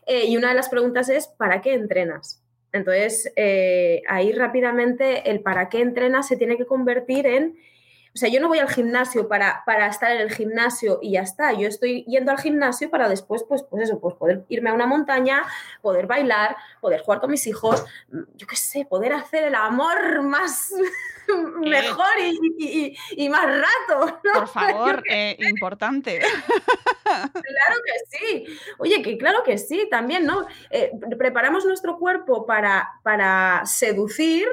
Eh, 0.05 0.25
y 0.27 0.37
una 0.37 0.49
de 0.49 0.55
las 0.55 0.69
preguntas 0.69 1.09
es, 1.09 1.27
¿para 1.27 1.61
qué 1.61 1.73
entrenas? 1.73 2.43
Entonces, 2.77 3.31
eh, 3.35 4.01
ahí 4.07 4.31
rápidamente 4.31 5.29
el 5.29 5.41
para 5.41 5.69
qué 5.69 5.81
entrenas 5.81 6.27
se 6.27 6.37
tiene 6.37 6.57
que 6.57 6.65
convertir 6.65 7.25
en 7.25 7.57
o 8.17 8.19
sea, 8.19 8.29
yo 8.29 8.39
no 8.41 8.47
voy 8.47 8.57
al 8.57 8.67
gimnasio 8.67 9.27
para, 9.27 9.61
para 9.63 9.85
estar 9.85 10.09
en 10.11 10.21
el 10.21 10.31
gimnasio 10.33 10.97
y 11.03 11.11
ya 11.11 11.21
está. 11.21 11.53
Yo 11.53 11.67
estoy 11.67 12.03
yendo 12.05 12.31
al 12.31 12.39
gimnasio 12.39 12.89
para 12.89 13.07
después, 13.07 13.43
pues, 13.47 13.61
pues 13.61 13.83
eso, 13.83 13.99
pues 13.99 14.15
poder 14.15 14.43
irme 14.49 14.71
a 14.71 14.73
una 14.73 14.87
montaña, 14.87 15.45
poder 15.83 16.07
bailar, 16.07 16.57
poder 16.81 17.01
jugar 17.01 17.19
con 17.19 17.29
mis 17.29 17.45
hijos, 17.45 17.85
yo 18.09 18.47
qué 18.47 18.55
sé, 18.55 18.85
poder 18.89 19.13
hacer 19.13 19.43
el 19.43 19.53
amor 19.53 20.23
más 20.23 20.71
mejor 21.61 22.07
y, 22.57 22.97
y- 23.15 23.29
más 23.29 23.45
rato. 23.45 24.19
¿no? 24.23 24.33
Por 24.33 24.47
favor, 24.47 25.03
eh, 25.09 25.37
importante. 25.47 26.19
Claro 27.07 27.81
que 27.85 28.17
sí. 28.17 28.45
Oye, 28.79 29.01
que 29.01 29.17
claro 29.17 29.41
que 29.43 29.57
sí, 29.57 29.87
también, 29.89 30.25
¿no? 30.25 30.45
Eh, 30.69 30.91
pre- 30.99 31.15
preparamos 31.15 31.63
nuestro 31.65 31.97
cuerpo 31.97 32.45
para, 32.45 32.99
para 33.01 33.61
seducir 33.65 34.45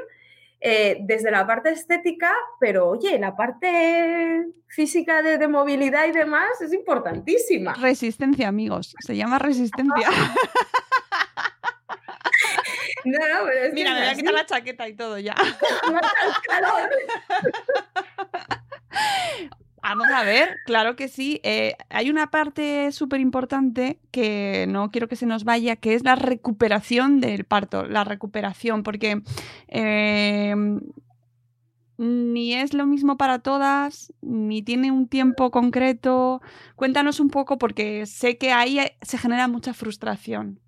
eh, 0.67 0.97
desde 1.01 1.29
la 1.29 1.45
parte 1.45 1.69
estética, 1.69 2.33
pero 2.59 2.89
oye, 2.89 3.19
la 3.19 3.35
parte 3.35 4.47
física 4.65 5.21
de, 5.21 5.37
de 5.37 5.47
movilidad 5.47 6.07
y 6.07 6.11
demás 6.11 6.59
es 6.59 6.73
importantísima. 6.73 7.75
Resistencia, 7.75 8.47
amigos. 8.47 8.95
Se 8.99 9.15
llama 9.15 9.37
resistencia. 9.37 10.09
No, 13.05 13.19
no, 13.19 13.45
pero 13.45 13.61
es 13.61 13.69
que 13.69 13.75
Mira, 13.75 13.93
me 13.93 13.99
voy 13.99 14.09
a 14.09 14.15
quitar 14.15 14.33
la 14.33 14.45
chaqueta 14.47 14.87
y 14.87 14.95
todo 14.95 15.19
ya. 15.19 15.35
Vamos 19.87 20.07
a 20.11 20.23
ver, 20.23 20.57
claro 20.65 20.95
que 20.95 21.07
sí. 21.07 21.39
Eh, 21.43 21.75
hay 21.89 22.09
una 22.09 22.31
parte 22.31 22.91
súper 22.91 23.19
importante 23.19 23.99
que 24.09 24.65
no 24.67 24.89
quiero 24.89 25.07
que 25.07 25.15
se 25.15 25.27
nos 25.27 25.43
vaya, 25.43 25.75
que 25.75 25.93
es 25.93 26.03
la 26.03 26.15
recuperación 26.15 27.21
del 27.21 27.45
parto, 27.45 27.85
la 27.85 28.03
recuperación, 28.03 28.81
porque 28.81 29.21
eh, 29.67 30.55
ni 31.97 32.55
es 32.55 32.73
lo 32.73 32.87
mismo 32.87 33.15
para 33.15 33.39
todas, 33.39 34.11
ni 34.21 34.63
tiene 34.63 34.91
un 34.91 35.07
tiempo 35.07 35.51
concreto. 35.51 36.41
Cuéntanos 36.75 37.19
un 37.19 37.29
poco, 37.29 37.59
porque 37.59 38.07
sé 38.07 38.39
que 38.39 38.51
ahí 38.51 38.79
eh, 38.79 38.97
se 39.03 39.19
genera 39.19 39.47
mucha 39.47 39.75
frustración. 39.75 40.59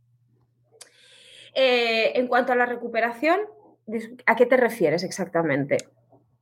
Eh, 1.56 2.12
en 2.14 2.28
cuanto 2.28 2.54
a 2.54 2.56
la 2.56 2.68
recuperación, 2.68 3.40
¿a 4.28 4.36
qué 4.36 4.46
te 4.46 4.58
refieres 4.58 5.04
exactamente? 5.04 5.78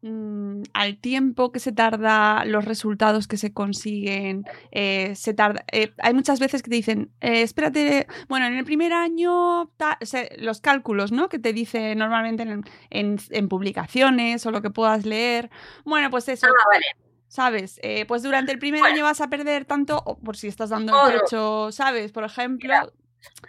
Mm, 0.10 0.64
al 0.74 0.98
tiempo 0.98 1.52
que 1.52 1.60
se 1.60 1.72
tarda, 1.72 2.46
los 2.46 2.66
resultados 2.66 3.28
que 3.28 3.38
se 3.38 3.54
consiguen, 3.54 4.46
eh, 4.72 5.14
se 5.16 5.34
tarda. 5.34 5.66
eh, 5.72 5.92
hay 6.00 6.14
muchas 6.14 6.40
veces 6.40 6.62
que 6.64 6.70
te 6.70 6.76
dicen, 6.76 7.12
eh, 7.22 7.42
espérate, 7.42 8.08
bueno, 8.30 8.46
en 8.46 8.54
el 8.56 8.66
primer 8.66 8.94
año, 8.94 9.70
ta- 9.78 9.98
o 10.02 10.06
sea, 10.06 10.28
los 10.38 10.62
cálculos, 10.62 11.12
¿no? 11.12 11.28
Que 11.30 11.40
te 11.40 11.54
dice 11.54 11.96
normalmente 11.96 12.44
en, 12.44 12.64
en- 12.90 13.18
en 13.32 13.50
publicaciones 13.50 14.46
o 14.46 14.52
lo 14.52 14.62
que 14.62 14.70
puedas 14.70 15.06
leer. 15.06 15.50
Bueno, 15.84 16.10
pues 16.10 16.30
eso. 16.30 16.48
Ah, 16.48 16.68
vale. 16.72 16.86
¿Sabes? 17.28 17.82
Pues 18.08 18.24
durante 18.24 18.52
el 18.54 18.60
primer 18.60 18.80
Bueno. 18.82 18.96
año 18.96 19.04
vas 19.04 19.20
a 19.20 19.30
perder 19.30 19.66
tanto, 19.66 20.02
o 20.06 20.18
por 20.18 20.38
si 20.38 20.48
estás 20.48 20.70
dando 20.70 20.94
el 21.08 21.16
no. 21.16 21.20
pecho, 21.22 21.72
¿sabes? 21.72 22.12
Por 22.14 22.24
ejemplo, 22.24 22.70
Mira. 22.70 22.88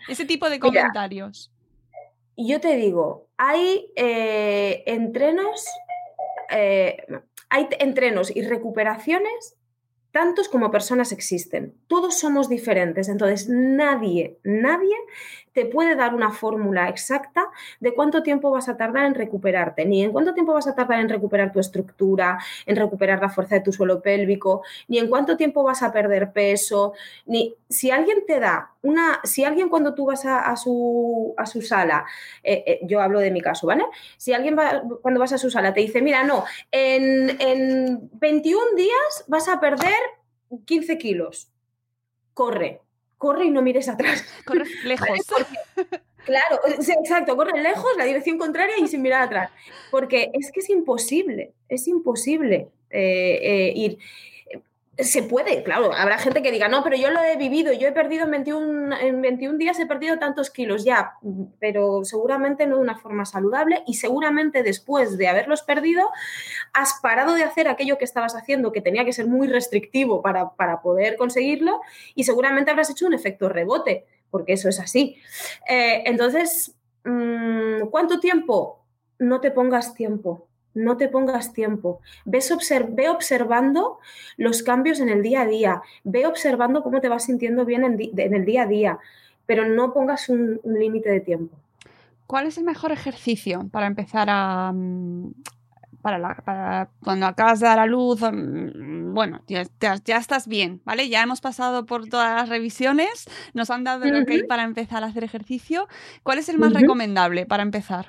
ese 0.09 0.25
tipo 0.25 0.51
de 0.51 0.59
comentarios. 0.59 1.53
Yo 2.37 2.61
te 2.61 2.75
digo, 2.77 3.29
hay 3.37 3.87
eh, 3.95 4.83
entrenos, 4.87 5.65
eh, 6.51 6.97
hay 7.49 7.69
entrenos 7.79 8.35
y 8.35 8.43
recuperaciones 8.43 9.57
tantos 10.11 10.49
como 10.49 10.71
personas 10.71 11.13
existen. 11.13 11.75
Todos 11.89 12.19
somos 12.19 12.49
diferentes, 12.49 13.09
entonces 13.09 13.49
nadie, 13.51 14.39
nadie 14.45 14.97
te 15.57 15.65
puede 15.65 15.97
dar 15.97 16.15
una 16.15 16.33
fórmula 16.33 16.91
exacta 16.91 17.49
de 17.81 17.95
cuánto 17.95 18.23
tiempo 18.23 18.51
vas 18.51 18.69
a 18.69 18.77
tardar 18.77 19.07
en 19.07 19.15
recuperarte, 19.15 19.87
ni 19.87 20.05
en 20.05 20.13
cuánto 20.13 20.35
tiempo 20.35 20.53
vas 20.53 20.67
a 20.67 20.75
tardar 20.75 21.01
en 21.01 21.09
recuperar 21.09 21.51
tu 21.51 21.61
estructura, 21.61 22.39
en 22.67 22.77
recuperar 22.77 23.23
la 23.23 23.31
fuerza 23.31 23.55
de 23.55 23.63
tu 23.63 23.73
suelo 23.73 24.03
pélvico, 24.03 24.63
ni 24.87 24.99
en 24.99 25.09
cuánto 25.09 25.39
tiempo 25.39 25.63
vas 25.63 25.83
a 25.83 25.93
perder 25.93 26.31
peso, 26.33 26.93
ni 27.25 27.55
si 27.71 27.91
alguien 27.91 28.27
te 28.27 28.39
da 28.39 28.75
una, 28.83 29.19
si 29.25 29.45
alguien 29.45 29.71
cuando 29.71 29.95
tú 29.95 30.05
vas 30.05 30.27
a, 30.27 30.55
su, 30.59 31.33
a 31.39 31.47
su 31.47 31.63
sala, 31.63 32.05
eh, 32.43 32.63
eh, 32.67 32.81
yo 32.83 33.01
hablo 33.01 33.21
de 33.21 33.31
mi 33.31 33.41
caso, 33.41 33.67
¿vale? 33.67 33.87
Si 34.19 34.35
alguien 34.35 34.59
va, 34.59 34.83
cuando 35.01 35.21
vas 35.21 35.33
a 35.33 35.39
su 35.39 35.51
sala 35.51 35.73
te 35.73 35.81
dice, 35.81 36.03
mira, 36.03 36.23
no, 36.23 36.45
en, 36.71 37.41
en 37.41 38.11
21 38.13 38.77
días 38.77 39.25
vas 39.27 39.49
a 39.49 39.59
perder 39.59 39.97
15 40.67 40.99
kilos, 40.99 41.49
corre, 42.35 42.83
corre 43.19 43.47
y 43.47 43.51
no 43.51 43.63
mires 43.63 43.89
atrás. 43.89 44.25
Corres 44.45 44.69
lejos. 44.85 45.09
Claro, 46.27 46.59
sea, 46.83 46.97
exacto, 47.01 47.37
corre 47.37 47.63
lejos, 47.63 47.87
la 47.97 48.05
dirección 48.05 48.37
contraria 48.37 48.75
y 48.81 48.89
sin 48.89 49.01
mirar 49.01 49.23
atrás. 49.23 49.49
Porque 49.93 50.33
es 50.33 50.51
que 50.51 50.59
es 50.59 50.69
imposible, 50.71 51.53
es 51.69 51.87
imposible 51.87 52.69
eh, 52.91 53.39
eh, 53.43 53.73
ir. 53.77 53.99
Se 54.99 55.23
puede, 55.23 55.63
claro, 55.63 55.93
habrá 55.93 56.17
gente 56.17 56.43
que 56.43 56.51
diga, 56.51 56.69
no, 56.69 56.83
pero 56.83 56.97
yo 56.97 57.11
lo 57.11 57.23
he 57.23 57.37
vivido, 57.37 57.71
yo 57.75 57.87
he 57.87 57.93
perdido 57.93 58.25
en 58.25 58.31
21, 58.31 58.97
en 58.99 59.21
21 59.21 59.59
días, 59.59 59.79
he 59.79 59.85
perdido 59.85 60.19
tantos 60.19 60.49
kilos 60.49 60.85
ya, 60.85 61.17
pero 61.61 62.03
seguramente 62.05 62.67
no 62.67 62.77
de 62.77 62.83
una 62.83 62.97
forma 62.97 63.27
saludable 63.27 63.83
y 63.87 63.95
seguramente 63.95 64.63
después 64.63 65.19
de 65.19 65.29
haberlos 65.29 65.61
perdido, 65.61 66.09
has 66.73 66.95
parado 67.03 67.35
de 67.35 67.43
hacer 67.43 67.69
aquello 67.69 67.99
que 67.99 68.07
estabas 68.07 68.37
haciendo, 68.37 68.73
que 68.73 68.81
tenía 68.81 69.05
que 69.05 69.13
ser 69.13 69.27
muy 69.27 69.49
restrictivo 69.49 70.23
para, 70.23 70.55
para 70.55 70.81
poder 70.81 71.19
conseguirlo 71.19 71.83
y 72.15 72.25
seguramente 72.25 72.71
habrás 72.71 72.89
hecho 72.89 73.07
un 73.07 73.13
efecto 73.13 73.51
rebote, 73.51 74.07
porque 74.31 74.55
eso 74.55 74.71
es 74.71 74.81
así. 74.81 75.19
Eh, 75.69 76.05
entonces, 76.07 76.75
mm, 77.05 77.89
¿cuánto 77.91 78.19
tiempo? 78.19 78.83
No 79.19 79.43
te 79.43 79.51
pongas 79.51 79.93
tiempo, 79.93 80.49
no 80.77 80.97
te 80.97 81.09
pongas 81.09 81.53
tiempo. 81.53 82.01
Ves 82.25 82.53
ve 82.91 83.09
observando 83.09 83.99
los 84.37 84.63
cambios 84.63 85.01
en 85.01 85.09
el 85.09 85.23
día 85.23 85.41
a 85.43 85.47
día, 85.47 85.83
ve 86.05 86.27
observando 86.27 86.83
cómo 86.83 87.01
te 87.01 87.09
vas 87.09 87.25
sintiendo 87.25 87.65
bien 87.65 87.83
en, 87.85 87.99
el 88.35 88.45
día 88.45 88.63
a 88.63 88.67
día, 88.67 88.99
pero 89.47 89.67
no 89.67 89.93
pongas 89.93 90.29
un, 90.29 90.61
un 90.63 90.79
límite 90.79 91.09
de 91.11 91.21
tiempo. 91.21 91.57
¿Cuál 92.27 92.47
es 92.47 92.59
el 92.59 92.65
mejor 92.65 92.93
ejercicio 92.93 93.69
para 93.71 93.87
empezar 93.87 94.29
a... 94.31 94.73
mm, 94.73 95.33
Para, 96.03 96.19
la- 96.19 96.37
para 96.45 96.89
cuando 97.03 97.27
acabas 97.27 97.59
de 97.59 97.67
dar 97.67 97.81
a 97.81 97.87
luz, 97.87 98.21
mm, 98.23 99.13
bueno, 99.13 99.41
ya, 99.49 99.65
ya- 99.81 99.97
ya 100.05 100.19
estás 100.19 100.47
bien, 100.47 100.81
¿vale? 100.85 101.09
Ya 101.09 101.21
hemos 101.23 101.41
pasado 101.41 101.85
por 101.85 102.07
todas 102.09 102.33
las 102.37 102.49
revisiones, 102.49 103.25
nos 103.55 103.71
han 103.71 103.83
dado 103.83 104.05
el 104.05 104.15
ok 104.23 104.31
para 104.47 104.63
empezar 104.63 105.03
a 105.03 105.07
hacer 105.09 105.25
ejercicio. 105.25 105.89
¿Cuál 106.23 106.39
es 106.39 106.49
el 106.49 106.59
más 106.59 106.73
recomendable 106.83 107.45
para 107.47 107.63
empezar? 107.65 108.07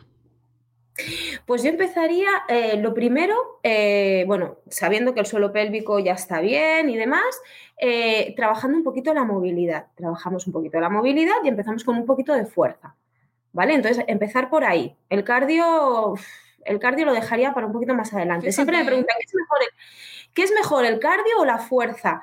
Pues 1.46 1.64
yo 1.64 1.70
empezaría, 1.70 2.28
eh, 2.48 2.78
lo 2.78 2.94
primero, 2.94 3.60
eh, 3.64 4.24
bueno, 4.28 4.58
sabiendo 4.70 5.14
que 5.14 5.20
el 5.20 5.26
suelo 5.26 5.52
pélvico 5.52 6.00
ya 6.00 6.14
está 6.14 6.42
bien 6.42 6.90
y 6.90 6.98
demás, 6.98 7.42
eh, 7.78 8.34
trabajando 8.36 8.78
un 8.78 8.84
poquito 8.84 9.14
la 9.14 9.24
movilidad. 9.24 9.88
Trabajamos 9.96 10.48
un 10.48 10.54
poquito 10.54 10.80
la 10.80 10.90
movilidad 10.90 11.36
y 11.44 11.50
empezamos 11.50 11.84
con 11.84 11.98
un 11.98 12.06
poquito 12.06 12.34
de 12.34 12.46
fuerza, 12.46 12.96
¿vale? 13.54 13.76
Entonces, 13.76 14.04
empezar 14.08 14.50
por 14.50 14.64
ahí. 14.64 14.96
El 15.10 15.24
cardio, 15.24 16.16
el 16.66 16.80
cardio 16.80 17.06
lo 17.06 17.14
dejaría 17.14 17.54
para 17.54 17.68
un 17.68 17.74
poquito 17.74 17.94
más 17.94 18.14
adelante. 18.14 18.52
Siempre 18.52 18.78
me 18.78 18.86
preguntan, 18.86 19.16
¿qué 19.20 19.26
es 19.26 19.36
mejor 19.36 19.58
el, 19.62 20.34
qué 20.34 20.44
es 20.44 20.52
mejor, 20.52 20.86
el 20.86 21.00
cardio 21.00 21.40
o 21.40 21.46
la 21.46 21.60
fuerza? 21.60 22.22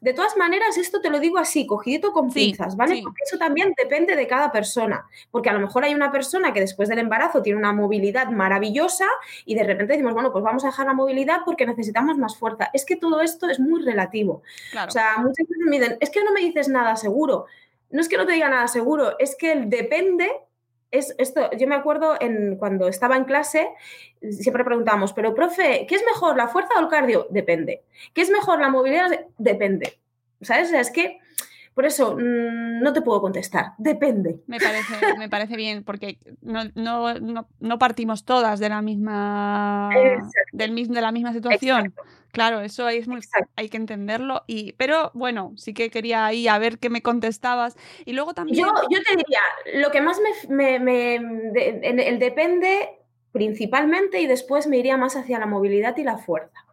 De 0.00 0.12
todas 0.12 0.36
maneras, 0.36 0.76
esto 0.78 1.00
te 1.00 1.10
lo 1.10 1.18
digo 1.20 1.38
así, 1.38 1.66
cogidito 1.66 2.12
con 2.12 2.30
Sí, 2.30 2.46
pinzas, 2.46 2.76
¿vale? 2.76 2.96
sí. 2.96 3.02
Porque 3.02 3.22
eso 3.24 3.38
también 3.38 3.74
depende 3.76 4.14
de 4.16 4.26
cada 4.26 4.52
persona. 4.52 5.06
Porque 5.30 5.50
a 5.50 5.52
lo 5.52 5.60
mejor 5.60 5.84
hay 5.84 5.94
una 5.94 6.12
persona 6.12 6.52
que 6.52 6.60
después 6.60 6.88
del 6.88 6.98
embarazo 6.98 7.42
tiene 7.42 7.58
una 7.58 7.72
movilidad 7.72 8.28
maravillosa 8.30 9.06
y 9.44 9.54
de 9.54 9.64
repente 9.64 9.94
decimos, 9.94 10.14
bueno, 10.14 10.32
pues 10.32 10.44
vamos 10.44 10.64
a 10.64 10.68
dejar 10.68 10.86
la 10.86 10.94
movilidad 10.94 11.40
porque 11.44 11.66
necesitamos 11.66 12.16
más 12.18 12.36
fuerza. 12.36 12.70
Es 12.72 12.84
que 12.84 12.96
todo 12.96 13.20
esto 13.20 13.48
es 13.48 13.58
muy 13.60 13.82
relativo. 13.82 14.42
Claro. 14.70 14.88
O 14.88 14.92
sea, 14.92 15.16
muchas 15.18 15.46
veces 15.48 15.64
me 15.66 15.78
dicen, 15.78 15.96
es 16.00 16.10
que 16.10 16.22
no 16.24 16.32
me 16.32 16.40
dices 16.40 16.68
nada 16.68 16.96
seguro. 16.96 17.46
No 17.90 18.00
es 18.00 18.08
que 18.08 18.16
no 18.18 18.26
te 18.26 18.32
diga 18.32 18.48
nada 18.50 18.68
seguro, 18.68 19.18
es 19.18 19.34
que 19.36 19.56
depende. 19.56 20.30
Es 20.90 21.14
esto, 21.18 21.50
yo 21.58 21.66
me 21.66 21.74
acuerdo 21.74 22.14
en, 22.18 22.56
cuando 22.56 22.88
estaba 22.88 23.16
en 23.16 23.24
clase, 23.24 23.68
siempre 24.30 24.64
preguntábamos, 24.64 25.12
pero 25.12 25.34
profe, 25.34 25.86
¿qué 25.86 25.94
es 25.94 26.04
mejor, 26.04 26.36
la 26.36 26.48
fuerza 26.48 26.70
o 26.76 26.80
el 26.80 26.88
cardio? 26.88 27.26
Depende. 27.30 27.82
¿Qué 28.14 28.22
es 28.22 28.30
mejor, 28.30 28.60
la 28.60 28.70
movilidad? 28.70 29.10
Depende. 29.36 29.98
¿Sabes? 30.40 30.68
O 30.68 30.70
sea, 30.70 30.80
es 30.80 30.90
que, 30.90 31.18
por 31.74 31.84
eso, 31.84 32.16
mm, 32.16 32.80
no 32.80 32.92
te 32.92 33.02
puedo 33.02 33.20
contestar. 33.20 33.72
Depende. 33.76 34.40
Me 34.46 34.58
parece, 34.58 34.94
me 35.18 35.28
parece 35.28 35.56
bien, 35.56 35.84
porque 35.84 36.18
no, 36.40 36.62
no, 36.74 37.14
no, 37.20 37.48
no 37.60 37.78
partimos 37.78 38.24
todas 38.24 38.58
de 38.58 38.68
la 38.70 38.80
misma 38.80 39.90
Exacto. 39.94 40.32
del 40.52 40.88
de 40.88 41.00
la 41.00 41.12
misma 41.12 41.32
situación. 41.32 41.86
Exacto, 41.86 42.02
Claro, 42.32 42.60
eso 42.60 42.88
es 42.88 43.08
muy, 43.08 43.18
exacto. 43.18 43.50
hay 43.56 43.68
que 43.68 43.76
entenderlo. 43.78 44.44
Y, 44.46 44.72
pero 44.72 45.10
bueno, 45.14 45.52
sí 45.56 45.74
que 45.74 45.90
quería 45.90 46.26
ahí 46.26 46.46
a 46.48 46.58
ver 46.58 46.78
qué 46.78 46.90
me 46.90 47.02
contestabas. 47.02 47.76
Y 48.04 48.12
luego 48.12 48.34
también. 48.34 48.58
Yo, 48.58 48.66
yo 48.90 48.98
te 49.02 49.16
diría, 49.16 49.40
lo 49.80 49.90
que 49.90 50.00
más 50.00 50.18
me, 50.48 50.78
me- 50.78 50.78
me- 50.78 51.50
de- 51.52 51.80
en 51.82 52.00
el 52.00 52.18
depende 52.18 52.90
principalmente 53.32 54.20
y 54.20 54.26
después 54.26 54.66
me 54.66 54.78
iría 54.78 54.96
más 54.96 55.16
hacia 55.16 55.38
la 55.38 55.46
movilidad 55.46 55.96
y 55.96 56.04
la 56.04 56.18
fuerza. 56.18 56.64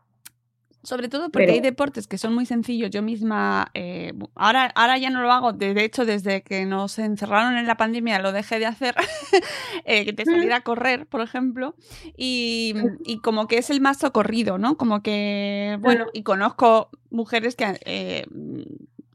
Sobre 0.85 1.09
todo 1.09 1.23
porque 1.29 1.47
Pero- 1.47 1.53
hay 1.53 1.59
deportes 1.61 2.07
que 2.07 2.17
son 2.17 2.33
muy 2.33 2.45
sencillos. 2.45 2.89
Yo 2.91 3.01
misma, 3.01 3.71
eh, 3.73 4.13
ahora, 4.35 4.71
ahora 4.75 4.97
ya 4.97 5.09
no 5.09 5.21
lo 5.21 5.31
hago. 5.31 5.51
De, 5.51 5.73
de 5.73 5.83
hecho, 5.83 6.05
desde 6.05 6.43
que 6.43 6.65
nos 6.65 6.99
encerraron 6.99 7.57
en 7.57 7.65
la 7.67 7.75
pandemia 7.75 8.19
lo 8.19 8.31
dejé 8.31 8.59
de 8.59 8.67
hacer, 8.67 8.95
eh, 9.85 10.13
de 10.13 10.25
salir 10.25 10.53
a 10.53 10.61
correr, 10.61 11.07
por 11.07 11.21
ejemplo. 11.21 11.75
Y, 12.15 12.75
y 13.03 13.17
como 13.19 13.47
que 13.47 13.57
es 13.57 13.69
el 13.69 13.81
más 13.81 13.97
socorrido, 13.97 14.57
¿no? 14.57 14.77
Como 14.77 15.01
que, 15.01 15.77
bueno, 15.81 16.05
y 16.13 16.23
conozco 16.23 16.89
mujeres 17.09 17.55
que, 17.55 17.79
eh, 17.85 18.25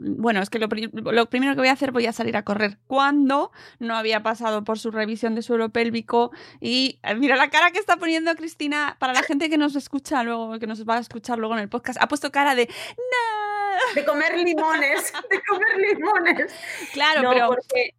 bueno, 0.02 0.40
es 0.40 0.48
que 0.50 0.58
lo, 0.58 0.68
pri- 0.68 0.90
lo 0.92 1.26
primero 1.28 1.52
que 1.54 1.60
voy 1.60 1.68
a 1.68 1.72
hacer 1.72 1.92
voy 1.92 2.06
a 2.06 2.12
salir 2.12 2.36
a 2.36 2.42
correr 2.44 2.78
cuando 2.86 3.52
no 3.78 3.96
había 3.96 4.22
pasado 4.22 4.64
por 4.64 4.78
su 4.78 4.90
revisión 4.90 5.34
de 5.34 5.42
suelo 5.42 5.68
pélvico 5.68 6.30
y 6.60 6.98
eh, 7.02 7.14
mira 7.16 7.36
la 7.36 7.50
cara 7.50 7.70
que 7.70 7.78
está 7.78 7.96
poniendo 7.96 8.34
Cristina 8.36 8.96
para 8.98 9.12
la 9.12 9.22
gente 9.22 9.50
que 9.50 9.58
nos 9.58 9.76
escucha 9.76 10.22
luego, 10.22 10.58
que 10.58 10.66
nos 10.66 10.84
va 10.88 10.96
a 10.96 11.00
escuchar 11.00 11.38
luego 11.38 11.54
en 11.54 11.60
el 11.60 11.68
podcast, 11.68 12.00
ha 12.02 12.08
puesto 12.08 12.30
cara 12.32 12.54
de 12.54 12.66
no. 12.66 13.94
De 13.94 14.04
comer 14.04 14.36
limones, 14.38 15.12
de 15.30 15.40
comer 15.48 15.96
limones. 15.96 16.54
Claro, 16.92 17.22
no, 17.22 17.30
pero 17.30 17.48
porque 17.48 17.94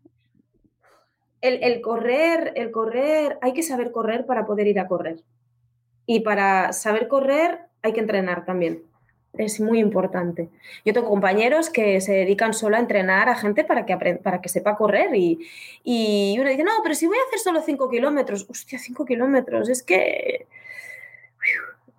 el, 1.41 1.63
el 1.63 1.81
correr, 1.81 2.53
el 2.55 2.71
correr, 2.71 3.37
hay 3.41 3.53
que 3.53 3.63
saber 3.63 3.91
correr 3.91 4.25
para 4.25 4.45
poder 4.45 4.67
ir 4.67 4.79
a 4.79 4.87
correr. 4.87 5.23
Y 6.05 6.21
para 6.21 6.73
saber 6.73 7.07
correr 7.07 7.61
hay 7.81 7.93
que 7.93 7.99
entrenar 7.99 8.45
también. 8.45 8.83
Es 9.33 9.59
muy 9.61 9.79
importante. 9.79 10.49
Yo 10.83 10.93
tengo 10.93 11.07
compañeros 11.07 11.69
que 11.69 12.01
se 12.01 12.11
dedican 12.11 12.53
solo 12.53 12.75
a 12.75 12.79
entrenar 12.79 13.29
a 13.29 13.35
gente 13.35 13.63
para 13.63 13.85
que, 13.85 13.95
para 14.21 14.41
que 14.41 14.49
sepa 14.49 14.75
correr 14.75 15.15
y, 15.15 15.39
y 15.83 16.37
uno 16.39 16.49
dice, 16.49 16.63
no, 16.63 16.71
pero 16.83 16.95
si 16.95 17.07
voy 17.07 17.17
a 17.17 17.27
hacer 17.27 17.39
solo 17.39 17.61
5 17.61 17.89
kilómetros, 17.89 18.45
hostia, 18.49 18.77
5 18.77 19.05
kilómetros, 19.05 19.69
es 19.69 19.83
que 19.83 20.47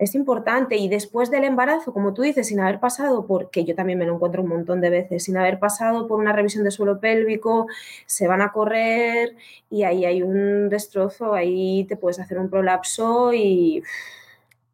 es 0.03 0.17
importante 0.17 0.77
y 0.77 0.89
después 0.89 1.31
del 1.31 1.45
embarazo, 1.45 1.93
como 1.93 2.13
tú 2.13 2.23
dices, 2.23 2.49
sin 2.49 2.59
haber 2.59 2.81
pasado 2.81 3.25
por, 3.25 3.51
que 3.51 3.65
yo 3.65 3.77
también 3.77 4.01
me 4.01 4.05
lo 4.05 4.15
encuentro 4.15 4.43
un 4.43 4.49
montón 4.49 4.81
de 4.81 4.91
veces, 4.91 5.25
sin 5.25 5.37
haber 5.37 5.61
pasado 5.61 6.09
por 6.09 6.19
una 6.19 6.33
revisión 6.33 6.65
de 6.65 6.73
suelo 6.73 6.99
pélvico, 6.99 7.69
se 8.07 8.27
van 8.27 8.43
a 8.43 8.51
correr 8.51 9.37
y 9.71 9.85
ahí 9.85 10.05
hay 10.05 10.23
un 10.23 10.69
destrozo, 10.69 11.35
ahí 11.35 11.85
te 11.85 11.97
puedes 11.97 12.19
hacer 12.19 12.39
un 12.39 12.51
prolapso 12.51 13.33
y 13.33 13.85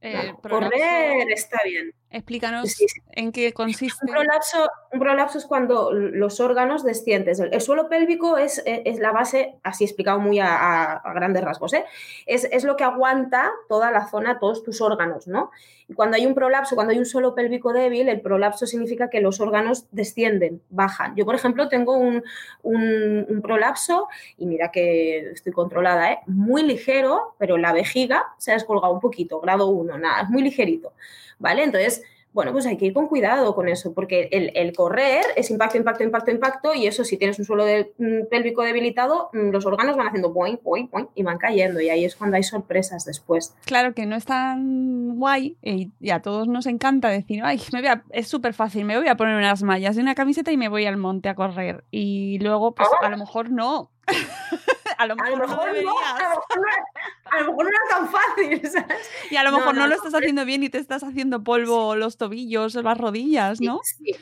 eh, 0.00 0.32
prolapso, 0.40 0.70
correr 0.78 1.30
está 1.30 1.59
bien. 1.62 1.92
Explícanos 2.11 2.70
Sí, 2.70 2.86
sí. 2.88 3.00
en 3.12 3.32
qué 3.32 3.52
consiste. 3.52 3.98
Un 4.06 4.12
prolapso, 4.12 4.66
un 4.92 4.98
prolapso 5.00 5.38
es 5.38 5.44
cuando 5.46 5.92
los 5.92 6.40
órganos 6.40 6.82
descienden. 6.84 7.34
El, 7.40 7.52
el 7.54 7.61
suelo 7.61 7.88
pélvico 7.88 8.38
es, 8.38 8.62
es- 8.64 8.82
es 8.84 8.98
la 8.98 9.12
base, 9.12 9.56
así 9.62 9.84
explicado 9.84 10.18
muy 10.18 10.38
a, 10.38 10.54
a- 10.56 10.92
a 10.96 11.12
grandes 11.12 11.42
rasgos, 11.44 11.72
¿eh? 11.74 11.84
es, 12.26 12.44
es 12.50 12.64
lo 12.64 12.76
que 12.76 12.84
aguanta 12.84 13.50
toda 13.68 13.90
la 13.90 14.06
zona, 14.09 14.38
todos 14.38 14.62
tus 14.62 14.80
órganos, 14.80 15.26
¿no? 15.28 15.50
Y 15.90 15.94
cuando 15.94 16.16
hay 16.16 16.26
un 16.26 16.34
prolapso, 16.34 16.74
cuando 16.74 16.92
hay 16.92 16.98
un 16.98 17.06
suelo 17.06 17.34
pélvico 17.34 17.72
débil, 17.72 18.09
el 18.11 18.20
prolapso 18.20 18.66
significa 18.66 19.09
que 19.09 19.20
los 19.22 19.40
órganos 19.40 19.86
descienden, 19.90 20.61
bajan. 20.68 21.14
Yo, 21.16 21.24
por 21.24 21.34
ejemplo, 21.34 21.68
tengo 21.68 21.96
un, 21.96 22.22
un- 22.62 23.26
un 23.28 23.42
prolapso, 23.42 24.06
y 24.36 24.46
mira 24.46 24.70
que 24.70 25.30
estoy 25.30 25.52
controlada, 25.52 26.12
¿eh? 26.12 26.18
muy 26.26 26.62
ligero, 26.62 27.34
pero 27.38 27.56
la 27.59 27.72
vejiga 27.72 28.26
se 28.38 28.50
ha 28.50 28.54
descolgado 28.54 28.92
un 28.92 29.00
poquito, 29.00 29.40
grado 29.40 29.68
1, 29.68 29.96
nada, 29.98 30.22
es 30.22 30.28
muy 30.28 30.42
ligerito, 30.42 30.92
¿vale? 31.39 31.64
Entonces, 31.64 32.03
bueno, 32.34 32.53
pues 32.53 32.66
hay 32.66 32.76
que 32.76 32.84
ir 32.84 32.93
con 32.93 33.09
cuidado 33.09 33.55
con 33.55 33.68
eso, 33.68 33.95
porque 33.95 34.28
el, 34.32 34.72
correr 34.76 35.22
es 35.34 35.51
impacto, 35.51 35.78
impacto, 35.78 36.05
impacto, 36.05 36.30
impacto, 36.30 36.74
y 36.74 36.86
eso 36.86 37.03
si 37.03 37.16
tienes 37.16 37.39
un 37.39 37.47
suelo 37.47 37.64
de- 37.64 37.91
mm, 37.99 38.26
pélvico 38.30 38.62
debilitado, 38.62 39.30
mm, 39.32 39.49
los 39.49 39.64
órganos 39.64 39.97
van 39.97 40.09
haciendo 40.09 40.30
boing, 40.32 40.61
boing, 40.62 40.89
boing, 40.91 41.09
y 41.14 41.22
van 41.22 41.39
cayendo, 41.39 41.80
y 41.80 41.89
ahí 41.89 42.05
es 42.05 42.14
cuando 42.16 42.36
hay 42.36 42.43
sorpresas 42.43 43.07
después. 43.07 43.55
Claro 43.64 43.95
que 43.95 44.05
no 44.05 44.14
es 44.14 44.26
tan 44.26 45.16
guay 45.18 45.57
y, 45.62 45.91
y 46.01 46.11
a 46.11 46.20
todos 46.20 46.47
nos 46.49 46.66
encanta 46.66 47.09
decir, 47.09 47.41
ay, 47.43 47.61
me 47.72 47.80
voy 47.80 47.89
a- 47.89 48.05
es 48.11 48.28
súper 48.28 48.53
fácil, 48.53 48.84
me 48.84 48.99
voy 48.99 49.09
a 49.09 49.16
poner 49.16 49.34
unas 49.34 49.62
mallas 49.62 49.97
y 49.97 50.01
una 50.01 50.14
camiseta 50.14 50.53
y 50.53 50.59
me 50.59 50.68
voy 50.68 50.84
al 50.84 50.99
monte 50.99 51.30
a 51.30 51.34
correr. 51.34 51.82
Y 51.91 52.39
luego, 52.41 52.74
pues 52.74 52.89
a 53.01 53.09
lo 53.09 53.16
mejor 53.16 53.51
no. 53.51 53.91
a 54.99 55.07
lo 55.07 55.14
A 55.14 55.16
mejor, 55.16 55.38
lo 55.38 55.46
no 55.46 55.49
mejor 55.49 55.66
no, 55.68 55.72
deberías. 55.74 55.94
a 56.18 56.22
lo 56.22 56.28
mejor 56.30 56.59
no, 56.59 57.30
a 57.30 57.40
lo 57.40 57.46
mejor 57.46 57.64
no 57.64 57.70
era 57.70 57.78
tan 57.90 58.09
fácil, 58.09 58.70
¿sabes? 58.70 59.11
Y 59.30 59.36
a 59.36 59.44
lo 59.44 59.53
mejor 59.53 59.74
no, 59.74 59.82
no, 59.82 59.86
lo 59.86 59.94
estás 59.94 60.14
haciendo 60.14 60.44
bien 60.44 60.62
y 60.62 60.68
te 60.70 60.78
estás 60.78 61.03
haciendo 61.03 61.42
polvo 61.44 61.96
los 61.96 62.16
tobillos 62.16 62.76
o 62.76 62.82
las 62.82 62.99
rodillas, 62.99 63.61
¿no? 63.61 63.80
Sí, 63.84 64.14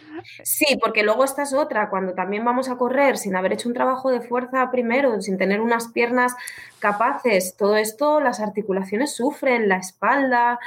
sí, 0.44 0.78
porque 0.80 1.02
luego 1.02 1.24
esta 1.24 1.42
es 1.42 1.52
otra, 1.54 1.90
cuando 1.90 2.14
también 2.14 2.44
vamos 2.44 2.68
a 2.68 2.76
correr 2.76 3.18
sin 3.18 3.36
haber 3.36 3.52
hecho 3.54 3.68
un 3.68 3.74
trabajo 3.74 4.10
de 4.10 4.20
fuerza 4.20 4.70
primero, 4.70 5.20
sin 5.22 5.38
tener 5.38 5.60
unas 5.60 5.88
piernas 5.88 6.34
capaces, 6.78 7.56
todo 7.56 7.76
esto, 7.76 8.20
las 8.20 8.40
articulaciones 8.40 9.14
sufren, 9.14 9.68
la 9.68 9.78
espalda. 9.78 10.58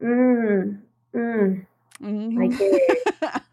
mm, 0.00 0.82
Mm. 1.14 1.66
Hay 2.02 2.48
que, 2.48 2.70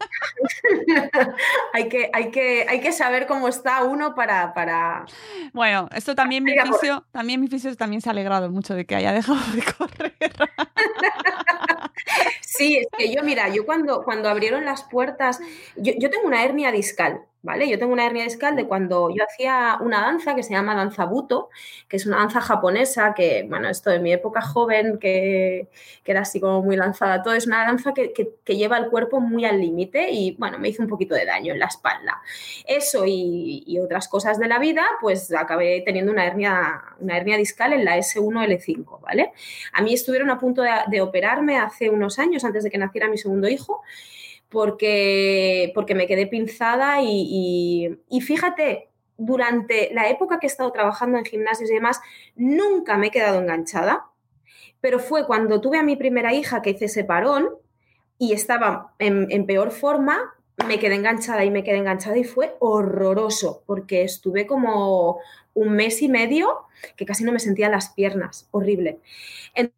hay 1.72 1.88
que, 1.88 2.10
hay 2.12 2.30
que, 2.30 2.66
hay 2.68 2.80
que 2.80 2.92
saber 2.92 3.26
cómo 3.26 3.48
está 3.48 3.84
uno 3.84 4.14
para, 4.14 4.54
para... 4.54 5.04
Bueno, 5.52 5.88
esto 5.94 6.14
también 6.14 6.42
mi 6.42 6.54
fisio, 6.58 7.04
también 7.12 7.40
mi 7.40 7.48
fisio 7.48 7.74
también 7.76 8.00
se 8.00 8.08
ha 8.08 8.12
alegrado 8.12 8.50
mucho 8.50 8.74
de 8.74 8.86
que 8.86 8.96
haya 8.96 9.12
dejado 9.12 9.38
de 9.54 9.62
correr. 9.78 10.14
Sí, 12.60 12.76
es 12.76 12.88
que 12.96 13.10
yo, 13.14 13.22
mira, 13.22 13.48
yo 13.48 13.64
cuando, 13.64 14.02
cuando 14.04 14.28
abrieron 14.28 14.64
las 14.66 14.82
puertas, 14.84 15.40
yo, 15.76 15.94
tengo 16.10 16.26
una 16.26 16.44
hernia 16.44 16.70
discal, 16.70 17.22
¿vale? 17.40 17.66
Yo 17.70 17.78
tengo 17.78 17.94
una 17.94 18.04
hernia 18.04 18.24
discal 18.24 18.54
de 18.54 18.66
cuando 18.68 19.08
yo 19.08 19.24
hacía 19.24 19.78
una 19.80 20.02
danza 20.02 20.34
que 20.34 20.42
se 20.42 20.52
llama 20.52 20.74
danza 20.74 21.06
buto, 21.06 21.48
que 21.88 21.96
es 21.96 22.04
una 22.04 22.18
danza 22.18 22.42
japonesa 22.42 23.14
que, 23.14 23.46
bueno, 23.48 23.70
esto 23.70 23.88
de 23.88 23.98
mi 24.00 24.12
época 24.12 24.42
joven, 24.42 24.98
que, 24.98 25.68
que 26.04 26.12
era 26.12 26.20
así 26.20 26.38
como 26.38 26.60
muy 26.62 26.76
lanzada, 26.76 27.22
todo 27.22 27.32
es 27.32 27.46
una 27.46 27.64
danza 27.64 27.94
que, 27.94 28.12
que- 28.12 28.30
lleva 28.56 28.76
el 28.76 28.90
cuerpo 28.90 29.20
muy 29.20 29.46
al 29.46 29.58
límite 29.60 30.10
y, 30.10 30.32
bueno, 30.36 30.58
me 30.58 30.68
hizo 30.68 30.82
un 30.82 30.88
poquito 30.88 31.14
de 31.14 31.24
daño 31.24 31.54
en 31.54 31.60
la 31.60 31.66
espalda. 31.66 32.20
Eso 32.66 33.04
y, 33.06 33.64
y 33.66 33.78
otras 33.78 34.08
cosas 34.08 34.38
de 34.38 34.48
la 34.48 34.58
vida, 34.58 34.84
pues 35.00 35.32
acabé 35.32 35.82
teniendo 35.84 36.12
una 36.12 36.26
hernia, 36.26 36.82
una 36.98 37.16
hernia 37.16 37.36
discal 37.36 37.72
en 37.72 37.84
la 37.84 37.96
S1L5, 37.96 39.00
¿vale? 39.00 39.32
A 39.72 39.82
mí 39.82 39.94
estuvieron 39.94 40.30
a 40.30 40.38
punto 40.38 40.62
de, 40.62 40.70
de 40.88 41.00
operarme 41.00 41.58
hace 41.58 41.90
unos 41.90 42.18
años, 42.18 42.44
antes 42.50 42.64
de 42.64 42.70
que 42.70 42.78
naciera 42.78 43.08
mi 43.08 43.18
segundo 43.18 43.48
hijo, 43.48 43.82
porque, 44.48 45.72
porque 45.74 45.94
me 45.94 46.06
quedé 46.06 46.26
pinzada 46.26 47.00
y, 47.02 47.96
y- 48.08 48.20
fíjate, 48.20 48.88
durante 49.16 49.90
la 49.92 50.08
época 50.10 50.38
que 50.40 50.46
he 50.46 50.50
estado 50.50 50.72
trabajando 50.72 51.18
en 51.18 51.24
gimnasios 51.24 51.70
y 51.70 51.74
demás, 51.74 52.00
nunca 52.36 52.96
me 52.98 53.08
he 53.08 53.10
quedado 53.10 53.40
enganchada, 53.40 54.06
pero 54.80 54.98
fue 54.98 55.26
cuando 55.26 55.60
tuve 55.60 55.78
a 55.78 55.82
mi 55.82 55.96
primera 55.96 56.32
hija 56.34 56.62
que 56.62 56.70
hice 56.70 56.86
ese 56.86 57.04
parón, 57.04 57.50
y 58.18 58.32
estaba 58.34 58.94
en, 58.98 59.28
en 59.30 59.46
peor 59.46 59.70
forma, 59.72 60.34
me 60.68 60.78
quedé 60.78 60.96
enganchada 60.96 61.44
y 61.44 61.50
me 61.50 61.64
quedé 61.64 61.78
enganchada 61.78 62.18
y 62.18 62.24
fue 62.24 62.56
horroroso 62.60 63.62
porque 63.66 64.02
estuve 64.02 64.46
como 64.46 65.18
un 65.54 65.70
mes 65.72 66.02
y 66.02 66.08
medio 66.08 66.66
que 66.96 67.06
casi 67.06 67.24
no 67.24 67.32
me 67.32 67.40
sentía 67.40 67.70
las 67.70 67.90
piernas, 67.90 68.48
horrible. 68.52 69.00
En- 69.54 69.72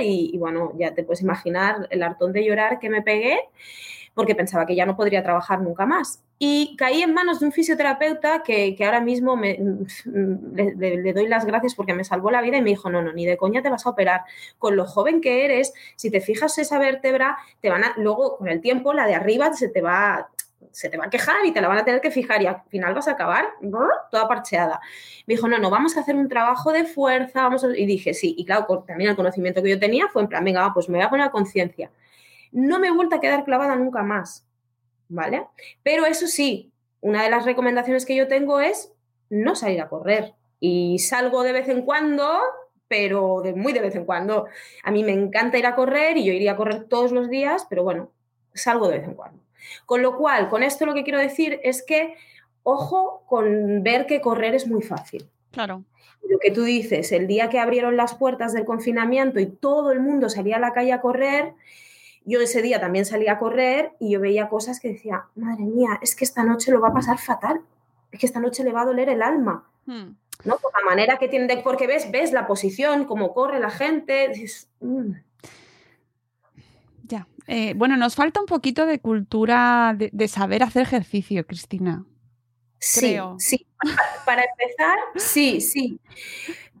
y, 0.00 0.36
bueno, 0.38 0.72
ya 0.78 0.94
te 0.94 1.04
puedes 1.04 1.22
imaginar 1.22 1.86
el 1.90 2.02
hartón 2.02 2.32
de 2.32 2.44
llorar 2.44 2.78
que 2.78 2.90
me 2.90 3.02
pegué 3.02 3.38
porque 4.14 4.34
pensaba 4.34 4.66
que 4.66 4.74
ya 4.74 4.86
no 4.86 4.96
podría 4.96 5.22
trabajar 5.22 5.60
nunca 5.60 5.86
más. 5.86 6.22
Y 6.38 6.74
caí 6.76 7.02
en 7.02 7.14
manos 7.14 7.40
de 7.40 7.46
un 7.46 7.52
fisioterapeuta 7.52 8.42
que, 8.42 8.74
que 8.74 8.84
ahora 8.84 9.00
mismo 9.00 9.36
le, 9.36 10.74
le- 10.76 10.96
le 10.98 11.12
doy 11.12 11.28
las 11.28 11.44
gracias 11.46 11.74
porque 11.74 11.94
me 11.94 12.04
salvó 12.04 12.30
la 12.30 12.42
vida 12.42 12.56
y 12.58 12.62
me 12.62 12.70
dijo, 12.70 12.90
no, 12.90 13.02
no, 13.02 13.12
ni 13.12 13.26
de 13.26 13.36
coña 13.36 13.62
te 13.62 13.70
vas 13.70 13.86
a 13.86 13.90
operar. 13.90 14.22
Con 14.58 14.76
lo 14.76 14.86
joven 14.86 15.20
que 15.20 15.44
eres, 15.44 15.72
si 15.96 16.10
te 16.10 16.20
fijas 16.20 16.58
esa 16.58 16.78
vértebra, 16.78 17.36
te 17.60 17.70
van 17.70 17.84
a, 17.84 17.94
luego 17.96 18.38
con 18.38 18.48
el 18.48 18.60
tiempo 18.60 18.92
la 18.94 19.06
de 19.06 19.14
arriba 19.14 19.52
se 19.54 19.68
te 19.68 19.82
va 19.82 20.28
se 20.72 20.88
te 20.88 20.96
va 20.96 21.06
a 21.06 21.10
quejar 21.10 21.44
y 21.44 21.52
te 21.52 21.60
la 21.60 21.68
van 21.68 21.78
a 21.78 21.84
tener 21.84 22.00
que 22.00 22.10
fijar 22.10 22.42
y 22.42 22.46
al 22.46 22.62
final 22.68 22.94
vas 22.94 23.08
a 23.08 23.12
acabar 23.12 23.46
toda 24.10 24.28
parcheada. 24.28 24.80
Me 25.26 25.34
dijo, 25.34 25.48
no, 25.48 25.58
no, 25.58 25.70
vamos 25.70 25.96
a 25.96 26.00
hacer 26.00 26.16
un 26.16 26.28
trabajo 26.28 26.72
de 26.72 26.84
fuerza, 26.84 27.42
vamos 27.42 27.64
a-". 27.64 27.76
y 27.76 27.86
dije, 27.86 28.14
sí, 28.14 28.34
y 28.36 28.44
claro, 28.44 28.84
también 28.86 29.10
el 29.10 29.16
conocimiento 29.16 29.62
que 29.62 29.70
yo 29.70 29.78
tenía 29.78 30.08
fue 30.08 30.22
en 30.22 30.28
plan, 30.28 30.44
venga, 30.44 30.72
pues 30.74 30.88
me 30.88 30.98
voy 30.98 31.06
a 31.06 31.10
poner 31.10 31.26
a 31.26 31.30
conciencia. 31.30 31.90
No 32.52 32.78
me 32.78 32.88
he 32.88 32.92
vuelto 32.92 33.16
a 33.16 33.20
quedar 33.20 33.44
clavada 33.44 33.76
nunca 33.76 34.02
más, 34.02 34.46
¿vale? 35.08 35.46
Pero 35.82 36.06
eso 36.06 36.26
sí, 36.26 36.72
una 37.00 37.22
de 37.22 37.30
las 37.30 37.44
recomendaciones 37.44 38.06
que 38.06 38.16
yo 38.16 38.28
tengo 38.28 38.60
es 38.60 38.92
no 39.30 39.54
salir 39.54 39.80
a 39.80 39.88
correr. 39.88 40.34
Y 40.60 40.98
salgo 40.98 41.42
de 41.42 41.52
vez 41.52 41.68
en 41.68 41.82
cuando, 41.82 42.40
pero 42.88 43.42
de 43.42 43.54
muy 43.54 43.72
de 43.72 43.80
vez 43.80 43.94
en 43.94 44.04
cuando. 44.04 44.46
A 44.82 44.90
mí 44.90 45.04
me 45.04 45.12
encanta 45.12 45.58
ir 45.58 45.66
a 45.66 45.74
correr 45.74 46.16
y 46.16 46.24
yo 46.24 46.32
iría 46.32 46.52
a 46.52 46.56
correr 46.56 46.84
todos 46.84 47.12
los 47.12 47.28
días, 47.28 47.66
pero 47.68 47.82
bueno, 47.82 48.10
salgo 48.54 48.88
de 48.88 48.98
vez 48.98 49.08
en 49.08 49.14
cuando. 49.14 49.45
Con 49.86 50.02
lo 50.02 50.16
cual, 50.16 50.48
con 50.48 50.62
esto 50.62 50.86
lo 50.86 50.94
que 50.94 51.04
quiero 51.04 51.18
decir 51.18 51.60
es 51.62 51.82
que, 51.82 52.14
ojo 52.62 53.22
con 53.26 53.82
ver 53.82 54.06
que 54.06 54.20
correr 54.20 54.54
es 54.54 54.66
muy 54.66 54.82
fácil. 54.82 55.28
Claro. 55.52 55.84
Lo 56.28 56.38
que 56.40 56.50
tú 56.50 56.64
dices, 56.64 57.12
el 57.12 57.26
día 57.26 57.48
que 57.48 57.60
abrieron 57.60 57.96
las 57.96 58.14
puertas 58.14 58.52
del 58.52 58.64
confinamiento 58.64 59.38
y 59.38 59.46
todo 59.46 59.92
el 59.92 60.00
mundo 60.00 60.28
salía 60.28 60.56
a 60.56 60.60
la 60.60 60.72
calle 60.72 60.92
a 60.92 61.00
correr, 61.00 61.54
yo 62.24 62.40
ese 62.40 62.60
día 62.62 62.80
también 62.80 63.04
salía 63.04 63.32
a 63.32 63.38
correr 63.38 63.92
y 64.00 64.10
yo 64.10 64.20
veía 64.20 64.48
cosas 64.48 64.80
que 64.80 64.88
decía, 64.88 65.26
madre 65.36 65.62
mía, 65.64 66.00
es 66.02 66.16
que 66.16 66.24
esta 66.24 66.42
noche 66.42 66.72
lo 66.72 66.80
va 66.80 66.88
a 66.88 66.92
pasar 66.94 67.18
fatal, 67.18 67.60
es 68.10 68.18
que 68.18 68.26
esta 68.26 68.40
noche 68.40 68.64
le 68.64 68.72
va 68.72 68.82
a 68.82 68.86
doler 68.86 69.08
el 69.08 69.22
alma, 69.22 69.64
Hmm. 69.86 70.16
¿no? 70.44 70.56
Por 70.56 70.72
la 70.72 70.84
manera 70.84 71.16
que 71.16 71.28
tiene, 71.28 71.58
porque 71.58 71.86
ves, 71.86 72.10
ves 72.10 72.32
la 72.32 72.48
posición, 72.48 73.04
cómo 73.04 73.32
corre 73.32 73.60
la 73.60 73.70
gente, 73.70 74.28
dices, 74.34 74.68
"Mm". 74.80 75.12
Eh, 77.46 77.74
bueno, 77.76 77.96
nos 77.96 78.14
falta 78.16 78.40
un 78.40 78.46
poquito 78.46 78.86
de 78.86 78.98
cultura 79.00 79.94
de, 79.96 80.10
de 80.12 80.28
saber 80.28 80.62
hacer 80.62 80.82
ejercicio, 80.82 81.46
Cristina. 81.46 82.04
Sí, 82.78 83.00
Creo. 83.00 83.36
sí. 83.38 83.66
Pa- 83.82 84.24
Para 84.24 84.42
empezar, 84.44 84.98
sí, 85.16 85.60
sí. 85.60 86.00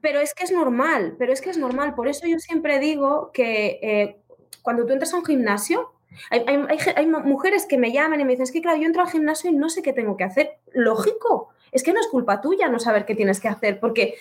Pero 0.00 0.20
es 0.20 0.34
que 0.34 0.44
es 0.44 0.52
normal, 0.52 1.14
pero 1.18 1.32
es 1.32 1.40
que 1.40 1.50
es 1.50 1.58
normal. 1.58 1.94
Por 1.94 2.08
eso 2.08 2.26
yo 2.26 2.38
siempre 2.38 2.78
digo 2.80 3.30
que 3.32 3.78
eh, 3.82 4.16
cuando 4.62 4.84
tú 4.86 4.92
entras 4.92 5.12
a 5.14 5.16
un 5.18 5.24
gimnasio, 5.24 5.92
hay, 6.30 6.40
hay- 6.46 6.78
hay 6.96 7.06
mujeres 7.06 7.66
que 7.66 7.78
me 7.78 7.92
llaman 7.92 8.20
y 8.20 8.24
me 8.24 8.32
dicen, 8.32 8.44
es 8.44 8.52
que 8.52 8.60
claro, 8.62 8.78
yo 8.78 8.86
entro 8.86 9.02
al 9.02 9.10
gimnasio 9.10 9.50
y 9.50 9.54
no 9.54 9.68
sé 9.68 9.82
qué 9.82 9.92
tengo 9.92 10.16
que 10.16 10.24
hacer. 10.24 10.58
Lógico, 10.72 11.50
es 11.72 11.82
que 11.82 11.92
no 11.92 12.00
es 12.00 12.06
culpa 12.08 12.40
tuya 12.40 12.68
no 12.68 12.78
saber 12.78 13.04
qué 13.06 13.14
tienes 13.14 13.40
que 13.40 13.48
hacer, 13.48 13.80
porque, 13.80 14.14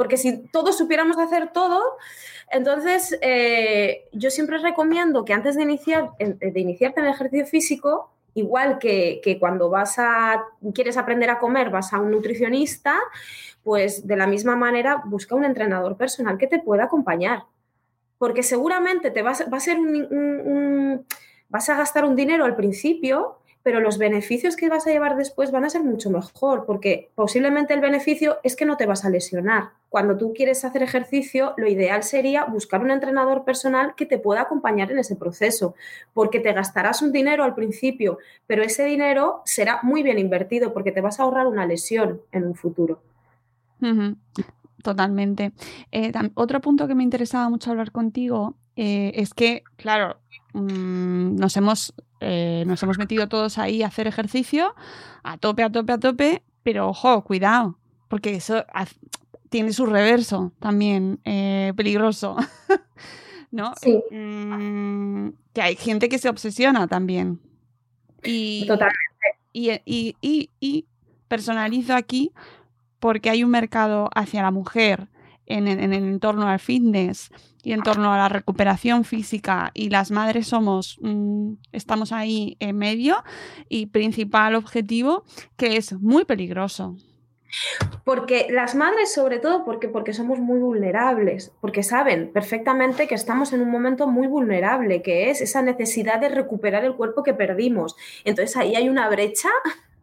porque 0.00 0.16
si 0.16 0.38
todos 0.48 0.78
supiéramos 0.78 1.18
hacer 1.18 1.52
todo, 1.52 1.82
entonces 2.50 3.18
eh, 3.20 4.08
yo 4.12 4.30
siempre 4.30 4.56
recomiendo 4.56 5.26
que 5.26 5.34
antes 5.34 5.56
de, 5.56 5.62
iniciar, 5.62 6.08
en- 6.18 6.38
de 6.38 6.58
iniciarte 6.58 7.00
en 7.00 7.06
el 7.06 7.12
ejercicio 7.12 7.44
físico, 7.46 8.10
igual 8.32 8.78
que, 8.78 9.20
que 9.22 9.38
cuando 9.38 9.68
vas 9.68 9.98
a, 9.98 10.42
quieres 10.72 10.96
aprender 10.96 11.28
a 11.28 11.38
comer, 11.38 11.68
vas 11.68 11.92
a 11.92 12.00
un 12.00 12.10
nutricionista, 12.12 12.98
pues 13.62 14.06
de 14.06 14.16
la 14.16 14.26
misma 14.26 14.56
manera 14.56 15.02
busca 15.04 15.34
un 15.34 15.44
entrenador 15.44 15.98
personal 15.98 16.38
que 16.38 16.46
te 16.46 16.60
pueda 16.60 16.84
acompañar. 16.84 17.42
Porque 18.16 18.42
seguramente 18.42 19.10
te 19.10 19.20
vas, 19.20 19.44
va 19.52 19.58
a 19.58 19.60
ser 19.60 19.78
un- 19.78 21.04
vas 21.50 21.68
a 21.68 21.76
gastar 21.76 22.06
un 22.06 22.16
dinero 22.16 22.46
al 22.46 22.56
principio, 22.56 23.36
pero 23.62 23.80
los 23.80 23.98
beneficios 23.98 24.56
que 24.56 24.68
vas 24.68 24.86
a 24.86 24.90
llevar 24.90 25.16
después 25.16 25.50
van 25.50 25.64
a 25.64 25.70
ser 25.70 25.82
mucho 25.82 26.10
mejor, 26.10 26.64
porque 26.66 27.10
posiblemente 27.14 27.74
el 27.74 27.80
beneficio 27.80 28.38
es 28.42 28.56
que 28.56 28.64
no 28.64 28.76
te 28.76 28.86
vas 28.86 29.04
a 29.04 29.10
lesionar. 29.10 29.70
Cuando 29.88 30.16
tú 30.16 30.32
quieres 30.34 30.64
hacer 30.64 30.82
ejercicio, 30.82 31.52
lo 31.56 31.68
ideal 31.68 32.02
sería 32.02 32.44
buscar 32.44 32.80
un 32.80 32.90
entrenador 32.90 33.44
personal 33.44 33.94
que 33.96 34.06
te 34.06 34.18
pueda 34.18 34.42
acompañar 34.42 34.90
en 34.92 34.98
ese 34.98 35.16
proceso, 35.16 35.74
porque 36.14 36.40
te 36.40 36.52
gastarás 36.52 37.02
un 37.02 37.12
dinero 37.12 37.44
al 37.44 37.54
principio, 37.54 38.18
pero 38.46 38.62
ese 38.62 38.84
dinero 38.84 39.42
será 39.44 39.80
muy 39.82 40.02
bien 40.02 40.18
invertido 40.18 40.72
porque 40.72 40.92
te 40.92 41.00
vas 41.00 41.20
a 41.20 41.24
ahorrar 41.24 41.46
una 41.46 41.66
lesión 41.66 42.22
en 42.32 42.44
un 42.44 42.54
futuro. 42.54 43.02
Totalmente. 44.82 45.52
Eh, 45.92 46.12
otro 46.34 46.60
punto 46.60 46.88
que 46.88 46.94
me 46.94 47.02
interesaba 47.02 47.48
mucho 47.48 47.70
hablar 47.70 47.92
contigo 47.92 48.56
eh, 48.82 49.12
es 49.14 49.34
que, 49.34 49.62
claro, 49.76 50.18
mm, 50.54 51.36
nos 51.36 51.54
hemos, 51.58 51.92
eh, 52.20 52.64
nos 52.66 52.82
hemos 52.82 52.96
metido 52.96 53.28
todos 53.28 53.58
ahí 53.58 53.82
a 53.82 53.88
hacer 53.88 54.06
ejercicio 54.06 54.74
a 55.22 55.36
tope, 55.36 55.62
a 55.62 55.70
tope, 55.70 55.92
a 55.92 55.98
tope, 55.98 56.42
pero 56.62 56.88
ojo, 56.88 57.22
cuidado, 57.24 57.78
porque 58.08 58.34
eso 58.34 58.64
tiene 59.50 59.72
su 59.74 59.84
reverso 59.84 60.52
también 60.60 61.20
eh, 61.24 61.72
peligroso, 61.76 62.36
¿no? 63.50 63.74
Sí. 63.82 64.00
Mm, 64.10 65.30
que 65.52 65.60
hay 65.62 65.76
gente 65.76 66.08
que 66.08 66.18
se 66.18 66.28
obsesiona 66.28 66.86
también. 66.88 67.38
Y, 68.22 68.66
Totalmente. 68.66 68.96
y, 69.52 69.70
y- 69.84 70.16
y- 70.22 70.50
y 70.60 70.86
personalizo 71.28 71.94
aquí 71.94 72.32
porque 72.98 73.30
hay 73.30 73.44
un 73.44 73.50
mercado 73.50 74.08
hacia 74.14 74.42
la 74.42 74.50
mujer 74.50 75.08
en, 75.50 75.68
en 75.68 75.92
el 75.92 76.04
entorno 76.04 76.48
al 76.48 76.60
fitness 76.60 77.30
y 77.62 77.72
en 77.72 77.82
torno 77.82 78.12
a 78.12 78.16
la 78.16 78.28
recuperación 78.28 79.04
física 79.04 79.70
y 79.74 79.90
las 79.90 80.10
madres 80.10 80.46
somos, 80.46 80.98
mm, 81.02 81.54
estamos 81.72 82.12
ahí 82.12 82.56
en 82.60 82.76
medio 82.76 83.22
y 83.68 83.86
principal 83.86 84.54
objetivo 84.54 85.24
que 85.56 85.76
es 85.76 85.92
muy 85.92 86.24
peligroso. 86.24 86.96
Porque 88.04 88.46
las 88.48 88.76
madres, 88.76 89.12
sobre 89.12 89.40
todo, 89.40 89.64
porque, 89.64 89.88
porque 89.88 90.12
somos 90.12 90.38
muy 90.38 90.60
vulnerables, 90.60 91.52
porque 91.60 91.82
saben 91.82 92.32
perfectamente 92.32 93.08
que 93.08 93.16
estamos 93.16 93.52
en 93.52 93.60
un 93.60 93.70
momento 93.70 94.06
muy 94.06 94.28
vulnerable, 94.28 95.02
que 95.02 95.30
es 95.30 95.40
esa 95.40 95.60
necesidad 95.60 96.20
de 96.20 96.28
recuperar 96.28 96.84
el 96.84 96.94
cuerpo 96.94 97.24
que 97.24 97.34
perdimos. 97.34 97.96
Entonces 98.24 98.56
ahí 98.56 98.76
hay 98.76 98.88
una 98.88 99.08
brecha 99.08 99.48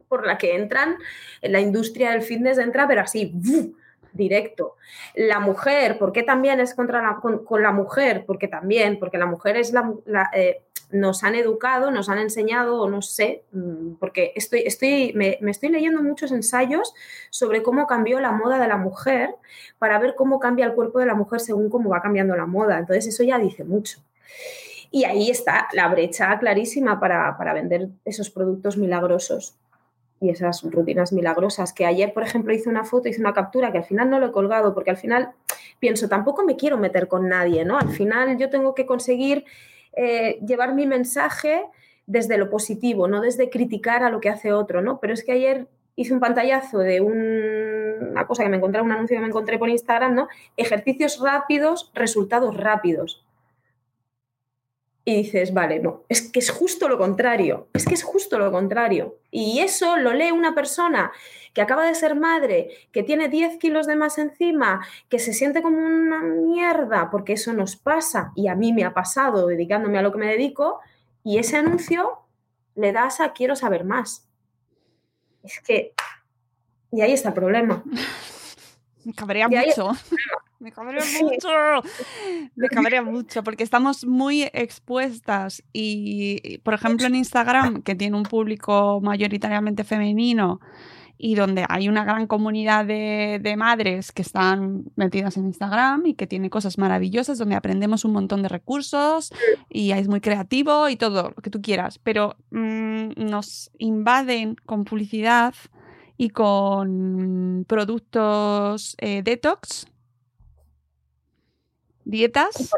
por 0.10 0.26
la 0.26 0.38
que 0.38 0.56
entran, 0.56 0.98
en 1.42 1.52
la 1.54 1.62
industria 1.62 2.12
del 2.12 2.22
fitness 2.22 2.58
entra, 2.58 2.88
pero 2.88 3.02
así, 3.02 3.34
¡fu! 3.44 3.76
Directo. 4.14 4.76
La 5.16 5.40
mujer, 5.40 5.98
¿por 5.98 6.12
qué 6.12 6.24
también 6.24 6.60
es 6.60 6.74
contra 6.74 7.02
la, 7.02 7.16
con, 7.16 7.62
la 7.62 7.72
mujer? 7.72 8.24
Porque 8.26 8.48
también, 8.48 9.00
porque 9.00 9.18
la 9.18 9.26
mujer 9.26 9.58
es 9.58 9.74
la, 9.74 9.94
la, 10.06 10.30
eh, 10.34 10.62
nos 10.92 11.24
han 11.24 11.36
educado, 11.36 11.92
nos 11.92 12.10
han 12.10 12.20
enseñado, 12.20 12.82
o 12.82 12.90
no 12.90 13.02
sé, 13.02 13.44
mm, 13.52 13.96
porque 14.00 14.32
estoy, 14.36 14.62
estoy, 14.66 15.14
me, 15.14 15.38
me, 15.42 15.52
estoy 15.52 15.70
leyendo 15.70 16.02
muchos 16.02 16.32
ensayos 16.32 16.94
sobre 17.30 17.62
cómo 17.64 17.88
cambió 17.88 18.20
la 18.20 18.32
moda 18.32 18.60
de 18.60 18.68
la 18.68 18.78
mujer 18.78 19.36
para 19.80 20.00
ver 20.00 20.16
cómo 20.16 20.40
cambia 20.40 20.66
el 20.66 20.74
cuerpo 20.74 21.00
de 21.00 21.06
la 21.06 21.16
mujer 21.16 21.40
según 21.40 21.70
cómo 21.70 21.90
va 21.90 22.02
cambiando 22.02 22.36
la 22.36 22.46
moda. 22.46 22.78
Entonces 22.78 23.08
eso 23.08 23.24
ya 23.24 23.38
dice 23.38 23.64
mucho. 23.64 24.00
Y 24.90 25.04
ahí 25.04 25.30
está 25.30 25.68
la 25.74 25.90
brecha 25.90 26.38
clarísima 26.40 27.00
para, 27.00 27.38
para 27.38 27.54
vender 27.54 27.90
esos 28.06 28.30
productos 28.30 28.78
milagrosos 28.78 29.57
y 30.20 30.30
esas 30.30 30.64
rutinas 30.64 31.14
milagrosas. 31.14 31.74
Que 31.74 31.86
ayer, 31.86 32.14
por 32.14 32.24
ejemplo, 32.24 32.54
hice 32.54 32.70
una 32.70 32.84
foto, 32.84 33.10
hice 33.10 33.22
una 33.22 33.34
captura 33.34 33.72
que 33.72 33.80
al 33.80 33.84
final 33.84 34.10
no 34.10 34.20
lo 34.20 34.28
he 34.28 34.32
colgado 34.32 34.74
porque 34.74 34.90
al 34.90 34.98
final 34.98 35.32
pienso, 35.80 36.10
tampoco 36.10 36.44
me 36.44 36.56
quiero 36.56 36.78
meter 36.78 37.08
con 37.08 37.28
nadie, 37.30 37.66
¿no? 37.66 37.78
Al 37.78 37.90
final 37.90 38.38
yo 38.38 38.50
tengo 38.50 38.74
que 38.74 38.86
conseguir 38.86 39.46
eh, 39.94 40.40
llevar 40.46 40.74
mi 40.74 40.86
mensaje 40.86 41.64
desde 42.06 42.38
lo 42.38 42.50
positivo, 42.50 43.08
no 43.08 43.22
desde 43.22 43.50
criticar 43.50 44.04
a 44.04 44.10
lo 44.10 44.20
que 44.20 44.30
hace 44.30 44.54
otro, 44.54 44.82
¿no? 44.82 45.00
Pero 45.00 45.14
es 45.14 45.24
que 45.24 45.34
ayer 45.34 45.68
hice 45.96 46.14
un 46.14 46.20
pantallazo 46.20 46.80
de 46.80 47.02
un, 47.02 48.12
una 48.12 48.26
cosa 48.26 48.44
que 48.44 48.50
me 48.50 48.58
encontré, 48.58 48.82
un 48.82 48.92
anuncio 48.92 49.18
que 49.18 49.22
me 49.22 49.28
encontré 49.28 49.58
por 49.58 49.70
Instagram, 49.70 50.16
¿no? 50.16 50.28
Ejercicios 50.56 51.20
rápidos, 51.20 51.92
resultados 51.94 52.56
rápidos. 52.56 53.27
Y 55.08 55.16
dices, 55.16 55.54
vale, 55.54 55.80
no, 55.80 56.04
es 56.10 56.30
que 56.30 56.40
es 56.40 56.50
justo 56.50 56.90
lo 56.90 56.98
contrario, 56.98 57.70
es 57.72 57.86
que 57.86 57.94
es 57.94 58.04
justo 58.04 58.38
lo 58.38 58.52
contrario. 58.52 59.20
Y 59.32 59.60
eso 59.60 59.96
lo 59.96 60.12
lee 60.12 60.32
una 60.32 60.54
persona 60.54 61.14
que 61.54 61.62
acaba 61.62 61.86
de 61.86 61.96
ser 61.96 62.14
madre, 62.14 62.72
que 62.92 63.04
tiene 63.04 63.30
10 63.30 63.58
kilos 63.58 63.88
de 63.88 63.96
más 63.96 64.18
encima, 64.18 64.86
que 65.08 65.20
se 65.20 65.32
siente 65.32 65.62
como 65.62 65.78
una 65.78 66.24
mierda, 66.24 67.10
porque 67.10 67.32
eso 67.32 67.54
nos 67.54 67.78
pasa, 67.78 68.34
y 68.36 68.50
a 68.50 68.56
mí 68.56 68.74
me 68.74 68.84
ha 68.84 68.94
pasado 68.94 69.48
dedicándome 69.48 69.98
a 69.98 70.02
lo 70.02 70.12
que 70.12 70.18
me 70.18 70.28
dedico, 70.28 70.82
y 71.24 71.38
ese 71.38 71.56
anuncio 71.56 72.20
le 72.76 72.92
das 72.92 73.22
a 73.22 73.32
quiero 73.32 73.56
saber 73.56 73.86
más. 73.86 74.28
Es 75.42 75.62
que... 75.62 75.94
Y 76.92 77.00
ahí 77.00 77.14
está 77.14 77.30
el 77.30 77.36
problema. 77.36 77.82
Me 79.06 79.14
cabrea 79.16 79.48
mucho. 79.48 79.92
Me 80.68 80.74
cabrea 80.74 81.02
mucho. 81.22 81.48
Me 82.58 82.68
cabrea 82.68 83.02
mucho 83.02 83.42
porque 83.42 83.64
estamos 83.64 84.06
muy 84.06 84.44
expuestas 84.52 85.64
y, 85.72 86.58
por 86.58 86.74
ejemplo, 86.74 87.08
en 87.08 87.16
Instagram, 87.16 87.84
que 87.84 87.96
tiene 87.96 88.18
un 88.18 88.24
público 88.24 89.00
mayoritariamente 89.02 89.86
femenino 89.86 90.60
y 91.18 91.36
donde 91.36 91.66
hay 91.70 91.88
una 91.88 92.04
gran 92.04 92.28
comunidad 92.28 92.84
de, 92.86 93.40
de 93.42 93.56
madres 93.56 94.12
que 94.12 94.22
están 94.22 94.84
metidas 94.98 95.38
en 95.38 95.46
Instagram 95.46 96.06
y 96.06 96.16
que 96.16 96.28
tiene 96.28 96.50
cosas 96.50 96.78
maravillosas, 96.78 97.38
donde 97.38 97.56
aprendemos 97.56 98.04
un 98.04 98.12
montón 98.12 98.44
de 98.44 98.50
recursos 98.50 99.32
y 99.70 99.92
es 99.92 100.10
muy 100.10 100.20
creativo 100.20 100.90
y 100.90 100.98
todo 100.98 101.32
lo 101.34 101.42
que 101.42 101.50
tú 101.50 101.62
quieras, 101.62 101.98
pero 101.98 102.36
mm, 102.52 103.12
nos 103.16 103.72
invaden 103.78 104.56
con 104.66 104.84
publicidad 104.84 105.54
y 106.18 106.32
con 106.32 107.64
productos 107.70 108.98
eh, 109.00 109.22
detox, 109.24 109.88
dietas. 112.08 112.70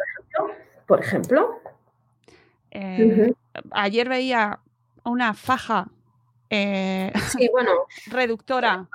Por 0.88 1.00
ejemplo, 1.02 1.62
Eh, 2.72 3.32
Ayer 3.72 4.08
veía 4.10 4.60
una 5.04 5.34
faja 5.34 5.88
eh, 6.52 7.12
sí, 7.42 7.50
bueno, 7.52 7.72
reductora 8.08 8.88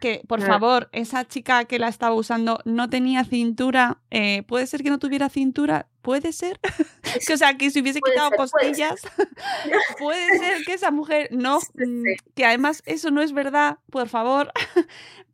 que, 0.00 0.22
por 0.28 0.42
Ah. 0.42 0.46
favor, 0.46 0.88
esa 0.92 1.26
chica 1.26 1.64
que 1.64 1.78
la 1.78 1.88
estaba 1.88 2.14
usando 2.14 2.60
no 2.64 2.88
tenía 2.90 3.24
cintura. 3.24 3.98
eh, 4.10 4.42
¿Puede 4.44 4.66
ser 4.66 4.82
que 4.82 4.90
no 4.90 4.98
tuviera 4.98 5.28
cintura? 5.28 5.86
¿Puede 6.02 6.32
ser? 6.32 6.60
que, 7.26 7.34
o 7.34 7.36
sea, 7.36 7.56
que 7.56 7.70
se 7.70 7.80
hubiese 7.80 8.00
quitado 8.00 8.28
ser, 8.28 8.36
costillas. 8.36 9.02
Puede 9.98 10.38
ser 10.38 10.64
que 10.64 10.74
esa 10.74 10.90
mujer 10.90 11.28
no, 11.32 11.60
Sí, 11.60 11.66
sí. 11.76 11.86
mm, 11.86 12.04
que 12.34 12.44
además 12.46 12.82
eso 12.86 13.10
no 13.10 13.22
es 13.22 13.32
verdad, 13.32 13.78
por 13.90 14.08
favor. 14.08 14.52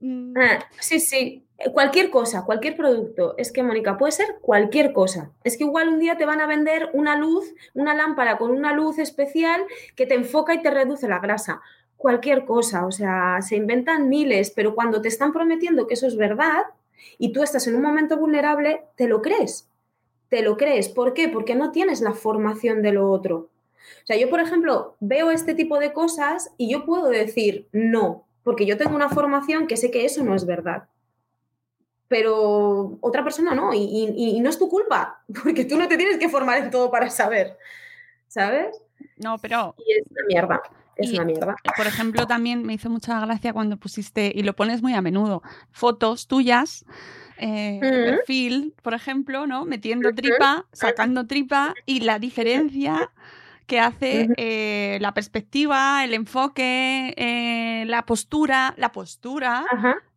Mm, 0.00 0.34
Ah, 0.38 0.64
sí, 0.80 0.98
sí. 1.00 1.43
Eh, 1.58 1.70
Cualquier 1.72 2.10
cosa, 2.10 2.44
cualquier 2.44 2.76
producto. 2.76 3.34
Es 3.38 3.52
que, 3.52 3.62
Mónica, 3.62 3.96
puede 3.96 4.12
ser 4.12 4.38
cualquier 4.40 4.92
cosa. 4.92 5.30
Es 5.44 5.56
que 5.56 5.64
igual 5.64 5.88
un 5.88 6.00
día 6.00 6.16
te 6.16 6.26
van 6.26 6.40
a 6.40 6.46
vender 6.46 6.90
una 6.92 7.16
luz, 7.16 7.54
una 7.74 7.94
lámpara 7.94 8.38
con 8.38 8.50
una 8.50 8.72
luz 8.72 8.98
especial 8.98 9.64
que 9.96 10.06
te 10.06 10.14
enfoca 10.14 10.54
y 10.54 10.62
te 10.62 10.70
reduce 10.70 11.08
la 11.08 11.20
grasa. 11.20 11.60
Cualquier 11.96 12.44
cosa, 12.44 12.86
o 12.86 12.92
sea, 12.92 13.38
se 13.40 13.56
inventan 13.56 14.08
miles, 14.08 14.50
pero 14.50 14.74
cuando 14.74 15.00
te 15.00 15.08
están 15.08 15.32
prometiendo 15.32 15.86
que 15.86 15.94
eso 15.94 16.06
es 16.06 16.16
verdad 16.16 16.64
y 17.18 17.32
tú 17.32 17.42
estás 17.42 17.66
en 17.66 17.76
un 17.76 17.82
momento 17.82 18.18
vulnerable, 18.18 18.82
te 18.96 19.08
lo 19.08 19.22
crees. 19.22 19.68
Te 20.28 20.42
lo 20.42 20.56
crees. 20.56 20.88
¿Por 20.88 21.14
qué? 21.14 21.28
Porque 21.28 21.54
no 21.54 21.70
tienes 21.70 22.00
la 22.00 22.12
formación 22.12 22.82
de 22.82 22.92
lo 22.92 23.10
otro. 23.10 23.48
O 24.02 24.06
sea, 24.06 24.16
yo, 24.16 24.28
por 24.28 24.40
ejemplo, 24.40 24.96
veo 25.00 25.30
este 25.30 25.54
tipo 25.54 25.78
de 25.78 25.92
cosas 25.92 26.52
y 26.56 26.70
yo 26.70 26.84
puedo 26.84 27.08
decir 27.08 27.68
no, 27.72 28.24
porque 28.42 28.66
yo 28.66 28.76
tengo 28.76 28.96
una 28.96 29.08
formación 29.08 29.66
que 29.66 29.76
sé 29.76 29.90
que 29.90 30.04
eso 30.04 30.24
no 30.24 30.34
es 30.34 30.46
verdad. 30.46 30.84
Pero 32.08 32.98
otra 33.00 33.24
persona 33.24 33.54
no, 33.54 33.72
y, 33.72 33.78
y- 33.78 34.36
y 34.36 34.40
no 34.40 34.50
es 34.50 34.58
tu 34.58 34.68
culpa, 34.68 35.22
porque 35.42 35.64
tú 35.64 35.76
no 35.78 35.88
te 35.88 35.96
tienes 35.96 36.18
que 36.18 36.28
formar 36.28 36.58
en 36.58 36.70
todo 36.70 36.90
para 36.90 37.08
saber, 37.10 37.56
¿sabes? 38.28 38.76
no, 39.16 39.38
pero 39.38 39.74
Y 39.78 39.92
es 39.92 40.02
una 40.10 40.22
mierda, 40.28 40.62
es 40.96 41.10
Y- 41.10 41.14
una 41.16 41.24
mierda. 41.24 41.56
por 41.76 41.86
ejemplo, 41.86 42.26
también 42.26 42.62
me 42.64 42.74
hizo 42.74 42.90
mucha 42.90 43.18
gracia 43.20 43.52
cuando 43.52 43.76
pusiste, 43.78 44.32
y 44.34 44.42
lo 44.42 44.54
pones 44.54 44.82
muy 44.82 44.92
a 44.94 45.00
menudo, 45.02 45.42
fotos 45.70 46.26
tuyas, 46.26 46.84
eh, 47.38 47.80
Ujú. 47.82 48.04
perfil, 48.04 48.74
por 48.82 48.94
ejemplo, 48.94 49.46
¿no? 49.46 49.64
Metiendo 49.64 50.12
tripa, 50.14 50.66
sacando 50.72 51.26
tripa, 51.26 51.74
y 51.86 52.00
la 52.00 52.18
diferencia 52.18 53.10
que 53.66 53.80
hace 53.80 54.28
eh, 54.36 54.98
la 55.00 55.14
perspectiva, 55.14 56.04
el 56.04 56.12
enfoque, 56.12 57.14
eh, 57.16 57.84
la 57.86 58.04
postura, 58.04 58.74
la 58.76 58.92
postura, 58.92 59.64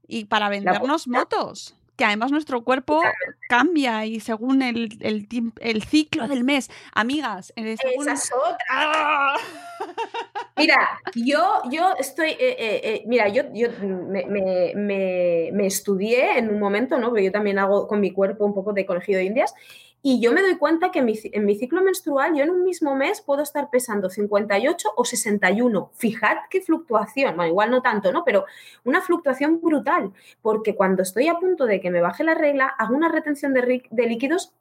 y 0.06 0.26
para 0.26 0.50
vendernos 0.50 1.08
motos. 1.08 1.76
Que 1.98 2.06
además 2.06 2.32
nuestro 2.32 2.64
cuerpo 2.64 3.02
cambia 3.50 4.06
y 4.06 4.20
según 4.20 4.62
el, 4.62 4.98
el, 5.02 5.28
tiemp- 5.28 5.58
el 5.60 5.84
ciclo 5.84 6.28
del 6.28 6.43
mes. 6.43 6.70
Amigas, 6.93 7.52
eh, 7.56 7.76
según- 7.82 8.08
Esa 8.08 8.14
es 8.14 8.32
otra. 8.34 8.58
¡Ah! 8.70 9.36
Mira, 10.58 11.00
yo, 11.16 11.62
yo 11.72 11.93
estoy, 12.00 12.30
eh, 12.32 12.38
eh, 12.39 12.82
eh, 12.84 13.04
mira, 13.06 13.28
yo, 13.30 13.43
yo 13.54 13.70
me, 13.82 14.26
me- 14.26 14.74
me- 14.76 15.50
me 15.54 15.68
estudié 15.68 16.38
en 16.39 16.50
un 16.50 16.60
momento, 16.60 16.98
¿no? 16.98 17.10
Porque 17.10 17.24
yo 17.26 17.32
también 17.32 17.60
hago 17.60 17.88
con 17.88 18.00
mi 18.00 18.12
cuerpo 18.12 18.43
un 18.45 18.54
poco 18.56 18.74
de 18.74 18.86
conejillo 18.86 19.20
de 19.20 19.26
indias, 19.26 19.54
y 20.02 20.22
yo 20.22 20.32
me 20.32 20.41
doy 20.41 20.58
cuenta 20.58 20.91
que 20.91 21.00
en 21.00 21.45
mi, 21.45 21.56
ciclo 21.56 21.82
menstrual 21.82 22.36
yo 22.36 22.43
en 22.43 22.52
un 22.52 22.64
mismo 22.64 22.95
mes 22.95 23.22
puedo 23.22 23.41
estar 23.41 23.70
pesando 23.70 24.10
58 24.10 24.89
o 24.95 25.06
61. 25.06 25.91
Fijad 25.95 26.38
qué 26.50 26.62
fluctuación, 26.62 27.36
bueno, 27.36 27.50
igual 27.50 27.72
no 27.72 27.82
tanto, 27.82 28.12
¿no? 28.12 28.24
Pero 28.24 28.45
una 28.84 29.02
fluctuación 29.02 29.60
brutal, 29.60 30.14
porque 30.41 30.76
cuando 30.76 31.04
estoy 31.04 31.28
a 31.28 31.39
punto 31.39 31.66
de 31.66 31.82
que 31.82 31.89
me 31.89 32.02
baje 32.02 32.24
la 32.24 32.36
regla, 32.36 32.68
hago 32.68 32.95
una 32.95 33.10
retención 33.10 33.54
de, 33.54 33.84
de 33.89 34.06
líquidos 34.06 34.54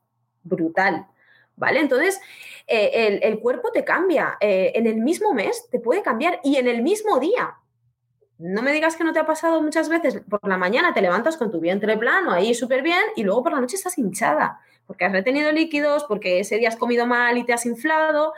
brutal. 0.42 1.06
¿Vale? 1.58 1.80
Entonces, 1.80 2.20
eh, 2.66 2.90
el, 2.92 3.20
el 3.22 3.40
cuerpo 3.40 3.70
te 3.72 3.82
cambia. 3.82 4.36
eh, 4.40 4.72
en 4.74 4.86
el 4.86 4.96
mismo 4.96 5.32
mes 5.32 5.68
te 5.70 5.80
puede 5.80 6.02
cambiar 6.02 6.38
y 6.44 6.56
en 6.56 6.68
el 6.68 6.82
mismo 6.82 7.18
día. 7.18 7.56
No 8.38 8.62
me 8.62 8.72
digas 8.72 8.96
que 8.96 9.04
no 9.04 9.12
te 9.12 9.18
ha 9.18 9.26
pasado 9.26 9.62
muchas 9.62 9.88
veces. 9.88 10.20
Por 10.28 10.46
la 10.46 10.58
mañana 10.58 10.92
te 10.92 11.00
levantas 11.00 11.36
con 11.36 11.50
tu 11.50 11.60
vientre 11.60 11.96
plano, 11.96 12.32
ahí 12.32 12.54
súper 12.54 12.82
bien, 12.82 13.02
y 13.16 13.22
luego 13.22 13.42
por 13.42 13.52
la 13.52 13.60
noche 13.60 13.76
estás 13.76 13.96
hinchada, 13.96 14.60
porque 14.86 15.04
has 15.04 15.12
retenido 15.12 15.50
líquidos, 15.52 16.04
porque 16.04 16.40
ese 16.40 16.58
día 16.58 16.68
has 16.68 16.76
comido 16.76 17.06
mal 17.06 17.38
y 17.38 17.44
te 17.44 17.52
has 17.52 17.64
inflado, 17.64 18.34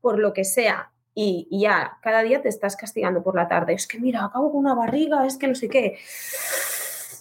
por 0.00 0.18
lo 0.18 0.32
que 0.32 0.44
sea. 0.44 0.90
Y, 1.16 1.48
ya, 1.50 1.98
cada 2.02 2.22
día 2.22 2.42
te 2.42 2.48
estás 2.48 2.76
castigando 2.76 3.22
por 3.22 3.36
la 3.36 3.48
tarde. 3.48 3.74
Es 3.74 3.86
que 3.86 3.98
mira, 3.98 4.24
acabo 4.24 4.50
con 4.50 4.60
una 4.60 4.74
barriga, 4.74 5.26
es 5.26 5.36
que 5.36 5.48
no 5.48 5.54
sé 5.54 5.68
qué. 5.68 5.98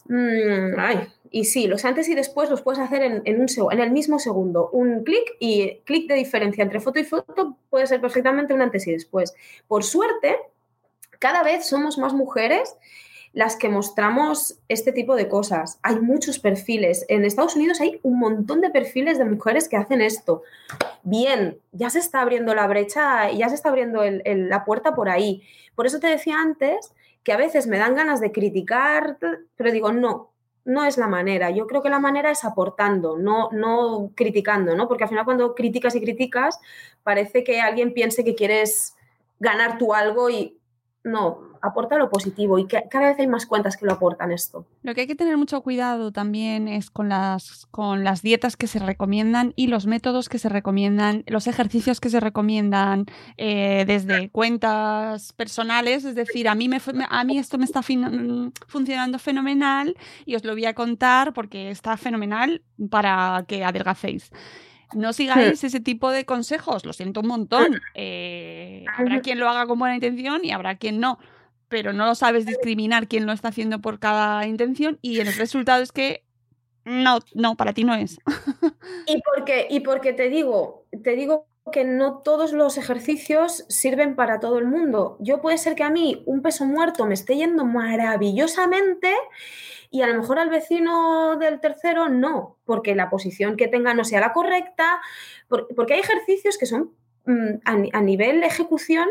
Mm, 0.06 0.78
ay, 0.78 1.08
y 1.32 1.46
sí, 1.46 1.68
los 1.68 1.86
antes 1.86 2.10
y 2.10 2.16
después 2.16 2.50
los 2.50 2.62
puedes 2.62 2.80
hacer 2.80 3.02
en, 3.02 3.22
en 3.26 3.42
un 3.42 3.48
en 3.72 3.80
el 3.80 3.92
mismo 3.92 4.20
segundo. 4.20 4.70
Un 4.72 5.04
clic 5.04 5.36
y 5.40 5.80
clic 5.86 6.08
de 6.08 6.16
diferencia 6.16 6.64
entre 6.64 6.80
foto 6.80 7.00
y 7.00 7.04
foto 7.04 7.58
puede 7.70 7.88
ser 7.88 8.02
perfectamente 8.02 8.54
un 8.54 8.62
antes 8.62 8.86
y 8.88 8.92
después. 8.92 9.34
Por 9.68 9.84
suerte, 9.84 10.38
cada 11.24 11.42
vez 11.42 11.66
somos 11.66 11.98
más 11.98 12.14
mujeres 12.14 12.76
las 13.32 13.56
que 13.56 13.70
mostramos 13.70 14.60
este 14.68 14.92
tipo 14.92 15.16
de 15.16 15.30
cosas. 15.30 15.80
Hay 15.82 16.02
muchos 16.02 16.38
perfiles. 16.38 17.06
En 17.08 17.24
Estados 17.24 17.56
Unidos 17.56 17.80
hay 17.80 18.02
un 18.04 18.20
montón 18.20 18.60
de 18.60 18.70
perfiles 18.70 19.18
de 19.18 19.24
mujeres 19.24 19.70
que 19.70 19.78
hacen 19.78 20.02
esto. 20.02 20.42
Bien, 21.02 21.58
ya 21.72 21.90
se 21.90 22.00
está 22.00 22.20
abriendo 22.20 22.54
la 22.54 22.68
brecha, 22.68 23.32
ya 23.32 23.48
se 23.48 23.56
está 23.56 23.70
abriendo 23.70 24.02
la 24.04 24.66
puerta 24.66 24.96
por 24.96 25.08
ahí. 25.08 25.42
Por 25.76 25.88
eso 25.88 26.02
te 26.02 26.08
decía 26.08 26.42
antes 26.42 26.94
que 27.24 27.32
a 27.32 27.38
veces 27.38 27.68
me 27.68 27.78
dan 27.78 27.96
ganas 27.96 28.20
de 28.20 28.34
criticar, 28.34 29.18
pero 29.56 29.72
digo, 29.72 29.94
no, 29.94 30.30
no 30.66 30.84
es 30.84 30.98
la 30.98 31.08
manera. 31.08 31.52
Yo 31.52 31.68
creo 31.68 31.82
que 31.82 31.90
la 31.90 32.00
manera 32.00 32.32
es 32.32 32.44
aportando, 32.44 33.18
no, 33.18 33.48
no 33.54 34.12
criticando, 34.14 34.76
¿no? 34.76 34.90
Porque 34.90 35.06
al 35.06 35.10
final 35.10 35.24
cuando 35.24 35.56
criticas 35.56 35.96
y 35.96 36.02
criticas, 36.02 36.60
parece 37.02 37.46
que 37.46 37.62
alguien 37.62 37.94
piense 37.94 38.26
que 38.26 38.36
quieres 38.36 38.98
ganar 39.40 39.78
tú 39.78 39.94
algo 39.94 40.30
y 40.30 40.58
no, 41.04 41.54
aporta 41.62 41.98
lo 41.98 42.10
positivo 42.10 42.60
y 42.60 42.66
que 42.66 42.84
cada 42.90 43.10
vez 43.10 43.20
hay 43.20 43.28
más 43.28 43.46
cuentas 43.46 43.78
que 43.78 43.86
lo 43.86 43.94
aportan 43.94 44.32
esto. 44.32 44.66
Lo 44.84 44.94
que 44.94 45.02
hay 45.02 45.08
que 45.08 45.16
tener 45.16 45.38
mucho 45.38 45.62
cuidado 45.62 46.12
también 46.12 46.68
es 46.68 46.90
con 46.90 47.10
las, 47.10 47.68
con 47.72 48.04
las 48.04 48.22
dietas 48.22 48.56
que 48.56 48.68
se 48.68 48.80
recomiendan 48.80 49.54
y 49.56 49.68
los 49.68 49.86
métodos 49.86 50.30
que 50.30 50.40
se 50.40 50.50
recomiendan, 50.50 51.24
los 51.28 51.48
ejercicios 51.48 52.00
que 52.00 52.10
se 52.10 52.20
recomiendan 52.20 53.06
eh, 53.38 53.84
desde 53.86 54.30
cuentas 54.30 55.34
personales, 55.34 56.06
es 56.06 56.16
decir, 56.16 56.48
a 56.48 56.56
mí, 56.56 56.70
me, 56.70 56.80
a 57.10 57.24
mí 57.24 57.38
esto 57.38 57.58
me 57.58 57.66
está 57.66 57.82
funcionando 58.68 59.20
fenomenal 59.20 59.96
y 60.26 60.36
os 60.36 60.44
lo 60.44 60.54
voy 60.54 60.66
a 60.66 60.74
contar 60.74 61.34
porque 61.34 61.70
está 61.70 61.98
fenomenal 61.98 62.62
para 62.90 63.44
que 63.48 63.64
adelgacéis. 63.64 64.32
No 64.96 65.14
sigáis 65.14 65.64
ese 65.64 65.80
tipo 65.80 66.12
de 66.12 66.26
consejos, 66.26 66.86
lo 66.86 66.94
siento 66.94 67.22
un 67.22 67.28
montón. 67.28 67.82
Eh, 67.94 68.86
habrá 68.96 69.22
quien 69.22 69.40
lo 69.40 69.50
haga 69.50 69.66
con 69.66 69.80
buena 69.80 69.96
intención 69.96 70.44
y 70.44 70.52
habrá 70.52 70.76
quien 70.76 71.00
no 71.00 71.20
pero 71.74 71.92
no 71.92 72.06
lo 72.06 72.14
sabes 72.14 72.46
discriminar 72.46 73.08
quién 73.08 73.26
lo 73.26 73.32
está 73.32 73.48
haciendo 73.48 73.82
por 73.82 73.98
cada 73.98 74.46
intención 74.46 75.00
y 75.02 75.22
el 75.22 75.34
resultado 75.34 75.82
es 75.82 75.92
que 75.92 76.24
no, 76.86 77.18
no, 77.34 77.56
para 77.56 77.74
ti 77.74 77.84
no 77.84 77.96
es. 77.96 78.20
Y 79.08 79.22
porque, 79.22 79.68
y 79.70 79.80
porque 79.80 80.14
te 80.14 80.30
digo, 80.30 80.86
te 81.04 81.16
digo 81.16 81.48
que 81.72 81.84
no 81.84 82.20
todos 82.20 82.54
los 82.54 82.78
ejercicios 82.78 83.66
sirven 83.70 84.16
para 84.16 84.40
todo 84.40 84.60
el 84.60 84.68
mundo. 84.68 85.18
Yo 85.20 85.42
puede 85.42 85.58
ser 85.58 85.76
que 85.76 85.84
a 85.84 85.90
mí 85.90 86.22
un 86.26 86.42
peso 86.42 86.66
muerto 86.66 87.06
me 87.06 87.16
esté 87.16 87.38
yendo 87.38 87.66
maravillosamente 87.66 89.12
y 89.94 90.02
a 90.02 90.08
lo 90.08 90.16
mejor 90.20 90.40
al 90.40 90.50
vecino 90.50 91.38
del 91.38 91.60
tercero 91.60 92.10
no, 92.10 92.58
porque 92.66 92.96
la 92.96 93.10
posición 93.12 93.56
que 93.56 93.68
tenga 93.68 93.94
no 93.94 94.04
sea 94.04 94.20
la 94.20 94.34
correcta, 94.34 95.00
por- 95.48 95.68
porque 95.76 95.94
hay 95.94 96.00
ejercicios 96.00 96.58
que 96.58 96.66
son 96.66 96.92
mm, 97.26 97.60
a, 97.64 97.76
ni- 97.76 97.92
a 97.94 98.02
nivel 98.02 98.42
ejecución 98.44 99.08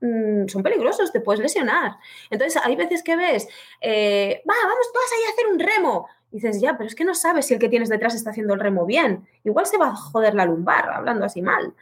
mm, 0.00 0.48
son 0.48 0.62
peligrosos, 0.62 1.12
te 1.12 1.20
puedes 1.20 1.40
lesionar. 1.42 1.92
Entonces 2.30 2.60
hay 2.64 2.76
veces 2.76 3.02
que 3.02 3.14
ves, 3.14 3.46
eh, 3.82 4.42
va, 4.48 4.54
vamos 4.64 4.90
todas 4.92 5.10
ahí 5.12 5.24
a 5.28 5.32
hacer 5.32 5.46
un 5.52 5.58
remo. 5.60 6.06
Y 6.30 6.36
dices, 6.36 6.62
ya, 6.62 6.78
pero 6.78 6.86
es 6.88 6.94
que 6.94 7.04
no 7.04 7.14
sabes 7.14 7.44
si 7.46 7.52
el 7.54 7.60
que 7.60 7.68
tienes 7.68 7.90
detrás 7.90 8.14
está 8.14 8.30
haciendo 8.30 8.54
el 8.54 8.60
remo 8.60 8.86
bien. 8.86 9.28
Igual 9.44 9.66
se 9.66 9.76
va 9.76 9.88
a 9.88 9.94
joder 9.96 10.34
la 10.34 10.46
lumbar, 10.46 10.88
hablando 10.88 11.26
así 11.26 11.42
mal. 11.42 11.74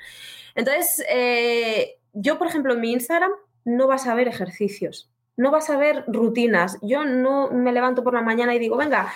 Entonces, 0.57 1.05
eh, 1.09 1.99
yo, 2.13 2.37
por 2.37 2.49
ejemplo, 2.49 2.75
en 2.75 2.81
mi 2.81 2.93
Instagram 2.93 3.31
no 3.65 3.87
vas 3.87 4.07
a 4.09 4.15
ver 4.15 4.27
ejercicios, 4.29 5.09
no 5.41 5.51
vas 5.51 5.71
a 5.71 5.79
ver 5.79 6.05
rutinas. 6.07 6.79
Yo 6.83 7.05
no 7.05 7.51
me 7.51 7.73
levanto 7.73 8.05
por 8.05 8.13
la 8.13 8.21
mañana 8.21 8.55
y 8.55 8.59
digo, 8.59 8.77
venga, 8.77 9.11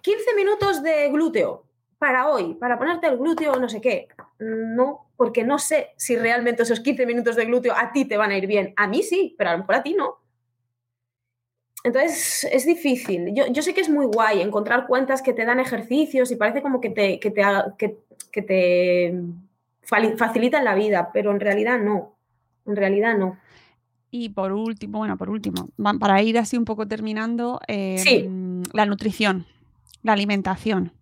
15 0.00 0.34
minutos 0.36 0.80
de 0.80 1.08
glúteo 1.08 1.64
para 1.98 2.28
hoy, 2.28 2.54
para 2.54 2.78
ponerte 2.78 3.08
el 3.08 3.18
glúteo, 3.18 3.56
no 3.56 3.68
sé 3.68 3.80
qué. 3.80 4.06
No, 4.38 5.08
porque 5.16 5.42
no 5.42 5.58
sé 5.58 5.88
si 5.96 6.14
realmente 6.14 6.62
esos 6.62 6.78
15 6.78 7.04
minutos 7.04 7.34
de 7.34 7.46
glúteo 7.46 7.74
a 7.76 7.90
ti 7.90 8.04
te 8.04 8.16
van 8.16 8.30
a 8.30 8.38
ir 8.38 8.46
bien. 8.46 8.74
A 8.76 8.86
mí 8.86 9.02
sí, 9.02 9.34
pero 9.36 9.50
a 9.50 9.52
lo 9.54 9.58
mejor 9.58 9.74
a 9.74 9.82
ti 9.82 9.94
no. 9.94 10.18
Entonces 11.82 12.46
es 12.52 12.64
difícil. 12.64 13.34
Yo, 13.34 13.48
yo 13.48 13.60
sé 13.60 13.74
que 13.74 13.80
es 13.80 13.88
muy 13.88 14.06
guay 14.06 14.42
encontrar 14.42 14.86
cuentas 14.86 15.20
que 15.20 15.32
te 15.32 15.44
dan 15.44 15.58
ejercicios 15.58 16.30
y 16.30 16.36
parece 16.36 16.62
como 16.62 16.80
que 16.80 16.90
te, 16.90 17.18
que 17.18 17.32
te, 17.32 17.42
que, 17.76 17.98
que 18.30 18.42
te 18.42 19.20
facilitan 19.82 20.64
la 20.64 20.76
vida, 20.76 21.10
pero 21.12 21.32
en 21.32 21.40
realidad 21.40 21.80
no. 21.80 22.16
En 22.66 22.76
realidad 22.76 23.16
no. 23.16 23.36
Y 24.18 24.30
por 24.30 24.52
último, 24.52 24.98
bueno, 24.98 25.18
por 25.18 25.28
último, 25.28 25.68
para 26.00 26.22
ir 26.22 26.38
así 26.38 26.56
un 26.56 26.64
poco 26.64 26.88
terminando, 26.88 27.60
eh, 27.68 28.26
la 28.72 28.86
nutrición, 28.86 29.44
la 30.02 30.14
alimentación, 30.14 30.92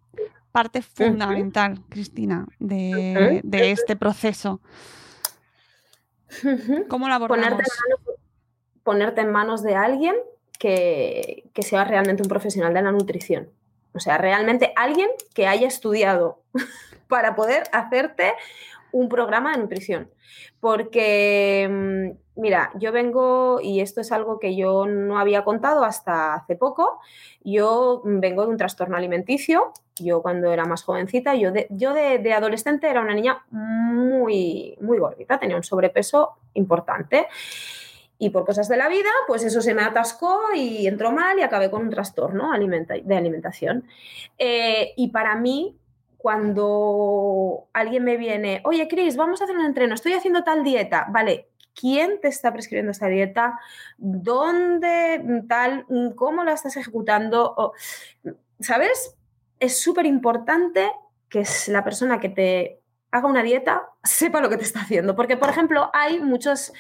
parte 0.51 0.83
fundamental, 0.83 1.81
Cristina, 1.89 2.49
de, 2.59 3.41
de, 3.45 3.71
este 3.71 3.95
proceso. 3.95 4.61
¿Cómo 6.89 7.09
la 7.09 7.15
abordamos? 7.15 7.51
Ponerte 7.51 7.63
en, 7.63 7.89
manos, 7.89 8.21
ponerte 8.83 9.21
en 9.21 9.31
manos 9.31 9.63
de 9.63 9.77
alguien 9.77 10.17
que, 10.59 11.45
que 11.55 11.63
sea 11.63 11.85
realmente 11.85 12.25
un 12.25 12.29
profesional 12.29 12.75
de 12.75 12.83
la 12.83 12.91
nutrición. 12.91 13.49
O 13.93 14.01
sea, 14.01 14.19
realmente 14.19 14.73
alguien 14.75 15.09
que 15.35 15.47
haya 15.47 15.69
estudiado 15.69 16.43
para 17.07 17.37
poder 17.37 17.63
hacerte 17.73 18.33
un 18.95 19.09
programa 19.09 19.53
de 19.53 19.59
nutrición. 19.59 20.09
Porque, 20.61 21.69
mm, 21.69 22.41
mira, 22.41 22.71
yo 22.77 22.93
vengo, 22.93 23.59
y 23.61 23.81
esto 23.81 24.01
es 24.01 24.13
algo 24.13 24.39
que 24.39 24.55
yo 24.55 24.87
no 24.87 25.19
había 25.19 25.43
contado 25.43 25.85
hasta 25.85 26.35
hace 26.35 26.55
poco, 26.55 27.01
yo 27.43 28.03
vengo 28.05 28.45
de 28.45 28.49
un 28.51 28.57
trastorno 28.57 28.97
alimenticio. 28.97 29.73
Yo 29.97 30.23
cuando 30.23 30.53
era 30.53 30.65
más 30.65 30.85
jovencita, 30.85 31.35
yo 31.35 31.51
de, 31.51 31.67
yo 31.71 31.93
de, 31.93 32.33
adolescente 32.33 32.89
era 32.89 33.01
una 33.01 33.15
niña 33.15 33.45
muy, 33.51 34.77
muy 34.81 34.99
gordita, 34.99 35.39
tenía 35.39 35.57
un 35.57 35.65
sobrepeso 35.65 36.37
importante. 36.55 37.27
Y 38.17 38.31
por 38.31 38.47
cosas 38.47 38.69
de 38.69 38.77
la 38.77 38.89
vida, 38.89 39.11
pues 39.27 39.43
eso 39.43 39.61
se 39.61 39.75
me 39.75 39.83
atascó 39.83 40.41
y 40.55 40.87
entró 40.87 41.11
mal 41.11 41.37
y 41.37 41.43
acabé 41.43 41.69
con 41.69 41.83
un 41.83 41.91
trastorno 41.91 42.53
de 42.53 43.17
alimentación. 43.17 43.85
Eh, 44.39 44.95
y 44.97 45.09
para 45.09 45.35
mí, 45.35 45.77
cuando 46.25 47.69
alguien 47.75 48.03
me 48.03 48.17
viene, 48.17 48.63
oye, 48.65 48.89
Cris, 48.89 49.15
vamos 49.15 49.43
a 49.43 49.45
hacer 49.45 49.59
un 49.59 49.67
entreno, 49.67 49.93
estoy 49.93 50.15
haciendo 50.15 50.43
tal 50.43 50.65
dieta, 50.65 51.07
vale, 51.11 51.51
¿quién 51.79 52.19
te 52.19 52.29
está 52.29 52.51
prescribiendo 52.51 52.93
esta 52.93 53.09
dieta? 53.09 53.61
¿Dónde 53.99 55.45
tal? 55.47 55.85
¿Cómo 56.17 56.43
la 56.43 56.55
estás 56.55 56.79
ejecutando? 56.79 57.75
¿Sabes? 58.59 59.19
Es 59.61 59.83
súper 59.83 60.07
importante 60.07 60.91
que 61.29 61.43
la 61.69 61.85
persona 61.85 62.19
que 62.21 62.31
te 62.31 62.81
haga 63.11 63.29
una 63.29 63.43
dieta 63.43 63.83
sepa 64.03 64.41
lo 64.41 64.49
que 64.49 64.57
te 64.57 64.65
está 64.65 64.81
haciendo. 64.81 65.15
Porque, 65.15 65.37
por 65.37 65.51
ejemplo, 65.51 65.91
hay 65.93 66.21
muchos 66.21 66.73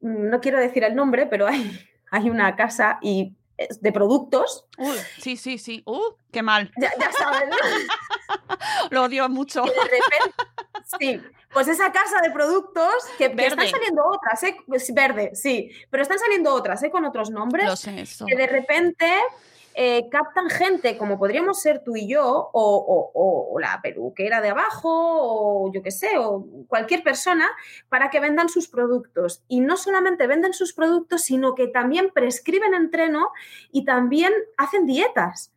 no 0.00 0.38
quiero 0.42 0.58
decir 0.58 0.84
el 0.84 0.94
nombre, 0.94 1.24
pero 1.24 1.46
hay, 1.46 1.80
hay 2.10 2.28
una 2.28 2.56
casa 2.56 2.98
y 3.00 3.38
de 3.80 3.92
productos. 3.92 4.64
sí, 5.18 5.36
sí, 5.36 5.58
sí. 5.58 5.82
Uh, 5.86 6.14
qué 6.32 6.42
mal. 6.42 6.72
Ya, 6.76 6.90
sabes. 7.12 7.48
Lo 8.90 9.04
odio 9.04 9.28
mucho. 9.28 9.64
sí, 10.98 11.20
pues 11.52 11.68
esa 11.68 11.92
casa 11.92 12.20
de 12.22 12.30
productos 12.30 12.92
que, 13.18 13.26
están 13.26 13.68
saliendo 13.68 14.04
otras, 14.06 14.42
¿eh? 14.44 14.56
verde, 14.92 15.30
sí, 15.34 15.70
pero 15.90 16.02
están 16.02 16.18
saliendo 16.18 16.54
otras, 16.54 16.82
¿eh? 16.82 16.90
Con 16.90 17.04
otros 17.04 17.30
nombres. 17.30 17.66
Lo 17.66 17.76
sé, 17.76 18.00
eso. 18.00 18.26
Que 18.26 18.36
de 18.36 18.46
repente 18.46 19.06
eh, 19.82 20.10
captan 20.10 20.50
gente 20.50 20.98
como 20.98 21.18
podríamos 21.18 21.62
ser 21.62 21.82
tú 21.82 21.96
y 21.96 22.06
yo, 22.06 22.50
o, 22.52 23.56
la 23.58 23.80
peluquera 23.80 24.42
de 24.42 24.50
abajo, 24.50 24.90
o 24.92 25.72
yo 25.72 25.82
qué 25.82 25.90
sé, 25.90 26.18
o 26.18 26.44
cualquier 26.68 27.02
persona, 27.02 27.48
para 27.88 28.10
que 28.10 28.20
vendan 28.20 28.50
sus 28.50 28.68
productos. 28.68 29.42
Y 29.48 29.60
no 29.60 29.78
solamente 29.78 30.26
venden 30.26 30.52
sus 30.52 30.74
productos, 30.74 31.22
sino 31.22 31.54
que 31.54 31.66
también 31.66 32.10
prescriben 32.12 32.74
entreno 32.74 33.30
y 33.72 33.86
también 33.86 34.34
hacen 34.58 34.84
dietas. 34.84 35.50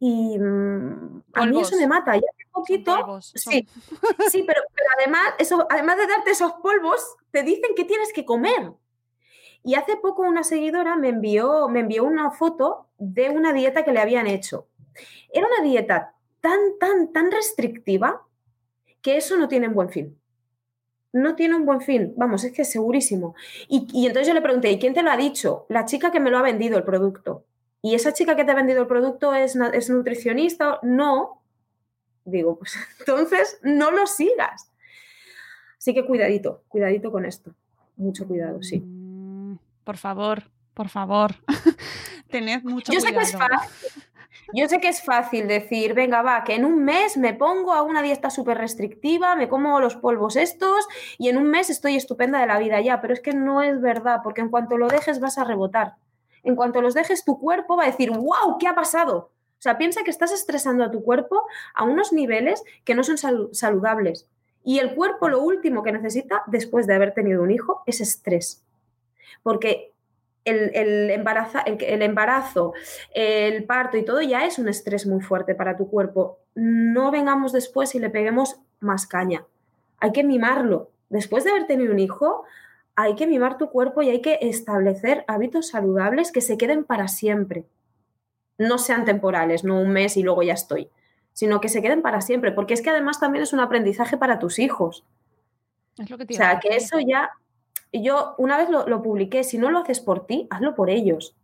Y 0.00 0.40
mm, 0.40 1.22
a 1.34 1.46
mí 1.46 1.60
eso 1.60 1.76
me 1.76 1.86
mata. 1.86 2.14
Ya 2.14 2.22
hace 2.28 2.48
poquito. 2.50 3.20
sí, 3.20 3.68
sí 4.28 4.42
pero, 4.44 4.60
pero, 4.74 4.88
además, 4.98 5.22
eso, 5.38 5.68
además 5.70 5.98
de 5.98 6.08
darte 6.08 6.32
esos 6.32 6.52
polvos, 6.54 7.14
te 7.30 7.44
dicen 7.44 7.76
que 7.76 7.84
tienes 7.84 8.12
que 8.12 8.24
comer. 8.24 8.72
Y 9.66 9.74
hace 9.74 9.96
poco 9.96 10.22
una 10.22 10.44
seguidora 10.44 10.94
me 10.94 11.08
envió, 11.08 11.66
me 11.68 11.80
envió 11.80 12.04
una 12.04 12.30
foto 12.30 12.86
de 12.98 13.30
una 13.30 13.52
dieta 13.52 13.84
que 13.84 13.90
le 13.90 13.98
habían 13.98 14.28
hecho. 14.28 14.68
Era 15.32 15.48
una 15.48 15.68
dieta 15.68 16.14
tan, 16.40 16.78
tan, 16.78 17.12
tan 17.12 17.32
restrictiva 17.32 18.22
que 19.02 19.16
eso 19.16 19.36
no 19.36 19.48
tiene 19.48 19.66
un 19.66 19.74
buen 19.74 19.90
fin. 19.90 20.16
No 21.12 21.34
tiene 21.34 21.56
un 21.56 21.66
buen 21.66 21.80
fin, 21.80 22.14
vamos, 22.16 22.44
es 22.44 22.52
que 22.52 22.62
es 22.62 22.70
segurísimo. 22.70 23.34
Y, 23.66 24.06
entonces 24.06 24.28
yo 24.28 24.34
le 24.34 24.40
pregunté, 24.40 24.70
¿y 24.70 24.78
quién 24.78 24.94
te 24.94 25.02
lo 25.02 25.10
ha 25.10 25.16
dicho? 25.16 25.66
La 25.68 25.84
chica 25.84 26.12
que 26.12 26.20
me 26.20 26.30
lo 26.30 26.38
ha 26.38 26.42
vendido 26.42 26.78
el 26.78 26.84
producto. 26.84 27.44
¿Y 27.82 27.96
esa 27.96 28.12
chica 28.12 28.36
que 28.36 28.44
te 28.44 28.52
ha 28.52 28.54
vendido 28.54 28.82
el 28.82 28.86
producto 28.86 29.34
es, 29.34 29.56
es 29.72 29.90
nutricionista? 29.90 30.78
No. 30.84 31.42
Digo, 32.24 32.56
pues 32.56 32.76
entonces 33.00 33.58
no 33.64 33.90
lo 33.90 34.06
sigas. 34.06 34.70
Así 35.76 35.92
que 35.92 36.06
cuidadito, 36.06 36.62
cuidadito 36.68 37.10
con 37.10 37.24
esto. 37.24 37.52
Mucho 37.96 38.28
cuidado, 38.28 38.62
sí. 38.62 38.95
Por 39.86 39.98
favor, 39.98 40.42
por 40.74 40.88
favor, 40.88 41.36
tened 42.28 42.64
mucho 42.64 42.92
Yo 42.92 43.00
Sé 43.00 43.12
que 43.12 43.20
es 43.20 43.30
fácil. 43.30 44.02
Yo 44.52 44.68
sé 44.68 44.80
que 44.80 44.88
es 44.88 45.00
fácil 45.00 45.46
decir, 45.46 45.94
venga, 45.94 46.22
va, 46.22 46.42
que 46.42 46.56
en 46.56 46.64
un 46.64 46.84
mes 46.84 47.16
me 47.16 47.34
pongo 47.34 47.72
a 47.72 47.82
una 47.82 48.02
dieta 48.02 48.28
súper 48.30 48.58
restrictiva, 48.58 49.36
me 49.36 49.48
como 49.48 49.78
los 49.78 49.94
polvos 49.94 50.34
estos 50.34 50.88
y 51.18 51.28
en 51.28 51.36
un 51.36 51.48
mes 51.50 51.70
estoy 51.70 51.94
estupenda 51.94 52.40
de 52.40 52.48
la 52.48 52.58
vida 52.58 52.80
ya, 52.80 53.00
pero 53.00 53.14
es 53.14 53.20
que 53.20 53.32
no 53.32 53.62
es 53.62 53.80
verdad, 53.80 54.22
porque 54.24 54.40
en 54.40 54.48
cuanto 54.48 54.76
lo 54.76 54.88
dejes 54.88 55.20
vas 55.20 55.38
a 55.38 55.44
rebotar. 55.44 55.94
En 56.42 56.56
cuanto 56.56 56.82
los 56.82 56.94
dejes, 56.94 57.24
tu 57.24 57.38
cuerpo 57.38 57.76
va 57.76 57.84
a 57.84 57.86
decir, 57.86 58.10
wow, 58.10 58.58
¿qué 58.58 58.66
ha 58.66 58.74
pasado? 58.74 59.30
O 59.52 59.62
sea, 59.62 59.78
piensa 59.78 60.02
que 60.02 60.10
estás 60.10 60.32
estresando 60.32 60.82
a 60.82 60.90
tu 60.90 61.04
cuerpo 61.04 61.44
a 61.74 61.84
unos 61.84 62.12
niveles 62.12 62.64
que 62.82 62.96
no 62.96 63.04
son 63.04 63.18
saludables. 63.52 64.26
Y 64.64 64.80
el 64.80 64.96
cuerpo 64.96 65.28
lo 65.28 65.40
último 65.40 65.84
que 65.84 65.92
necesita 65.92 66.42
después 66.48 66.88
de 66.88 66.94
haber 66.96 67.14
tenido 67.14 67.40
un 67.40 67.52
hijo 67.52 67.84
es 67.86 68.00
estrés 68.00 68.65
porque 69.42 69.92
el, 70.46 71.10
embarazo, 71.10 71.58
el, 71.66 72.02
embarazo, 72.02 72.72
el 73.14 73.64
parto 73.64 73.96
y 73.96 74.04
todo 74.04 74.22
ya 74.22 74.46
es 74.46 74.58
un 74.58 74.68
estrés 74.68 75.06
muy 75.06 75.20
fuerte 75.20 75.54
para 75.54 75.76
tu 75.76 75.88
cuerpo. 75.88 76.38
No 76.54 77.10
vengamos 77.10 77.52
después 77.52 77.94
y 77.94 77.98
le 77.98 78.10
peguemos 78.10 78.60
más 78.80 79.06
caña. 79.06 79.44
Hay 79.98 80.12
que 80.12 80.24
mimarlo. 80.24 80.90
Después 81.08 81.44
de 81.44 81.50
haber 81.50 81.66
tenido 81.66 81.92
un 81.92 81.98
hijo, 81.98 82.44
hay 82.94 83.14
que 83.14 83.26
mimar 83.26 83.58
tu 83.58 83.70
cuerpo 83.70 84.02
y 84.02 84.10
hay 84.10 84.22
que 84.22 84.38
establecer 84.40 85.24
hábitos 85.28 85.68
saludables 85.68 86.32
que 86.32 86.40
se 86.40 86.56
queden 86.56 86.84
para 86.84 87.08
siempre. 87.08 87.66
No 88.56 88.78
sean 88.78 89.04
temporales, 89.04 89.64
no 89.64 89.80
un 89.80 89.90
mes 89.90 90.16
y 90.16 90.22
luego 90.22 90.42
ya 90.42 90.54
estoy, 90.54 90.90
sino 91.32 91.60
que 91.60 91.68
se 91.68 91.82
queden 91.82 92.02
para 92.02 92.20
siempre, 92.20 92.52
porque 92.52 92.72
es 92.72 92.82
que 92.82 92.90
además 92.90 93.20
también 93.20 93.42
es 93.42 93.52
un 93.52 93.60
aprendizaje 93.60 94.16
para 94.16 94.38
tus 94.38 94.58
hijos. 94.58 95.04
Es 95.98 96.08
lo 96.08 96.18
que 96.18 96.24
o 96.24 96.36
sea, 96.36 96.58
que 96.58 96.76
eso 96.76 96.98
ya 97.00 97.30
y 97.92 98.02
yo 98.02 98.34
una 98.38 98.56
vez 98.56 98.68
lo, 98.68 99.02
publiqué, 99.02 99.44
si 99.44 99.58
no 99.58 99.70
lo 99.70 99.78
haces 99.78 100.00
por 100.00 100.26
ti, 100.26 100.46
hazlo 100.50 100.74
por 100.74 100.90
ellos. 100.90 101.34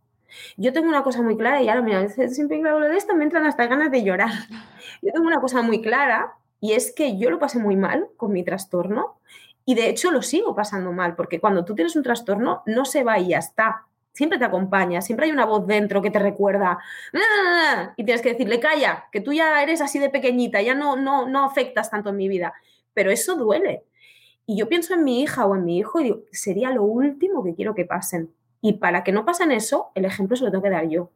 Yo 0.56 0.72
tengo 0.72 0.88
una 0.88 1.02
cosa 1.02 1.22
muy 1.22 1.36
clara 1.36 1.62
y 1.62 1.68
ahora, 1.68 1.82
mira, 1.82 2.08
siempre 2.08 2.60
que 2.60 2.68
hablo 2.68 2.88
de 2.88 2.96
esto 2.96 3.14
me 3.14 3.24
entran 3.24 3.46
hasta 3.46 3.66
ganas 3.66 3.90
de 3.90 4.02
llorar. 4.02 4.30
Yo 5.02 5.12
tengo 5.12 5.26
una 5.26 5.40
cosa 5.40 5.62
muy 5.62 5.82
clara 5.82 6.34
y 6.60 6.72
es 6.72 6.92
que 6.94 7.18
yo 7.18 7.28
lo 7.28 7.40
pasé 7.40 7.58
muy 7.58 7.74
mal 7.76 8.08
con 8.16 8.32
mi 8.32 8.44
trastorno 8.44 9.18
y 9.64 9.74
de 9.74 9.88
hecho 9.88 10.12
lo 10.12 10.22
sigo 10.22 10.54
pasando 10.54 10.92
mal 10.92 11.16
porque 11.16 11.40
cuando 11.40 11.64
tú 11.64 11.74
tienes 11.74 11.96
un 11.96 12.04
trastorno 12.04 12.62
no 12.66 12.84
se 12.84 13.02
va 13.02 13.18
y 13.18 13.28
ya 13.28 13.38
está. 13.38 13.86
Siempre 14.12 14.38
te 14.38 14.44
acompaña, 14.44 15.00
siempre 15.00 15.26
hay 15.26 15.32
una 15.32 15.44
voz 15.44 15.66
dentro 15.66 16.02
que 16.02 16.10
te 16.10 16.18
recuerda 16.18 16.78
y 17.96 18.04
tienes 18.04 18.22
que 18.22 18.32
decirle, 18.32 18.60
calla, 18.60 19.06
que 19.10 19.20
tú 19.20 19.32
ya 19.32 19.62
eres 19.62 19.80
así 19.80 19.98
de 19.98 20.10
pequeñita, 20.10 20.62
ya 20.62 20.74
no, 20.74 20.96
no, 20.96 21.26
no 21.26 21.44
afectas 21.44 21.90
tanto 21.90 22.10
en 22.10 22.16
mi 22.16 22.28
vida. 22.28 22.52
Pero 22.94 23.10
eso 23.10 23.34
duele. 23.36 23.84
Y 24.46 24.56
yo 24.56 24.68
pienso 24.68 24.94
en 24.94 25.04
mi 25.04 25.22
hija 25.22 25.46
o 25.46 25.54
en 25.54 25.64
mi 25.64 25.78
hijo 25.78 26.00
y 26.00 26.04
digo, 26.04 26.22
sería 26.32 26.70
lo 26.70 26.82
último 26.82 27.44
que 27.44 27.54
quiero 27.54 27.74
que 27.74 27.84
pasen. 27.84 28.32
Y 28.60 28.74
para 28.74 29.04
que 29.04 29.12
no 29.12 29.24
pasen 29.24 29.52
eso, 29.52 29.90
el 29.94 30.04
ejemplo 30.04 30.36
se 30.36 30.44
lo 30.44 30.50
tengo 30.50 30.64
que 30.64 30.70
dar 30.70 30.88
yo. 30.88 31.10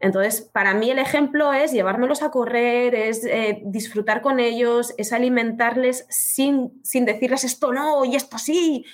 Entonces, 0.00 0.42
para 0.42 0.74
mí 0.74 0.90
el 0.90 0.98
ejemplo 0.98 1.52
es 1.52 1.72
llevármelos 1.72 2.22
a 2.22 2.30
correr, 2.30 2.94
es 2.94 3.24
eh, 3.24 3.62
disfrutar 3.64 4.22
con 4.22 4.38
ellos, 4.38 4.94
es 4.96 5.12
alimentarles 5.12 6.06
sin, 6.08 6.80
sin 6.84 7.04
decirles 7.04 7.42
esto 7.42 7.72
no 7.72 8.04
y 8.04 8.14
esto 8.14 8.38
sí, 8.38 8.84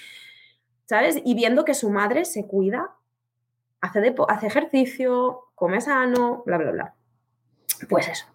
¿sabes? 0.86 1.20
Y 1.22 1.34
viendo 1.34 1.66
que 1.66 1.74
su 1.74 1.90
madre 1.90 2.24
se 2.24 2.46
cuida, 2.46 2.96
hace, 3.82 4.14
hace 4.28 4.46
ejercicio, 4.46 5.40
come 5.54 5.82
sano, 5.82 6.42
bla, 6.46 6.56
bla, 6.56 6.70
bla. 6.70 6.94
Pues 7.88 8.08
eso 8.08 8.26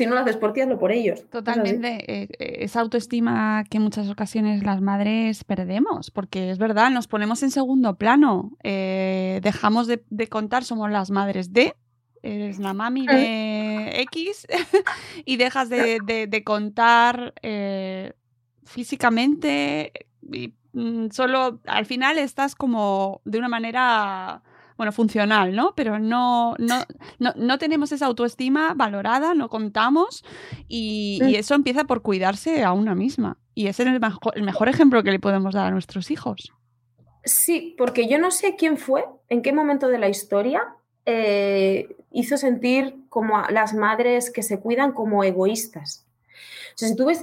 si 0.00 0.06
no 0.06 0.14
lo 0.14 0.20
haces 0.22 0.36
por 0.36 0.52
ti, 0.52 0.60
hazlo 0.62 0.78
por 0.78 0.90
ellos. 0.92 1.24
Totalmente. 1.30 1.88
Eh, 2.10 2.28
eh, 2.38 2.56
esa 2.64 2.80
autoestima 2.80 3.64
que 3.70 3.76
en 3.76 3.84
muchas 3.84 4.08
ocasiones 4.08 4.62
las 4.64 4.80
madres 4.80 5.44
perdemos, 5.44 6.10
porque 6.10 6.50
es 6.50 6.58
verdad, 6.58 6.90
nos 6.90 7.06
ponemos 7.06 7.42
en 7.42 7.50
segundo 7.50 7.96
plano. 7.96 8.56
Eh, 8.62 9.40
dejamos 9.42 9.86
de, 9.86 10.02
contar, 10.28 10.64
somos 10.64 10.90
las 10.90 11.10
madres 11.10 11.52
de, 11.52 11.74
eres 12.22 12.58
la 12.58 12.74
mami 12.74 13.06
de 13.06 14.00
X 14.12 14.46
y 15.24 15.36
dejas 15.36 15.68
de, 15.68 15.98
de- 16.04 16.26
de 16.26 16.44
contar 16.44 17.32
eh, 17.42 18.12
físicamente 18.64 19.92
y 20.22 20.52
mm, 20.72 21.10
solo 21.10 21.60
al 21.66 21.86
final 21.86 22.18
estás 22.18 22.54
como 22.54 23.20
de 23.24 23.38
una 23.38 23.48
manera, 23.48 24.42
bueno, 24.80 24.92
funcional, 24.92 25.54
¿no? 25.54 25.74
Pero 25.76 25.98
no, 25.98 26.54
no, 26.56 26.86
no, 27.18 27.34
no 27.36 27.58
tenemos 27.58 27.92
esa 27.92 28.06
autoestima 28.06 28.72
valorada, 28.72 29.34
no 29.34 29.50
contamos 29.50 30.24
y, 30.68 31.20
y 31.22 31.34
eso 31.34 31.54
empieza 31.54 31.84
por 31.84 32.00
cuidarse 32.00 32.64
a 32.64 32.72
una 32.72 32.94
misma. 32.94 33.36
Y 33.54 33.66
ese 33.66 33.82
es 33.82 33.90
el 33.90 34.00
mejor, 34.00 34.32
el 34.36 34.42
mejor 34.42 34.70
ejemplo 34.70 35.02
que 35.02 35.10
le 35.10 35.18
podemos 35.20 35.52
dar 35.52 35.66
a 35.66 35.70
nuestros 35.70 36.10
hijos. 36.10 36.54
Sí, 37.24 37.74
porque 37.76 38.08
yo 38.08 38.18
no 38.18 38.30
sé 38.30 38.56
quién 38.56 38.78
fue, 38.78 39.04
en 39.28 39.42
qué 39.42 39.52
momento 39.52 39.88
de 39.88 39.98
la 39.98 40.08
historia 40.08 40.62
eh, 41.04 41.94
hizo 42.10 42.38
sentir 42.38 43.04
como 43.10 43.36
a 43.36 43.50
las 43.50 43.74
madres 43.74 44.30
que 44.30 44.42
se 44.42 44.60
cuidan 44.60 44.92
como 44.92 45.24
egoístas. 45.24 46.06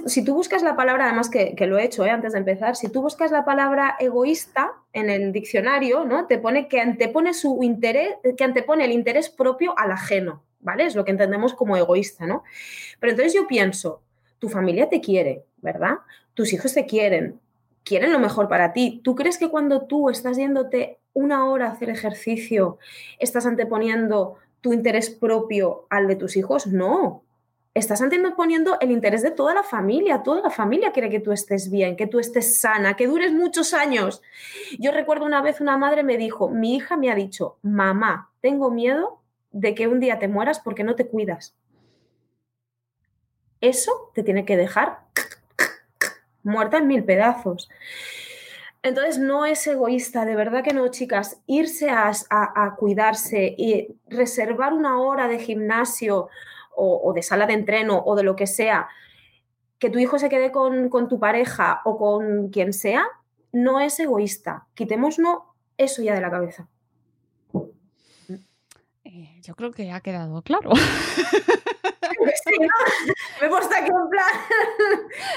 Si, 0.06 0.22
tú 0.22 0.34
buscas 0.34 0.62
la 0.62 0.76
palabra, 0.76 1.06
además 1.06 1.28
que, 1.28 1.56
que 1.56 1.66
lo 1.66 1.78
he 1.78 1.84
hecho 1.84 2.06
eh, 2.06 2.10
antes 2.10 2.32
de 2.32 2.38
empezar, 2.38 2.76
si 2.76 2.88
tú 2.90 3.02
buscas 3.02 3.32
la 3.32 3.44
palabra 3.44 3.96
egoísta 3.98 4.74
en 4.92 5.10
el 5.10 5.32
diccionario, 5.32 6.04
¿no? 6.04 6.28
Te 6.28 6.38
pone 6.38 6.68
que 6.68 6.80
antepone 6.80 7.34
su 7.34 7.58
interés, 7.64 8.14
que 8.36 8.44
antepone 8.44 8.84
el 8.84 8.92
interés 8.92 9.28
propio 9.30 9.76
al 9.76 9.90
ajeno, 9.90 10.44
¿vale? 10.60 10.84
Es 10.84 10.94
lo 10.94 11.04
que 11.04 11.10
entendemos 11.10 11.54
como 11.54 11.76
egoísta, 11.76 12.24
¿no? 12.24 12.44
Pero 13.00 13.10
entonces 13.10 13.34
yo 13.34 13.48
pienso, 13.48 14.00
tu 14.38 14.48
familia 14.48 14.88
te 14.88 15.00
quiere, 15.00 15.44
¿verdad? 15.56 15.96
Tus 16.34 16.52
hijos 16.52 16.72
te 16.72 16.86
quieren, 16.86 17.40
quieren 17.82 18.12
lo 18.12 18.20
mejor 18.20 18.48
para 18.48 18.72
ti. 18.72 19.00
¿Tú 19.02 19.16
crees 19.16 19.38
que 19.38 19.48
cuando 19.48 19.86
tú 19.86 20.08
estás 20.08 20.36
yéndote 20.36 21.00
una 21.14 21.46
hora 21.46 21.66
a 21.66 21.72
hacer 21.72 21.90
ejercicio, 21.90 22.78
estás 23.18 23.44
anteponiendo 23.44 24.36
tu 24.60 24.72
interés 24.72 25.10
propio 25.10 25.86
al 25.90 26.06
de 26.06 26.14
tus 26.14 26.36
hijos? 26.36 26.68
No. 26.68 27.24
Estás 27.74 28.00
anteponiendo 28.02 28.78
el 28.80 28.90
interés 28.90 29.22
de 29.22 29.30
toda 29.30 29.54
la 29.54 29.62
familia. 29.62 30.22
Toda 30.22 30.40
la 30.42 30.50
familia 30.50 30.90
quiere 30.92 31.10
que 31.10 31.20
tú 31.20 31.32
estés 31.32 31.70
bien, 31.70 31.96
que 31.96 32.06
tú 32.06 32.18
estés 32.18 32.60
sana, 32.60 32.96
que 32.96 33.06
dures 33.06 33.32
muchos 33.32 33.72
años. 33.72 34.20
Yo 34.78 34.90
recuerdo 34.90 35.24
una 35.26 35.42
vez 35.42 35.60
una 35.60 35.76
madre 35.78 36.02
me 36.02 36.16
dijo, 36.16 36.48
mi 36.48 36.74
hija 36.76 36.96
me 36.96 37.10
ha 37.10 37.14
dicho, 37.14 37.58
mamá, 37.62 38.30
tengo 38.40 38.70
miedo 38.70 39.20
de 39.52 39.74
que 39.74 39.86
un 39.86 40.00
día 40.00 40.18
te 40.18 40.28
mueras 40.28 40.58
porque 40.60 40.82
no 40.82 40.96
te 40.96 41.06
cuidas. 41.06 41.54
Eso 43.60 44.10
te 44.14 44.22
tiene 44.22 44.44
que 44.44 44.56
dejar 44.56 45.00
muerta 46.42 46.78
en 46.78 46.86
mil 46.86 47.04
pedazos. 47.04 47.68
Entonces 48.82 49.18
no 49.18 49.44
es 49.44 49.66
egoísta, 49.66 50.24
de 50.24 50.36
verdad 50.36 50.62
que 50.62 50.72
no, 50.72 50.86
chicas. 50.88 51.40
Irse 51.46 51.90
a, 51.90 52.10
a- 52.30 52.64
a 52.66 52.76
cuidarse 52.76 53.54
y 53.58 53.88
reservar 54.06 54.72
una 54.72 55.00
hora 55.00 55.26
de 55.28 55.38
gimnasio 55.40 56.28
o, 56.78 57.00
o 57.02 57.12
de 57.12 57.22
sala 57.22 57.46
de 57.46 57.54
entreno 57.54 58.02
o 58.04 58.14
de 58.14 58.22
lo 58.22 58.36
que 58.36 58.46
sea, 58.46 58.88
que 59.78 59.90
tu 59.90 59.98
hijo 59.98 60.18
se 60.18 60.28
quede 60.28 60.50
con, 60.52 60.88
con 60.88 61.08
tu 61.08 61.18
pareja 61.18 61.82
o 61.84 61.98
con 61.98 62.48
quien 62.50 62.72
sea, 62.72 63.04
no 63.52 63.80
es 63.80 63.98
egoísta. 64.00 64.66
Quitémonos 64.74 65.18
eso 65.76 66.02
ya 66.02 66.14
de 66.14 66.20
la 66.20 66.30
cabeza. 66.30 66.68
Eh, 69.04 69.40
yo 69.42 69.54
creo 69.54 69.70
que 69.70 69.90
ha 69.90 70.00
quedado 70.00 70.42
claro. 70.42 70.70
Sí, 72.44 72.54
¿no? 72.60 73.14
Me 73.40 73.46
he 73.46 73.50
puesto 73.50 73.74
aquí 73.74 73.90
en 73.90 74.08
plan. 74.10 74.26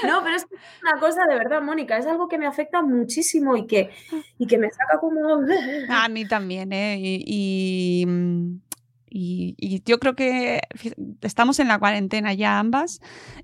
No, 0.06 0.22
pero 0.22 0.36
es 0.36 0.46
una 0.82 1.00
cosa 1.00 1.24
de 1.28 1.36
verdad, 1.36 1.62
Mónica, 1.62 1.96
es 1.96 2.06
algo 2.06 2.28
que 2.28 2.38
me 2.38 2.46
afecta 2.46 2.82
muchísimo 2.82 3.56
y 3.56 3.66
que, 3.66 3.90
y 4.38 4.46
que 4.46 4.58
me 4.58 4.70
saca 4.70 4.98
como. 4.98 5.40
A 5.88 6.08
mí 6.08 6.26
también, 6.26 6.72
¿eh? 6.72 6.96
Y, 6.98 7.24
y, 7.26 8.06
mm, 8.06 8.60
y- 9.14 9.54
y 9.58 9.82
yo 9.84 9.98
creo 9.98 10.14
que 10.14 10.60
estamos 11.20 11.58
en 11.60 11.68
la 11.68 11.78
cuarentena 11.78 12.32
ya 12.34 12.58
ambas. 12.58 13.00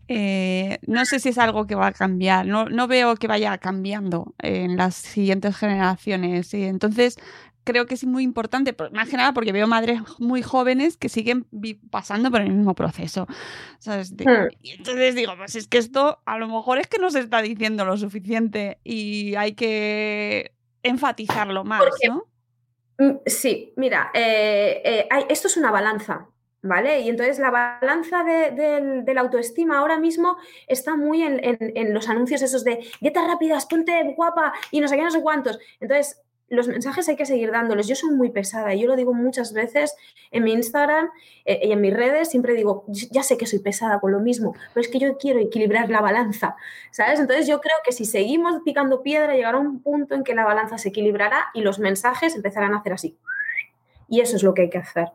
Eh, 0.08 0.78
no 0.86 1.04
sé 1.04 1.20
si 1.20 1.28
es 1.28 1.38
algo 1.38 1.66
que 1.66 1.74
va 1.74 1.88
a 1.88 1.92
cambiar. 1.92 2.46
No, 2.46 2.66
no 2.66 2.86
veo 2.88 3.14
que 3.16 3.26
vaya 3.26 3.58
cambiando 3.58 4.34
en 4.38 4.76
las 4.76 4.94
siguientes 4.94 5.56
generaciones. 5.56 6.52
Y 6.54 6.64
entonces 6.64 7.16
creo 7.64 7.84
que 7.84 7.92
es 7.94 8.04
muy 8.06 8.22
importante, 8.22 8.72
por- 8.72 8.90
más 8.92 9.10
que 9.10 9.18
nada 9.18 9.34
porque 9.34 9.52
veo 9.52 9.66
madres 9.66 10.00
muy 10.18 10.40
jóvenes 10.40 10.96
que 10.96 11.10
siguen 11.10 11.46
pasando 11.90 12.30
por 12.30 12.40
el 12.40 12.50
mismo 12.50 12.74
proceso. 12.74 13.26
Hmm. 14.24 14.48
y 14.62 14.70
entonces 14.70 15.14
digo, 15.14 15.32
pues 15.36 15.54
es 15.54 15.68
que 15.68 15.76
esto 15.76 16.20
a 16.24 16.38
lo 16.38 16.48
mejor 16.48 16.78
es 16.78 16.86
que 16.86 16.98
no 16.98 17.10
se 17.10 17.20
está 17.20 17.42
diciendo 17.42 17.84
lo 17.84 17.98
suficiente 17.98 18.78
y 18.84 19.34
hay 19.34 19.52
que 19.52 20.52
enfatizarlo 20.82 21.64
más, 21.64 21.82
¿no? 22.08 22.24
Mm, 22.98 23.18
Sí, 23.26 23.72
mira, 23.76 24.10
eh, 24.14 24.82
eh, 24.84 25.06
hay- 25.10 25.26
esto 25.28 25.46
es 25.48 25.56
una 25.56 25.70
balanza, 25.70 26.28
¿vale? 26.62 27.00
Y 27.00 27.08
entonces 27.08 27.38
la 27.38 27.50
balanza 27.50 28.24
de, 28.24 29.04
la 29.14 29.20
autoestima 29.20 29.78
ahora 29.78 29.98
mismo 29.98 30.36
está 30.66 30.96
muy 30.96 31.22
en 31.22 31.94
los 31.94 32.08
anuncios 32.08 32.42
esos 32.42 32.64
de 32.64 32.84
dietas 33.00 33.26
rápidas, 33.26 33.66
ponte 33.66 34.14
guapa 34.16 34.52
y 34.72 34.80
no 34.80 34.88
sé 34.88 34.96
qué, 34.96 35.02
no 35.02 35.10
sé 35.10 35.22
cuántos. 35.22 35.58
Entonces, 35.80 36.20
los 36.50 36.68
mensajes 36.68 37.08
hay 37.08 37.16
que 37.16 37.26
seguir 37.26 37.50
dándoles. 37.50 37.86
Yo 37.86 37.94
soy 37.94 38.10
muy 38.10 38.30
pesada 38.30 38.74
y 38.74 38.80
yo 38.80 38.88
lo 38.88 38.96
digo 38.96 39.12
muchas 39.12 39.52
veces 39.52 39.94
en 40.30 40.44
mi 40.44 40.52
Instagram 40.52 41.10
eh, 41.44 41.60
y 41.64 41.72
en 41.72 41.80
mis 41.80 41.92
redes, 41.92 42.30
siempre 42.30 42.54
digo, 42.54 42.84
ya 42.88 43.22
sé 43.22 43.36
que 43.36 43.46
soy 43.46 43.58
pesada 43.58 44.00
con 44.00 44.12
lo 44.12 44.20
mismo, 44.20 44.54
pero 44.72 44.80
es 44.80 44.88
que 44.88 44.98
yo 44.98 45.18
quiero 45.18 45.40
equilibrar 45.40 45.90
la 45.90 46.00
balanza, 46.00 46.56
¿sabes? 46.90 47.20
Entonces 47.20 47.46
yo 47.46 47.60
creo 47.60 47.76
que 47.84 47.92
si 47.92 48.04
seguimos 48.04 48.60
picando 48.64 49.02
piedra, 49.02 49.34
llegará 49.34 49.58
un 49.58 49.82
punto 49.82 50.14
en 50.14 50.24
que 50.24 50.34
la 50.34 50.44
balanza 50.44 50.78
se 50.78 50.88
equilibrará 50.88 51.46
y 51.54 51.60
los 51.60 51.78
mensajes 51.78 52.34
empezarán 52.34 52.72
a 52.74 52.78
hacer 52.78 52.94
así. 52.94 53.18
Y 54.08 54.20
eso 54.20 54.36
es 54.36 54.42
lo 54.42 54.54
que 54.54 54.62
hay 54.62 54.70
que 54.70 54.78
hacer. 54.78 55.08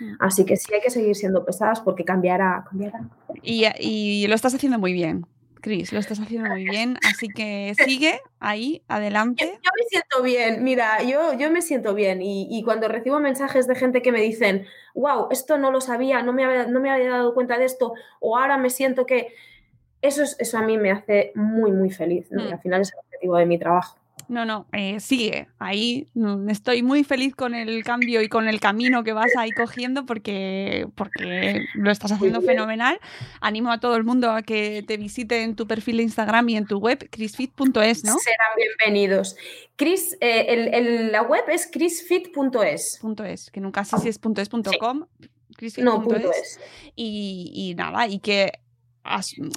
Mm. 0.00 0.16
Así 0.18 0.44
que 0.44 0.56
sí 0.56 0.72
hay 0.74 0.80
que 0.80 0.90
seguir 0.90 1.16
siendo 1.16 1.44
pesadas 1.44 1.80
porque 1.80 2.04
cambiará, 2.04 2.64
cambiará. 2.68 3.08
Y, 3.42 3.64
y 3.78 4.26
lo 4.26 4.34
estás 4.34 4.54
haciendo 4.54 4.78
muy 4.78 4.92
bien, 4.92 5.26
Cris, 5.64 5.94
lo 5.94 5.98
estás 5.98 6.20
haciendo 6.20 6.50
muy 6.50 6.64
bien. 6.64 6.98
Así 7.08 7.26
que 7.26 7.72
sigue 7.86 8.20
ahí, 8.38 8.82
adelante. 8.86 9.46
yo 9.46 9.70
me 9.74 9.84
siento 9.88 10.22
bien, 10.22 10.62
mira, 10.62 11.02
yo, 11.02 11.32
yo 11.32 11.50
me 11.50 11.62
siento 11.62 11.94
bien 11.94 12.20
y, 12.20 12.46
y 12.50 12.62
cuando 12.62 12.86
recibo 12.86 13.18
mensajes 13.18 13.66
de 13.66 13.74
gente 13.74 14.02
que 14.02 14.12
me 14.12 14.20
dicen, 14.20 14.66
wow, 14.94 15.28
esto 15.30 15.56
no 15.56 15.70
lo 15.70 15.80
sabía, 15.80 16.22
no 16.22 16.34
me 16.34 16.44
había, 16.44 16.66
no 16.66 16.80
me 16.80 16.90
había 16.90 17.08
dado 17.08 17.32
cuenta 17.32 17.56
de 17.56 17.64
esto, 17.64 17.94
o 18.20 18.36
ahora 18.36 18.58
me 18.58 18.68
siento 18.68 19.06
que... 19.06 19.34
Eso, 20.02 20.22
es, 20.22 20.36
eso 20.38 20.58
a 20.58 20.62
mí 20.62 20.76
me 20.76 20.90
hace 20.90 21.32
muy, 21.34 21.72
muy 21.72 21.88
feliz. 21.88 22.30
¿no? 22.30 22.44
Mm. 22.44 22.52
al 22.52 22.60
final 22.60 22.82
es 22.82 22.92
el 22.92 22.98
objetivo 22.98 23.38
de 23.38 23.46
mi 23.46 23.58
trabajo. 23.58 23.96
No, 24.28 24.44
no, 24.44 24.66
eh, 24.72 25.00
sigue 25.00 25.48
ahí. 25.58 26.08
Mm, 26.14 26.48
Estoy 26.50 26.82
muy 26.82 27.04
feliz 27.04 27.34
con 27.34 27.54
el 27.54 27.82
cambio 27.84 28.22
y 28.22 28.28
con 28.28 28.48
el 28.48 28.60
camino 28.60 29.04
que 29.04 29.12
vas 29.12 29.36
ahí 29.36 29.50
cogiendo 29.52 30.06
porque, 30.06 30.86
porque 30.94 31.64
lo 31.74 31.90
estás 31.90 32.12
haciendo 32.12 32.40
fenomenal. 32.42 32.98
Animo 33.40 33.70
a 33.70 33.80
todo 33.80 33.96
el 33.96 34.04
mundo 34.04 34.30
a 34.30 34.42
que 34.42 34.82
te 34.86 34.96
visite 34.96 35.42
en 35.42 35.56
tu 35.56 35.66
perfil 35.66 35.98
de 35.98 36.02
Instagram 36.04 36.48
y 36.48 36.56
en 36.56 36.66
tu 36.66 36.78
web, 36.78 37.08
chrisfit.es, 37.10 38.04
¿no? 38.04 38.18
Serán 38.18 38.48
bienvenidos. 38.56 39.36
Chris, 39.76 40.16
eh, 40.20 40.46
el- 40.48 40.74
el- 40.74 41.12
la 41.12 41.22
web 41.22 41.44
es 41.48 41.66
chrisfit.es. 41.66 43.00
.es, 43.24 43.50
que 43.50 43.60
nunca 43.60 43.84
sé 43.84 43.98
si 43.98 44.08
es 44.08 44.18
punto 44.18 44.40
.es, 44.40 44.48
chrisfit 45.56 45.84
No, 45.84 46.02
punto 46.02 46.30
es. 46.30 46.58
y, 46.96 47.50
y 47.54 47.74
nada, 47.74 48.06
y 48.08 48.18
que 48.18 48.52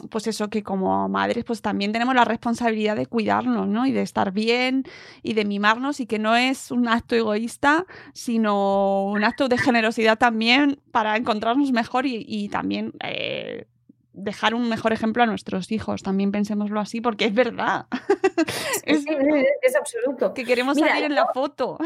pues 0.10 0.28
eso, 0.28 0.50
que 0.50 0.64
como 0.64 1.08
madres 1.10 1.44
pues 1.46 1.62
también 1.62 1.92
tenemos 1.92 2.16
la 2.16 2.26
responsabilidad 2.26 2.96
de 2.96 3.06
cuidarnos, 3.06 3.68
¿no? 3.68 3.86
Y 3.86 3.92
de 3.92 4.02
estar 4.02 4.32
bien 4.32 4.84
y 5.24 5.34
de 5.34 5.46
mimarnos 5.46 6.00
y 6.00 6.06
que 6.06 6.20
no 6.20 6.36
es 6.36 6.72
un 6.72 6.88
acto 6.88 7.16
egoísta, 7.16 7.86
sino 8.14 9.06
un 9.06 9.24
acto 9.24 9.48
de 9.48 9.58
generosidad 9.58 10.18
también 10.18 10.80
para 10.92 11.16
encontrarnos 11.16 11.72
mejor 11.72 12.06
y, 12.06 12.26
y 12.28 12.50
también 12.50 12.94
eh, 13.04 13.68
dejar 14.18 14.56
un 14.56 14.68
mejor 14.68 14.92
ejemplo 14.94 15.24
a 15.24 15.26
nuestros 15.26 15.72
hijos. 15.72 16.04
También 16.04 16.32
pensémoslo 16.32 16.80
así 16.80 17.02
porque 17.02 17.26
es 17.26 17.34
verdad. 17.34 17.86
es 18.84 19.04
Sí, 19.04 19.06
sí, 19.08 19.46
es 19.62 19.76
absoluto. 19.76 20.34
que 20.34 20.44
queremos 20.44 20.76
Mira, 20.76 20.90
salir 20.90 21.06
en 21.06 21.16
la 21.16 21.28
foto. 21.34 21.78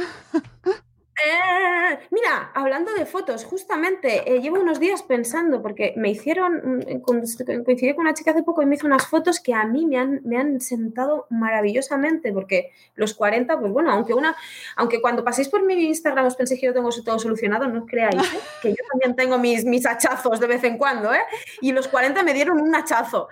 Eh, 1.24 2.00
mira, 2.10 2.52
hablando 2.54 2.94
de 2.94 3.06
fotos, 3.06 3.46
justamente 3.46 4.32
eh, 4.32 4.42
llevo 4.42 4.60
unos 4.60 4.80
días 4.80 5.04
pensando, 5.04 5.62
porque 5.62 5.94
me 5.98 6.10
hicieron, 6.10 6.82
mm, 6.82 7.02
coincidí 7.02 7.94
con 7.94 8.06
una 8.06 8.14
chica 8.14 8.32
hace 8.32 8.44
poco 8.44 8.62
y 8.62 8.66
me 8.66 8.76
hizo 8.76 8.88
unas 8.88 9.08
fotos 9.08 9.40
que 9.40 9.54
a 9.54 9.66
mí 9.66 9.86
me 9.86 9.98
han, 9.98 10.22
me 10.24 10.38
han 10.38 10.62
sentado 10.62 11.28
maravillosamente, 11.30 12.32
porque 12.34 12.72
los 12.96 13.14
40, 13.14 13.60
pues 13.60 13.72
bueno, 13.72 13.92
aunque 13.92 14.14
una, 14.14 14.36
aunque 14.76 15.02
cuando 15.02 15.24
paséis 15.24 15.50
por 15.50 15.64
mi 15.64 15.74
Instagram 15.86 16.26
os 16.26 16.36
penséis 16.36 16.60
que 16.60 16.68
yo 16.68 16.74
tengo 16.74 16.90
todo 17.06 17.20
solucionado, 17.20 17.68
no 17.68 17.86
creáis, 17.86 18.22
¿eh? 18.22 18.40
que 18.62 18.70
yo 18.70 18.84
también 18.92 19.16
tengo 19.16 19.38
mis, 19.38 19.66
mis 19.66 19.86
hachazos 19.86 20.40
de 20.40 20.48
vez 20.48 20.64
en 20.64 20.78
cuando, 20.78 21.14
¿eh? 21.14 21.22
y 21.62 21.72
los 21.72 21.88
40 21.88 22.24
me 22.24 22.34
dieron 22.34 22.62
un 22.62 22.74
hachazo. 22.76 23.28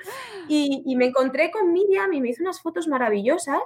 Y, 0.48 0.84
y 0.86 0.96
me 0.96 1.06
encontré 1.06 1.52
con 1.52 1.72
Miriam 1.72 2.12
y 2.14 2.22
me 2.22 2.30
hizo 2.30 2.44
unas 2.44 2.62
fotos 2.62 2.88
maravillosas. 2.88 3.62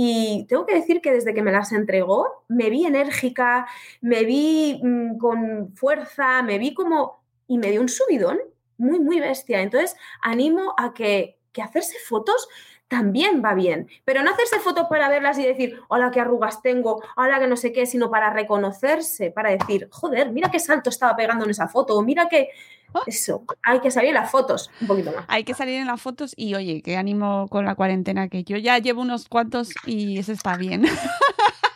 Y 0.00 0.46
tengo 0.48 0.64
que 0.64 0.76
decir 0.76 1.00
que 1.00 1.10
desde 1.10 1.34
que 1.34 1.42
me 1.42 1.50
las 1.50 1.72
entregó, 1.72 2.44
me 2.46 2.70
vi 2.70 2.86
enérgica, 2.86 3.66
me 4.00 4.22
vi 4.22 4.80
mm, 4.80 5.18
con 5.18 5.74
fuerza, 5.74 6.40
me 6.44 6.56
vi 6.58 6.72
como... 6.72 7.20
y 7.48 7.58
me 7.58 7.72
dio 7.72 7.80
un 7.80 7.88
subidón 7.88 8.38
muy, 8.76 9.00
muy 9.00 9.18
bestia. 9.18 9.60
Entonces, 9.60 9.96
animo 10.22 10.72
a 10.78 10.94
que, 10.94 11.40
que 11.50 11.62
hacerse 11.62 11.98
fotos 11.98 12.48
también 12.88 13.42
va 13.44 13.54
bien. 13.54 13.88
Pero 14.04 14.22
no 14.22 14.32
hacerse 14.32 14.58
fotos 14.58 14.86
para 14.88 15.08
verlas 15.08 15.38
y 15.38 15.46
decir, 15.46 15.80
hola, 15.88 16.10
qué 16.10 16.20
arrugas 16.20 16.62
tengo, 16.62 17.02
hola, 17.16 17.38
que 17.38 17.46
no 17.46 17.56
sé 17.56 17.72
qué, 17.72 17.86
sino 17.86 18.10
para 18.10 18.30
reconocerse, 18.30 19.30
para 19.30 19.50
decir, 19.50 19.88
joder, 19.90 20.32
mira 20.32 20.50
qué 20.50 20.58
salto 20.58 20.90
estaba 20.90 21.14
pegando 21.14 21.44
en 21.44 21.50
esa 21.50 21.68
foto, 21.68 21.96
o 21.96 22.02
mira 22.02 22.28
que... 22.28 22.48
Oh. 22.94 23.02
Eso, 23.06 23.44
hay 23.62 23.80
que 23.80 23.90
salir 23.90 24.08
en 24.08 24.14
las 24.14 24.30
fotos 24.30 24.70
un 24.80 24.86
poquito 24.86 25.12
más. 25.12 25.26
Hay 25.28 25.44
que 25.44 25.52
salir 25.52 25.74
en 25.74 25.86
las 25.86 26.00
fotos 26.00 26.32
y 26.34 26.54
oye, 26.54 26.80
qué 26.80 26.96
ánimo 26.96 27.46
con 27.50 27.66
la 27.66 27.74
cuarentena, 27.74 28.28
que 28.28 28.44
yo 28.44 28.56
ya 28.56 28.78
llevo 28.78 29.02
unos 29.02 29.28
cuantos 29.28 29.74
y 29.84 30.18
eso 30.18 30.32
está 30.32 30.56
bien. 30.56 30.86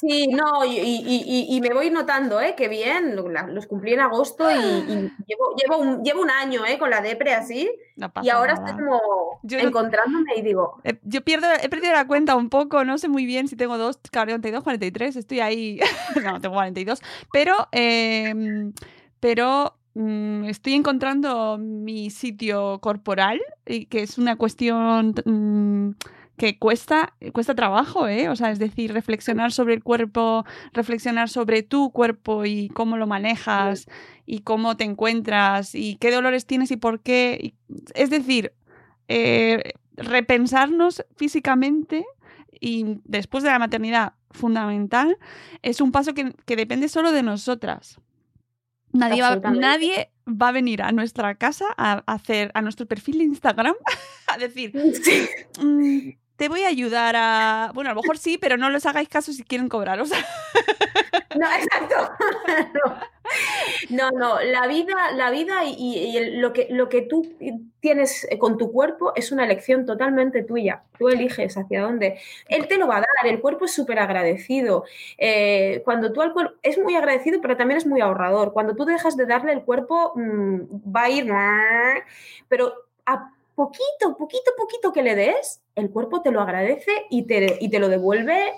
Sí, 0.00 0.26
no, 0.28 0.64
y, 0.64 0.78
y- 0.78 1.22
y- 1.26 1.56
y 1.56 1.60
me 1.60 1.72
voy 1.72 1.90
notando, 1.90 2.40
¿eh? 2.40 2.54
Que 2.56 2.68
bien, 2.68 3.16
los 3.16 3.66
cumplí 3.66 3.92
en 3.94 4.00
agosto 4.00 4.50
y, 4.50 4.56
llevo, 5.26 5.54
llevo, 5.56 5.78
un, 5.78 6.02
llevo 6.02 6.20
un 6.22 6.30
año, 6.30 6.64
¿eh? 6.66 6.78
Con 6.78 6.90
la 6.90 7.00
depre 7.00 7.32
así, 7.32 7.70
No 7.96 8.12
y 8.22 8.28
ahora 8.30 8.54
nada. 8.54 8.70
estoy 8.70 8.84
como 8.84 9.00
Yo 9.42 9.58
encontrándome 9.58 10.32
y 10.36 10.42
digo, 10.42 10.80
Eh, 10.84 10.98
Yo 11.02 11.22
pierdo, 11.22 11.46
he 11.62 11.68
perdido 11.68 11.92
la 11.92 12.06
cuenta 12.06 12.36
un 12.36 12.48
poco, 12.50 12.84
no 12.84 12.98
sé 12.98 13.08
muy 13.08 13.26
bien 13.26 13.48
si 13.48 13.56
tengo 13.56 13.78
dos, 13.78 13.98
42, 14.12 14.62
43, 14.64 15.16
estoy 15.16 15.40
ahí, 15.40 15.80
no, 16.24 16.40
tengo 16.40 16.54
42, 16.54 17.00
pero, 17.32 17.54
em, 17.72 18.72
pero 19.20 19.76
mm, 19.94 20.44
estoy 20.44 20.74
encontrando 20.74 21.56
mi 21.58 22.10
sitio 22.10 22.78
corporal, 22.80 23.40
y 23.66 23.86
que 23.86 24.02
es 24.02 24.18
una 24.18 24.36
cuestión 24.36 25.14
mm, 25.24 25.90
que 26.36 26.58
cuesta, 26.58 27.14
cuesta 27.32 27.54
trabajo, 27.54 28.08
¿eh? 28.08 28.28
O 28.28 28.36
sea, 28.36 28.50
es 28.50 28.58
decir, 28.58 28.92
reflexionar 28.92 29.52
sobre 29.52 29.74
el 29.74 29.82
cuerpo, 29.82 30.44
reflexionar 30.72 31.28
sobre 31.28 31.62
tu 31.62 31.90
cuerpo 31.92 32.44
y 32.44 32.68
cómo 32.70 32.96
lo 32.96 33.06
manejas 33.06 33.86
y 34.26 34.40
cómo 34.40 34.76
te 34.76 34.84
encuentras 34.84 35.74
y 35.74 35.96
qué 35.96 36.10
dolores 36.10 36.46
tienes 36.46 36.70
y 36.70 36.76
por 36.76 37.00
qué. 37.00 37.54
es 37.94 38.10
decir, 38.10 38.52
eh, 39.08 39.74
repensarnos 39.96 41.04
físicamente 41.16 42.04
y 42.60 42.98
después 43.04 43.44
de 43.44 43.50
la 43.50 43.58
maternidad 43.58 44.14
fundamental 44.30 45.16
es 45.62 45.80
un 45.80 45.92
paso 45.92 46.14
que, 46.14 46.34
que 46.46 46.56
depende 46.56 46.88
solo 46.88 47.12
de 47.12 47.22
nosotras. 47.22 48.00
Nadie 48.92 49.22
va, 49.22 49.36
nadie 49.50 50.10
va 50.26 50.48
a 50.48 50.52
venir 50.52 50.80
a 50.82 50.92
nuestra 50.92 51.34
casa 51.34 51.66
a 51.76 52.02
hacer 52.06 52.52
a 52.54 52.62
nuestro 52.62 52.86
perfil 52.86 53.18
de 53.18 53.24
Instagram 53.24 53.74
a 54.28 54.38
decir, 54.38 54.72
sí, 55.02 55.28
"Mm, 55.60 56.10
te 56.36 56.48
voy 56.48 56.62
a 56.64 56.68
ayudar 56.68 57.14
a... 57.16 57.70
Bueno, 57.74 57.90
a 57.90 57.94
lo 57.94 58.02
mejor 58.02 58.18
sí, 58.18 58.38
pero 58.38 58.56
no 58.56 58.70
les 58.70 58.86
hagáis 58.86 59.08
caso 59.08 59.32
si 59.32 59.44
quieren 59.44 59.68
cobrar. 59.68 60.00
O 60.00 60.06
sea, 60.06 60.18
no, 61.36 61.46
exacto. 61.46 62.12
No, 63.90 64.10
no, 64.10 64.40
la 64.40 64.66
vida, 64.66 65.12
la 65.14 65.30
vida 65.30 65.64
y, 65.64 66.36
lo, 66.36 66.52
que, 66.52 66.68
lo 66.70 66.88
que 66.88 67.02
tú 67.02 67.34
tienes 67.80 68.26
eh, 68.30 68.38
con 68.38 68.58
tu 68.58 68.70
cuerpo 68.70 69.12
es 69.16 69.32
una 69.32 69.44
elección 69.44 69.86
totalmente 69.86 70.42
tuya. 70.42 70.82
Tú 70.98 71.08
eliges 71.08 71.56
hacia 71.56 71.82
dónde. 71.82 72.18
Él 72.48 72.68
te 72.68 72.76
lo 72.76 72.86
va 72.86 72.98
a 72.98 73.00
dar, 73.00 73.26
el 73.32 73.40
cuerpo 73.40 73.64
es 73.64 73.72
súper 73.72 73.98
agradecido. 73.98 74.84
Eh, 75.18 75.82
cuando 75.84 76.12
tú 76.12 76.22
al 76.22 76.32
cuerpo 76.32 76.54
es 76.62 76.78
muy 76.78 76.94
agradecido, 76.94 77.40
pero 77.40 77.56
también 77.56 77.78
es 77.78 77.86
muy 77.86 78.00
ahorrador. 78.00 78.52
Cuando 78.52 78.74
tú 78.74 78.84
dejas 78.84 79.16
de 79.16 79.26
darle 79.26 79.52
el 79.52 79.62
cuerpo, 79.62 80.12
mm, 80.14 80.60
va 80.94 81.02
a 81.04 81.10
ir, 81.10 81.32
pero 82.48 82.74
a 83.06 83.33
poquito, 83.54 84.16
poquito, 84.18 84.50
poquito 84.56 84.92
que 84.92 85.02
le 85.02 85.14
des, 85.14 85.62
el 85.74 85.90
cuerpo 85.90 86.22
te 86.22 86.30
lo 86.30 86.40
agradece 86.40 87.06
y 87.10 87.26
te, 87.26 87.58
y 87.60 87.70
te 87.70 87.78
lo 87.78 87.88
devuelve 87.88 88.52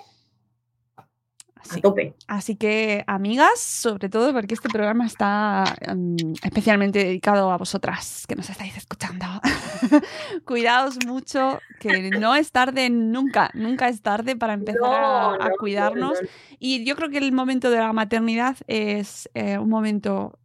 a 1.69 1.77
tope. 1.81 2.15
Así 2.27 2.55
que, 2.55 3.03
amigas, 3.07 3.59
sobre 3.59 4.09
todo 4.09 4.33
porque 4.33 4.53
este 4.53 4.69
programa 4.69 5.05
está 5.05 5.63
mm, 5.95 6.33
especialmente 6.43 6.99
dedicado 6.99 7.51
a 7.51 7.57
vosotras 7.57 8.25
que 8.27 8.35
nos 8.35 8.49
estáis 8.49 8.77
escuchando. 8.77 9.25
Cuidaos 10.45 10.97
mucho, 11.05 11.59
que 11.79 12.09
no 12.11 12.35
es 12.35 12.51
tarde 12.51 12.89
nunca, 12.89 13.51
nunca 13.53 13.89
es 13.89 14.01
tarde 14.01 14.35
para 14.35 14.53
empezar 14.53 14.83
a, 14.83 15.33
a 15.33 15.37
No, 15.37 15.49
no, 15.49 15.55
cuidarnos. 15.57 16.13
no, 16.13 16.21
no. 16.21 16.27
Y 16.59 16.85
yo 16.85 16.95
creo 16.95 17.09
que 17.09 17.17
el 17.17 17.31
momento 17.31 17.69
de 17.69 17.79
la 17.79 17.93
maternidad 17.93 18.57
es 18.67 19.29
eh, 19.33 19.57
un 19.57 19.69
momento 19.69 20.39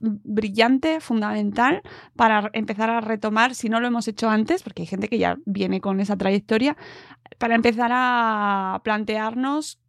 brillante, 0.00 1.00
fundamental, 1.00 1.82
para 2.16 2.50
empezar 2.52 2.90
a 2.90 3.00
retomar, 3.00 3.54
si 3.54 3.68
no 3.68 3.80
lo 3.80 3.86
hemos 3.86 4.08
hecho 4.08 4.28
antes, 4.28 4.62
porque 4.62 4.82
hay 4.82 4.86
gente 4.86 5.08
que 5.08 5.18
ya 5.18 5.38
viene 5.44 5.80
con 5.80 6.00
esa 6.00 6.16
trayectoria, 6.16 6.76
para 7.38 7.54
empezar 7.54 7.90
a 7.92 8.80
plantearnos 8.84 9.80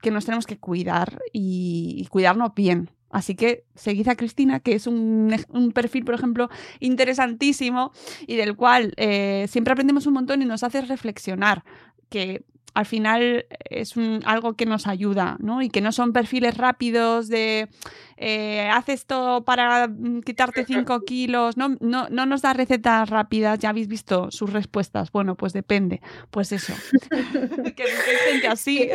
que 0.00 0.10
nos 0.10 0.24
tenemos 0.24 0.46
que 0.46 0.58
cuidar 0.58 1.18
y, 1.32 2.06
cuidarnos 2.10 2.54
bien. 2.54 2.90
Así 3.10 3.34
que 3.34 3.64
seguid 3.74 4.08
a 4.08 4.16
Cristina, 4.16 4.60
que 4.60 4.74
es 4.74 4.86
un 4.86 5.32
perfil, 5.74 6.04
por 6.04 6.14
ejemplo, 6.14 6.50
interesantísimo 6.78 7.92
y 8.26 8.36
del 8.36 8.54
cual 8.54 8.92
eh, 8.96 9.46
siempre 9.48 9.72
aprendemos 9.72 10.06
un 10.06 10.12
montón 10.12 10.42
y 10.42 10.44
nos 10.44 10.62
hace 10.62 10.82
reflexionar, 10.82 11.64
que 12.10 12.44
al 12.74 12.86
final 12.86 13.46
es 13.70 13.96
un- 13.96 14.20
algo 14.24 14.54
que 14.54 14.66
nos 14.66 14.86
ayuda, 14.86 15.36
¿no? 15.40 15.62
Y 15.62 15.68
que 15.70 15.80
no 15.80 15.90
son 15.92 16.12
perfiles 16.12 16.56
rápidos 16.56 17.28
de 17.28 17.68
eh, 18.16 18.68
haz 18.72 18.88
esto 18.88 19.44
para 19.44 19.88
quitarte 20.24 20.64
5 20.64 21.00
kilos, 21.02 21.56
no, 21.56 21.76
no, 21.80 22.08
no 22.10 22.26
nos 22.26 22.42
da 22.42 22.52
recetas 22.52 23.08
rápidas, 23.10 23.58
ya 23.58 23.70
habéis 23.70 23.88
visto 23.88 24.30
sus 24.30 24.52
respuestas. 24.52 25.10
Bueno, 25.12 25.34
pues 25.34 25.52
depende, 25.52 26.00
pues 26.30 26.52
eso. 26.52 26.72
que 27.76 27.82
hay 27.82 28.32
gente 28.32 28.48
así. 28.48 28.90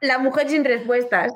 La 0.00 0.18
mujer 0.18 0.48
sin 0.48 0.64
respuestas. 0.64 1.32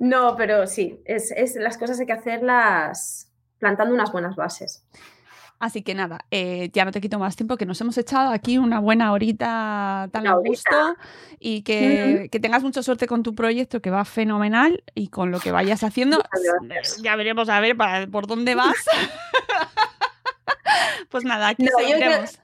No, 0.00 0.36
pero 0.36 0.66
sí, 0.66 1.00
es, 1.04 1.30
es- 1.32 1.56
las 1.56 1.78
cosas 1.78 2.00
hay 2.00 2.06
que 2.06 2.12
hacerlas 2.12 3.28
plantando 3.58 3.94
unas 3.94 4.10
buenas 4.12 4.34
bases. 4.36 4.84
Así 5.62 5.82
que 5.82 5.94
nada, 5.94 6.24
eh, 6.32 6.70
ya 6.72 6.84
no 6.84 6.90
te 6.90 7.00
quito 7.00 7.20
más 7.20 7.36
tiempo, 7.36 7.56
que 7.56 7.66
nos 7.66 7.80
hemos 7.80 7.96
echado 7.96 8.32
aquí 8.32 8.58
una 8.58 8.80
buena 8.80 9.12
horita 9.12 10.08
tan 10.10 10.26
a 10.26 10.34
gusto 10.34 10.96
y 11.38 11.62
que, 11.62 12.28
que 12.32 12.40
tengas 12.40 12.64
mucha 12.64 12.82
suerte 12.82 13.06
con 13.06 13.22
tu 13.22 13.36
proyecto 13.36 13.80
que 13.80 13.88
va 13.88 14.04
fenomenal 14.04 14.82
y 14.96 15.06
con 15.06 15.30
lo 15.30 15.38
que 15.38 15.52
vayas 15.52 15.84
haciendo. 15.84 16.20
Ya 17.00 17.14
veremos 17.14 17.48
a 17.48 17.60
ver 17.60 17.76
para, 17.76 18.08
por 18.08 18.26
dónde 18.26 18.56
vas. 18.56 18.74
pues 21.10 21.22
nada, 21.22 21.50
aquí 21.50 21.62
No, 21.62 21.70
yo 21.78 21.86
seguiremos. 21.86 22.40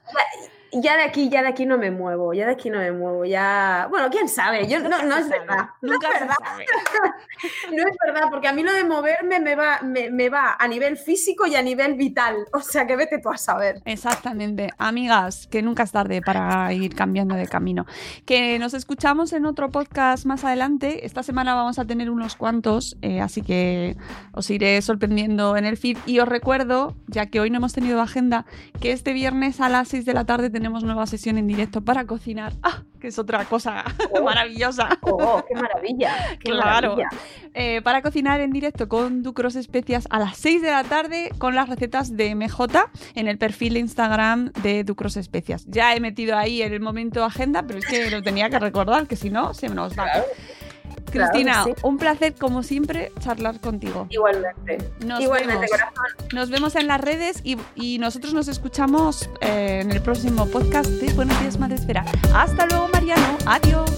Ya 0.71 0.97
de 0.97 1.03
aquí, 1.03 1.29
ya 1.29 1.41
de 1.41 1.47
aquí 1.47 1.65
no 1.65 1.77
me 1.77 1.89
muevo, 1.89 2.33
ya 2.33 2.45
de 2.45 2.51
aquí 2.51 2.69
no 2.69 2.77
me 2.79 2.91
muevo, 2.91 3.25
ya... 3.25 3.87
Bueno, 3.89 4.09
quién 4.09 4.29
sabe, 4.29 4.67
yo 4.67 4.79
no, 4.79 5.01
no 5.03 5.17
es 5.17 5.27
verdad. 5.27 5.69
No 5.81 5.93
Nunca 5.93 6.07
es 6.09 6.19
verdad, 6.19 6.35
no 7.71 7.77
es 7.77 7.97
verdad, 8.05 8.27
porque 8.29 8.47
a 8.47 8.53
mí 8.53 8.61
lo 8.61 8.71
de 8.71 8.83
moverme 8.83 9.39
me 9.39 9.55
va, 9.55 9.81
me, 9.81 10.11
me 10.11 10.29
va 10.29 10.55
a 10.59 10.67
nivel 10.67 10.97
físico 10.97 11.47
y 11.47 11.55
a 11.55 11.61
nivel 11.61 11.95
vital, 11.95 12.35
o 12.53 12.59
sea 12.59 12.85
que 12.85 12.95
vete 12.95 13.19
tú 13.19 13.29
a 13.29 13.37
saber. 13.37 13.81
Exactamente. 13.85 14.69
Amigas, 14.77 15.47
que 15.47 15.61
nunca 15.61 15.83
es 15.83 15.91
tarde 15.91 16.21
para 16.21 16.71
ir 16.73 16.93
cambiando 16.95 17.35
de 17.35 17.47
camino. 17.47 17.85
Que 18.25 18.59
nos 18.59 18.73
escuchamos 18.73 19.33
en 19.33 19.45
otro 19.45 19.69
podcast 19.69 20.25
más 20.25 20.43
adelante. 20.43 21.05
Esta 21.05 21.23
semana 21.23 21.55
vamos 21.55 21.79
a 21.79 21.85
tener 21.85 22.09
unos 22.09 22.35
cuantos, 22.35 22.97
eh, 23.01 23.21
así 23.21 23.41
que 23.41 23.97
os 24.33 24.49
iré 24.49 24.81
sorprendiendo 24.81 25.57
en 25.57 25.65
el 25.65 25.77
feed. 25.77 25.97
Y 26.05 26.19
os 26.19 26.27
recuerdo, 26.27 26.95
ya 27.07 27.27
que 27.27 27.39
hoy 27.39 27.49
no 27.49 27.57
hemos 27.57 27.73
tenido 27.73 28.01
agenda, 28.01 28.45
que 28.79 28.91
este 28.91 29.13
viernes 29.13 29.61
a 29.61 29.69
las 29.69 29.87
6 29.89 30.05
de 30.05 30.13
la 30.13 30.25
tarde 30.25 30.49
tenemos 30.59 30.83
nueva 30.83 31.07
sesión 31.07 31.37
en 31.37 31.47
directo 31.47 31.79
para 31.79 32.05
cocinar. 32.05 32.51
¡Ah! 32.63 32.83
Que 32.99 33.07
es 33.07 33.17
otra 33.17 33.45
cosa 33.45 33.85
Oh. 34.11 34.23
maravillosa. 34.23 34.89
Oh, 35.01 35.41
qué 35.47 35.55
maravilla, 35.55 36.13
qué 36.37 36.51
Claro. 36.51 36.95
maravilla. 36.97 37.07
Eh, 37.53 37.81
para 37.81 38.01
cocinar 38.01 38.41
en 38.41 38.51
directo 38.51 38.89
con 38.89 39.23
Ducros 39.23 39.55
Especias 39.55 40.05
a 40.09 40.19
las 40.19 40.35
6 40.37 40.61
de 40.61 40.69
la 40.71 40.83
tarde 40.83 41.31
con 41.37 41.55
las 41.55 41.69
recetas 41.69 42.17
de 42.17 42.35
MJ 42.35 42.67
en 43.15 43.29
el 43.29 43.37
perfil 43.37 43.75
de 43.75 43.79
Instagram 43.79 44.51
de 44.61 44.83
Ducros 44.83 45.15
Especias. 45.15 45.63
Ya 45.65 45.95
he 45.95 46.01
metido 46.01 46.37
ahí 46.37 46.61
el 46.61 46.81
momento 46.81 47.23
agenda, 47.23 47.63
pero 47.63 47.79
es 47.79 47.85
que 47.85 48.11
lo 48.11 48.21
tenía 48.21 48.49
que 48.49 48.59
recordar, 48.59 49.07
que 49.07 49.15
si 49.15 49.29
no, 49.29 49.53
se 49.53 49.69
nos 49.69 49.91
va. 49.97 50.03
Claro, 50.03 50.23
Cristina, 51.09 51.51
claro 51.51 51.65
que 51.75 51.81
sí. 51.81 51.87
un 51.87 51.97
placer 51.97 52.35
como 52.35 52.63
siempre 52.63 53.11
charlar 53.19 53.59
contigo. 53.59 54.07
Igualmente, 54.09 54.77
Nos 55.05 55.21
igualmente, 55.21 55.53
vemos. 55.65 55.69
corazón. 55.71 56.27
Nos 56.33 56.49
vemos 56.49 56.75
en 56.75 56.87
las 56.87 57.01
redes 57.01 57.41
y, 57.43 57.57
y 57.75 57.97
nosotros 57.99 58.33
nos 58.33 58.47
escuchamos 58.47 59.29
eh, 59.41 59.79
en 59.81 59.91
el 59.91 60.01
próximo 60.01 60.45
podcast 60.47 60.89
de 60.89 61.13
Buenos 61.13 61.39
Días 61.41 61.59
Madre 61.59 61.75
Esfera. 61.75 62.05
Hasta 62.33 62.65
luego, 62.67 62.87
Mariano. 62.89 63.37
Adiós. 63.45 63.89